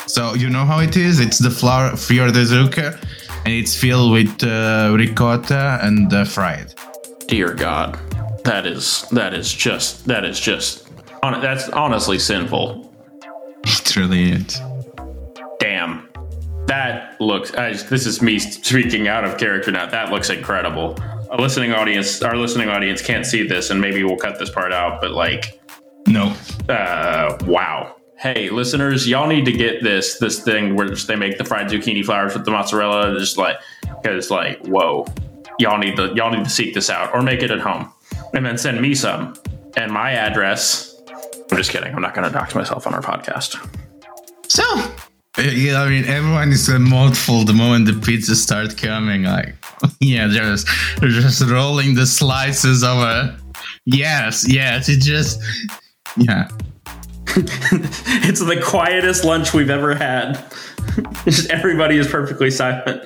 [0.07, 1.21] So you know how it is?
[1.21, 2.99] It's the flower fior de zucca,
[3.45, 6.75] and it's filled with uh, ricotta and uh, fried.
[7.29, 7.99] Dear God,
[8.45, 10.89] that is that is just that is just
[11.23, 12.93] hon- that's honestly sinful.
[13.65, 14.61] It really is.
[15.61, 16.09] Damn,
[16.67, 17.55] that looks.
[17.55, 19.87] I, this is me speaking out of character now.
[19.87, 20.99] That looks incredible.
[21.31, 24.73] A listening audience, our listening audience can't see this, and maybe we'll cut this part
[24.73, 25.01] out.
[25.01, 25.59] But like,
[26.07, 26.35] No.
[26.69, 27.97] uh, wow.
[28.23, 32.05] Hey, listeners, y'all need to get this this thing where they make the fried zucchini
[32.05, 33.19] flowers with the mozzarella.
[33.19, 33.57] Just like,
[34.01, 35.13] because like, whoa,
[35.59, 37.93] y'all need to y'all need to seek this out or make it at home,
[38.33, 39.35] and then send me some.
[39.77, 40.95] And my address.
[41.51, 41.93] I'm just kidding.
[41.93, 43.57] I'm not going to dox myself on our podcast.
[44.47, 44.63] So,
[45.37, 49.25] uh, yeah, I mean, everyone is a mouthful the moment the pizzas start coming.
[49.25, 49.57] Like,
[50.01, 50.69] yeah, they're just,
[51.01, 53.37] they're just rolling the slices over.
[53.85, 55.41] Yes, yes, it just,
[56.17, 56.49] yeah.
[58.25, 60.45] it's the quietest lunch we've ever had.
[61.25, 63.03] just everybody is perfectly silent.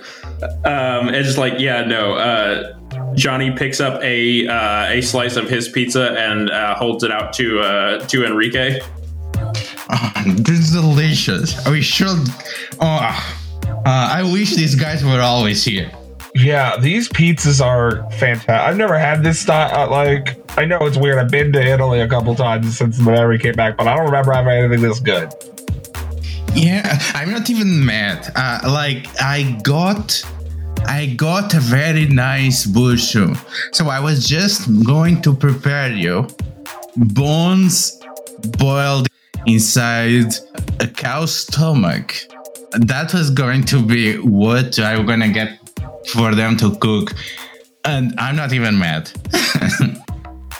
[0.64, 2.14] Um, it's just like, yeah, no.
[2.14, 7.12] Uh, Johnny picks up a uh, a slice of his pizza and uh, holds it
[7.12, 8.80] out to uh, to Enrique.
[9.88, 11.68] Oh, this is delicious.
[11.68, 12.28] We should.
[12.80, 13.32] Oh,
[13.66, 15.90] uh, I wish these guys were always here.
[16.36, 18.50] Yeah, these pizzas are fantastic.
[18.50, 19.88] I've never had this style.
[19.90, 21.18] Like, I know it's weird.
[21.18, 24.32] I've been to Italy a couple times since Mary came back, but I don't remember
[24.32, 25.32] having anything this good.
[26.54, 28.30] Yeah, I'm not even mad.
[28.36, 30.22] Uh, like I got,
[30.84, 33.34] I got a very nice bushu.
[33.74, 36.28] So I was just going to prepare you
[36.96, 37.98] bones
[38.58, 39.08] boiled
[39.46, 40.34] inside
[40.80, 42.14] a cow's stomach
[42.72, 45.55] that was going to be what I'm gonna get
[46.08, 47.14] for them to cook,
[47.84, 49.10] and I'm not even mad.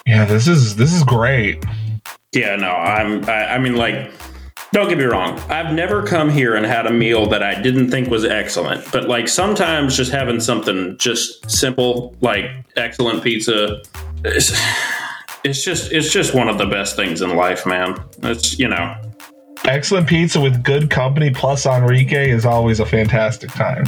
[0.06, 1.64] Yeah, this is this is great.
[2.32, 3.24] Yeah, no, I'm.
[3.28, 4.12] I, I mean, like,
[4.72, 5.36] don't get me wrong.
[5.50, 8.90] I've never come here and had a meal that I didn't think was excellent.
[8.92, 12.44] But like, sometimes just having something just simple, like
[12.76, 13.82] excellent pizza,
[14.24, 14.52] it's,
[15.42, 18.00] it's just it's just one of the best things in life, man.
[18.22, 18.94] It's you know,
[19.64, 23.84] Excellent pizza with good company plus Enrique is always a fantastic time.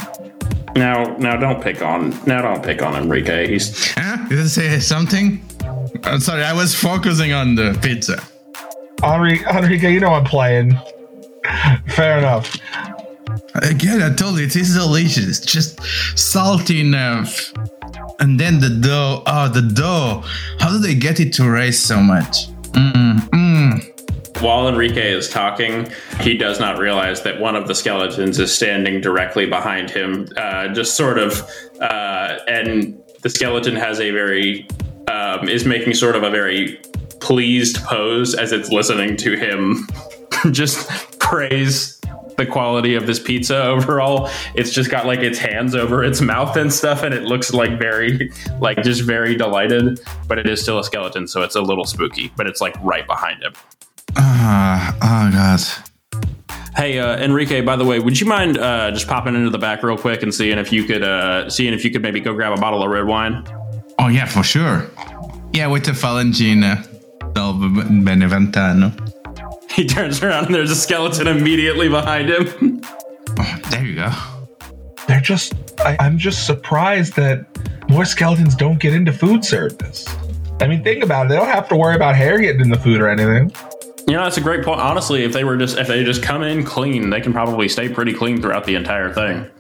[0.79, 3.49] Now now don't pick on now don't pick on Enrique.
[3.49, 4.29] He's Huh?
[4.29, 5.43] Did I say something?
[6.05, 8.23] I'm sorry, I was focusing on the pizza.
[9.03, 10.79] Enrique, Enrique, you know I'm playing.
[11.89, 12.57] Fair enough.
[13.55, 15.41] Again, I told you it is delicious.
[15.41, 15.81] Just
[16.17, 17.53] salty enough.
[18.21, 19.23] And then the dough.
[19.27, 20.23] Oh, the dough.
[20.61, 22.49] How do they get it to rise so much?
[22.73, 23.98] Mm, mm.
[24.41, 25.91] While Enrique is talking,
[26.21, 30.69] he does not realize that one of the skeletons is standing directly behind him, uh,
[30.69, 31.43] just sort of,
[31.81, 34.69] uh, and the skeleton has a very,
[35.09, 36.81] um, is making sort of a very
[37.21, 39.89] pleased pose as it's listening to him
[40.53, 42.01] just praise
[42.37, 44.31] the quality of this pizza overall.
[44.55, 47.79] It's just got like its hands over its mouth and stuff, and it looks like
[47.79, 49.99] very, like just very delighted,
[50.29, 53.07] but it is still a skeleton, so it's a little spooky, but it's like right
[53.07, 53.53] behind him.
[54.17, 55.61] Ah, oh, God.
[56.77, 57.61] Hey, uh, Enrique.
[57.61, 60.33] By the way, would you mind uh, just popping into the back real quick and
[60.33, 62.91] seeing if you could, uh, seeing if you could maybe go grab a bottle of
[62.91, 63.45] red wine?
[63.99, 64.87] Oh, yeah, for sure.
[65.53, 66.87] Yeah, with the Falanghina
[67.35, 68.93] del Beneventano.
[69.71, 72.81] He turns around and there's a skeleton immediately behind him.
[73.41, 74.11] Oh, there you go.
[75.07, 77.47] They're just, I, I'm just surprised that
[77.89, 80.07] more skeletons don't get into food service.
[80.61, 81.29] I mean, think about it.
[81.29, 83.53] They don't have to worry about hair getting in the food or anything.
[84.09, 84.81] You know, that's a great point.
[84.81, 87.91] Honestly, if they were just, if they just come in clean, they can probably stay
[87.91, 89.51] pretty clean throughout the entire thing.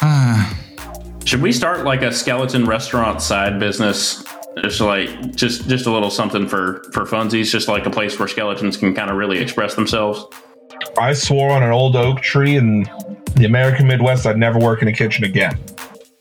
[0.00, 0.58] Ah,
[1.26, 4.24] Should we start like a skeleton restaurant side business?
[4.62, 8.26] Just like just just a little something for for funsies, just like a place where
[8.26, 10.24] skeletons can kind of really express themselves.
[10.98, 12.84] I swore on an old oak tree in
[13.34, 15.58] the American Midwest I'd never work in a kitchen again.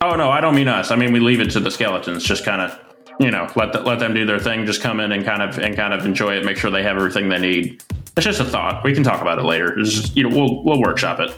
[0.02, 0.92] Oh no, I don't mean us.
[0.92, 2.26] I mean we leave it to the skeletons.
[2.26, 2.78] Just kind of,
[3.20, 4.66] you know, let the, let them do their thing.
[4.66, 6.46] Just come in and kind of and kind of enjoy it.
[6.46, 7.84] Make sure they have everything they need.
[8.16, 8.84] It's just a thought.
[8.84, 9.78] We can talk about it later.
[9.80, 11.32] It's just, you know, we'll we'll workshop it.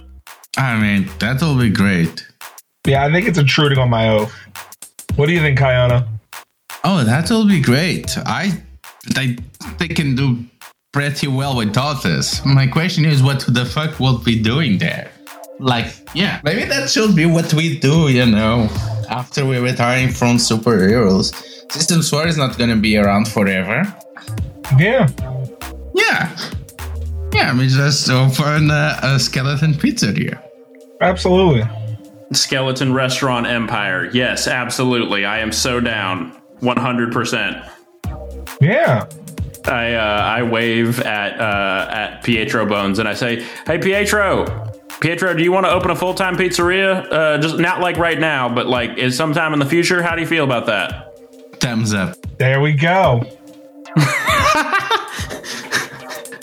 [0.57, 2.27] I mean, that'll be great.
[2.87, 4.33] Yeah, I think it's intruding on my oath.
[5.15, 6.07] What do you think, Kiona?
[6.83, 8.17] Oh, that'll be great.
[8.25, 8.61] I,
[9.15, 9.37] I,
[9.77, 10.45] they can do
[10.93, 12.43] pretty well without this.
[12.45, 15.11] My question is, what the fuck will we doing there?
[15.59, 18.69] Like, yeah, maybe that should be what we do, you know,
[19.09, 21.58] after we're retiring from superheroes.
[21.69, 23.83] System 4 is not gonna be around forever.
[24.77, 25.07] Yeah.
[25.95, 26.35] Yeah.
[27.33, 30.41] Yeah, we just open a, a skeleton here.
[31.01, 31.63] Absolutely.
[32.33, 34.09] Skeleton restaurant empire.
[34.13, 35.25] Yes, absolutely.
[35.25, 36.35] I am so down.
[36.59, 37.57] One hundred percent.
[38.59, 39.07] Yeah.
[39.65, 44.45] I uh, I wave at uh, at Pietro Bones and I say, "Hey Pietro,
[44.99, 47.09] Pietro, do you want to open a full time pizzeria?
[47.09, 50.03] Uh, just not like right now, but like is sometime in the future.
[50.03, 51.08] How do you feel about that?"
[51.59, 52.15] Thumbs up.
[52.37, 53.23] There we go.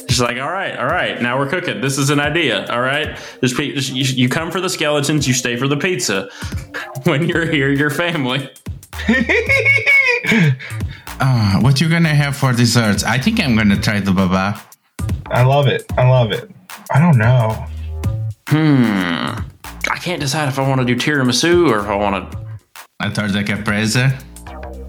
[0.09, 1.81] She's like, "All right, all right, now we're cooking.
[1.81, 2.67] This is an idea.
[2.71, 6.29] All right, just, pe- you, you come for the skeletons, you stay for the pizza.
[7.05, 8.51] When you're here, you're family."
[11.19, 13.03] Uh, what you gonna have for desserts?
[13.03, 14.61] I think I'm gonna try the baba.
[15.31, 15.91] I love it.
[15.97, 16.51] I love it.
[16.93, 17.65] I don't know.
[18.49, 19.41] Hmm.
[19.91, 22.39] I can't decide if I want to do tiramisu or if I want to.
[23.01, 24.13] I A torta caprese.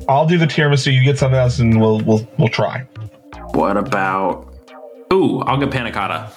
[0.09, 0.93] I'll do the tiramisu.
[0.93, 2.87] You get something else, and we'll we'll we'll try.
[3.51, 4.53] What about?
[5.13, 6.31] Ooh, I'll get panna cotta.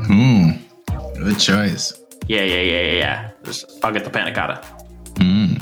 [0.00, 0.50] Hmm.
[1.14, 2.00] Good choice.
[2.28, 3.30] Yeah, yeah, yeah, yeah, yeah.
[3.44, 4.64] Just, I'll get the panna cotta.
[5.18, 5.54] Hmm.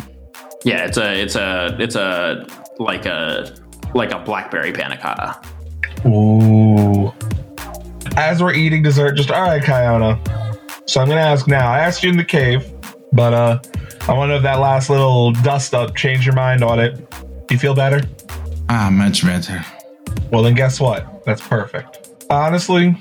[0.65, 2.47] Yeah, it's a, it's a, it's a
[2.79, 3.55] like a
[3.95, 5.41] like a blackberry panna cotta.
[6.07, 7.13] Ooh.
[8.17, 10.19] As we're eating dessert, just all right, Kiona.
[10.89, 11.71] So I'm gonna ask now.
[11.71, 12.71] I asked you in the cave,
[13.13, 13.59] but uh,
[14.09, 17.11] I wonder if that last little dust up changed your mind on it.
[17.11, 18.01] Do you feel better?
[18.71, 19.65] Ah, much better.
[20.31, 21.25] Well, then guess what?
[21.25, 22.09] That's perfect.
[22.31, 22.97] Honestly,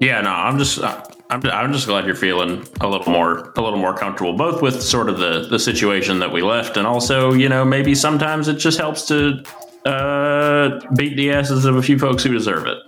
[0.00, 3.60] Yeah, no, I'm just, uh, I'm, I'm just glad you're feeling a little more, a
[3.60, 7.32] little more comfortable, both with sort of the the situation that we left, and also,
[7.32, 9.42] you know, maybe sometimes it just helps to
[9.86, 12.78] uh, beat the asses of a few folks who deserve it.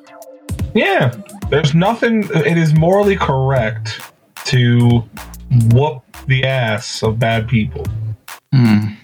[0.75, 1.15] yeah.
[1.49, 2.25] There's nothing.
[2.35, 4.01] It is morally correct
[4.47, 5.03] to
[5.73, 7.85] whoop the ass of bad people.
[8.53, 8.95] Hmm.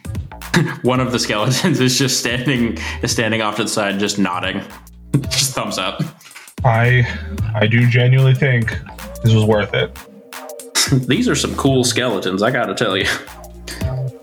[0.83, 4.63] One of the skeletons is just standing, is standing off to the side, just nodding,
[5.29, 6.03] just thumbs up.
[6.65, 7.07] I
[7.55, 8.79] I do genuinely think
[9.23, 9.97] this was worth it.
[11.07, 12.43] these are some cool skeletons.
[12.43, 13.07] I got to tell you.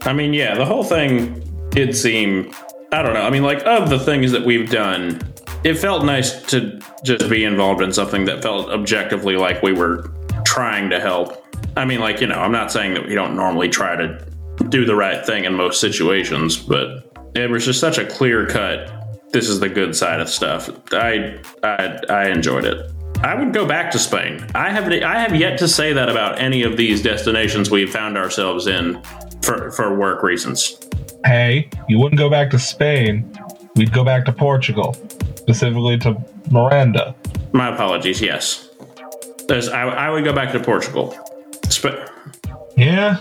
[0.02, 2.54] I mean, yeah, the whole thing did seem.
[2.92, 3.22] I don't know.
[3.22, 5.22] I mean, like of the things that we've done,
[5.64, 10.12] it felt nice to just be involved in something that felt objectively like we were
[10.46, 11.39] trying to help.
[11.76, 14.26] I mean, like you know, I'm not saying that we don't normally try to
[14.70, 18.96] do the right thing in most situations, but it was just such a clear cut.
[19.32, 20.70] This is the good side of stuff.
[20.92, 22.92] I I, I enjoyed it.
[23.22, 24.46] I would go back to Spain.
[24.56, 28.18] I have I have yet to say that about any of these destinations we've found
[28.18, 29.02] ourselves in
[29.42, 30.80] for for work reasons.
[31.26, 33.30] Hey, you wouldn't go back to Spain.
[33.76, 34.96] We'd go back to Portugal,
[35.36, 36.18] specifically to
[36.50, 37.14] Miranda.
[37.52, 38.22] My apologies.
[38.22, 38.70] Yes,
[39.50, 41.16] I, I would go back to Portugal.
[41.72, 42.02] Sp-
[42.78, 43.18] Yeah.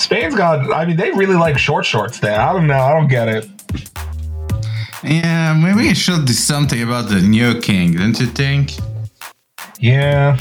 [0.00, 2.38] Spain's got, I mean, they really like short shorts there.
[2.38, 2.78] I don't know.
[2.78, 3.48] I don't get it.
[5.04, 8.72] Yeah, maybe I should do something about the new king, don't you think?
[9.80, 10.38] Yeah.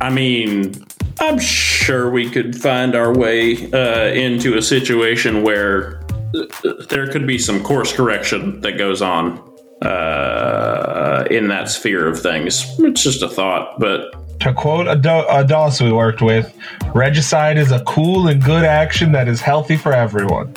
[0.00, 0.74] I mean,
[1.20, 6.02] I'm sure we could find our way uh, into a situation where
[6.34, 9.38] uh, there could be some course correction that goes on
[9.82, 12.64] uh, in that sphere of things.
[12.78, 16.54] It's just a thought, but To quote a, do- a DOS we worked with,
[16.94, 20.52] regicide is a cool and good action that is healthy for everyone.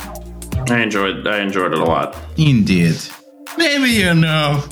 [0.70, 2.16] I enjoyed I enjoyed it a lot.
[2.38, 2.96] Indeed.
[3.58, 4.64] Maybe you know.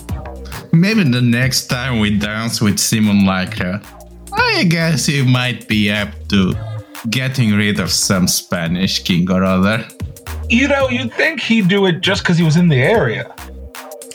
[0.74, 3.82] Maybe the next time we dance with Simulacra,
[4.34, 6.54] I guess you might be up to
[7.10, 9.88] getting rid of some Spanish king or other.
[10.50, 13.34] You know, you'd think he'd do it just because he was in the area.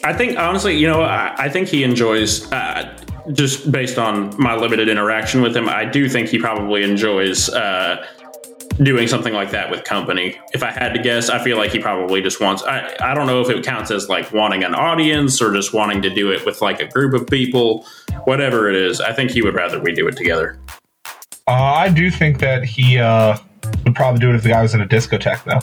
[0.05, 2.51] I think honestly, you know, I, I think he enjoys.
[2.53, 2.97] Uh,
[3.33, 8.07] just based on my limited interaction with him, I do think he probably enjoys uh,
[8.83, 10.39] doing something like that with company.
[10.53, 12.63] If I had to guess, I feel like he probably just wants.
[12.63, 16.03] I, I don't know if it counts as like wanting an audience or just wanting
[16.03, 17.87] to do it with like a group of people.
[18.25, 20.59] Whatever it is, I think he would rather we do it together.
[21.47, 23.37] Uh, I do think that he uh,
[23.85, 25.61] would probably do it if the guy was in a discotheque, though.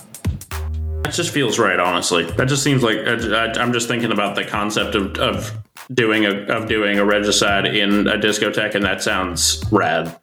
[1.03, 2.23] That just feels right, honestly.
[2.23, 5.57] That just seems like I, am just thinking about the concept of, of
[5.93, 10.17] doing a of doing a regicide in a discotheque, and that sounds rad.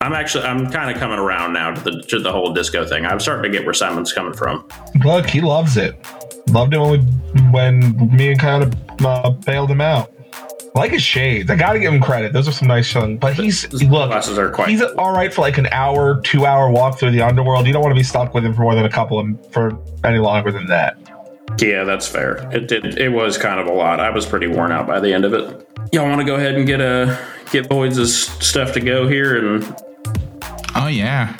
[0.00, 3.04] I'm actually I'm kind of coming around now to the to the whole disco thing.
[3.04, 4.68] I'm starting to get where Simon's coming from.
[5.04, 5.96] Look, he loves it.
[6.50, 10.12] Loved it when we, when me and kind of uh, bailed him out.
[10.74, 11.50] Like his shades.
[11.50, 12.32] I gotta give him credit.
[12.32, 13.18] Those are some nice shades.
[13.18, 14.68] But he's look, glasses are quite.
[14.68, 17.66] he's all right for like an hour, two hour walk through the underworld.
[17.66, 19.76] You don't want to be stuck with him for more than a couple of for
[20.04, 20.96] any longer than that.
[21.58, 22.48] Yeah, that's fair.
[22.52, 22.98] It did.
[22.98, 24.00] It was kind of a lot.
[24.00, 25.68] I was pretty worn out by the end of it.
[25.92, 27.18] Y'all want to go ahead and get a
[27.50, 28.12] get Boyd's
[28.44, 29.76] stuff to go here and
[30.76, 31.36] Oh, yeah.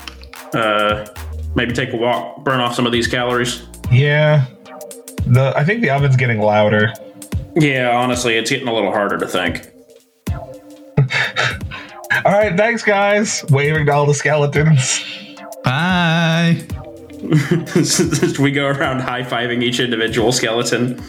[0.55, 1.07] uh,
[1.55, 3.63] maybe take a walk, burn off some of these calories.
[3.93, 4.47] Yeah,
[5.27, 6.93] the I think the oven's getting louder.
[7.55, 9.69] Yeah, honestly, it's getting a little harder to think.
[12.25, 13.45] All right, thanks guys.
[13.51, 15.05] Waving to all the skeletons.
[15.65, 16.67] Bye.
[18.39, 21.03] we go around high fiving each individual skeleton.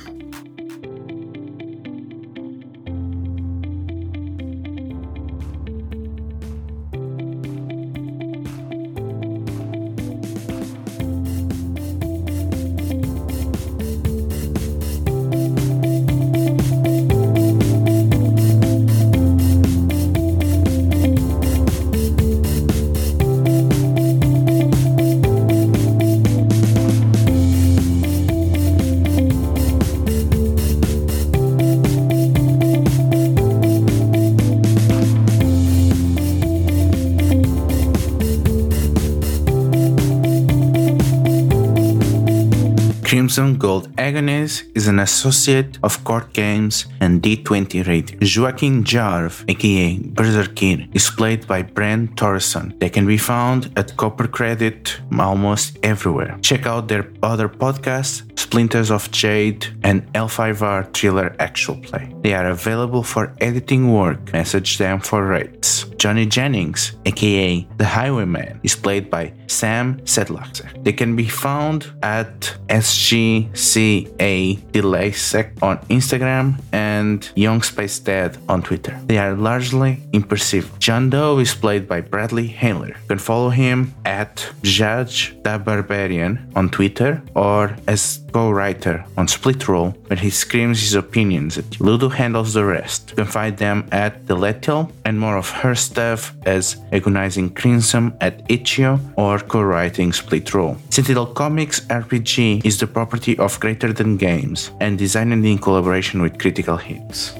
[43.40, 48.18] Crimson Gold Agonies is an associate of Court Games and D20 Radio.
[48.22, 52.78] Joaquin Jarv, aka Berzerkir, is played by Brent Torreson.
[52.82, 56.38] They can be found at Copper Credit almost everywhere.
[56.41, 62.14] Check out their other podcasts, Splinters of Jade and L5R Thriller Actual Play.
[62.24, 64.34] They are available for editing work.
[64.34, 65.86] Message them for rates.
[65.98, 70.84] Johnny Jennings, aka The Highwayman, is played by Sam Sedlacek.
[70.84, 79.00] They can be found at SGCA Delaysec on Instagram and Young Space Dad on Twitter.
[79.06, 80.78] They are largely imperceptible.
[80.80, 82.88] John Doe is played by Bradley Haler.
[82.88, 89.68] You can follow him at Judge the Barbarian on Twitter or as co-writer on Split
[89.68, 91.82] Roll, where he screams his opinions at.
[91.82, 93.10] Ludo handles the rest.
[93.12, 98.44] You can find them at Delethiel and more of her stuff as Agonizing Crimson at
[98.50, 100.78] Itch.io or co-writing Split role.
[100.90, 106.38] Sentinel Comics RPG is the property of Greater Than Games and designed in collaboration with
[106.38, 107.34] Critical Hits.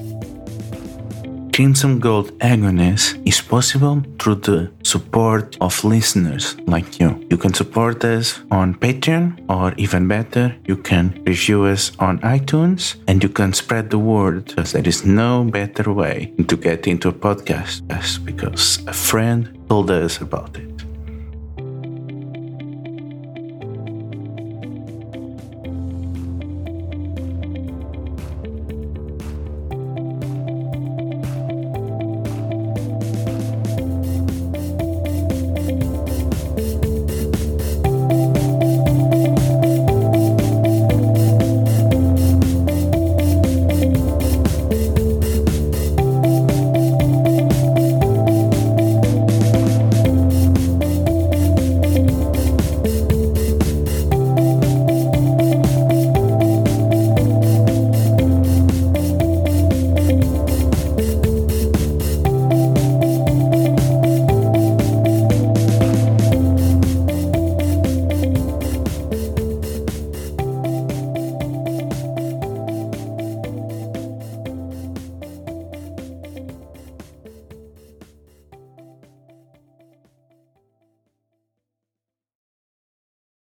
[1.60, 7.26] Crimson Gold Agonies is possible through the support of listeners like you.
[7.28, 12.94] You can support us on Patreon, or even better, you can review us on iTunes
[13.06, 17.08] and you can spread the word because there is no better way to get into
[17.08, 17.82] a podcast
[18.24, 20.70] because a friend told us about it.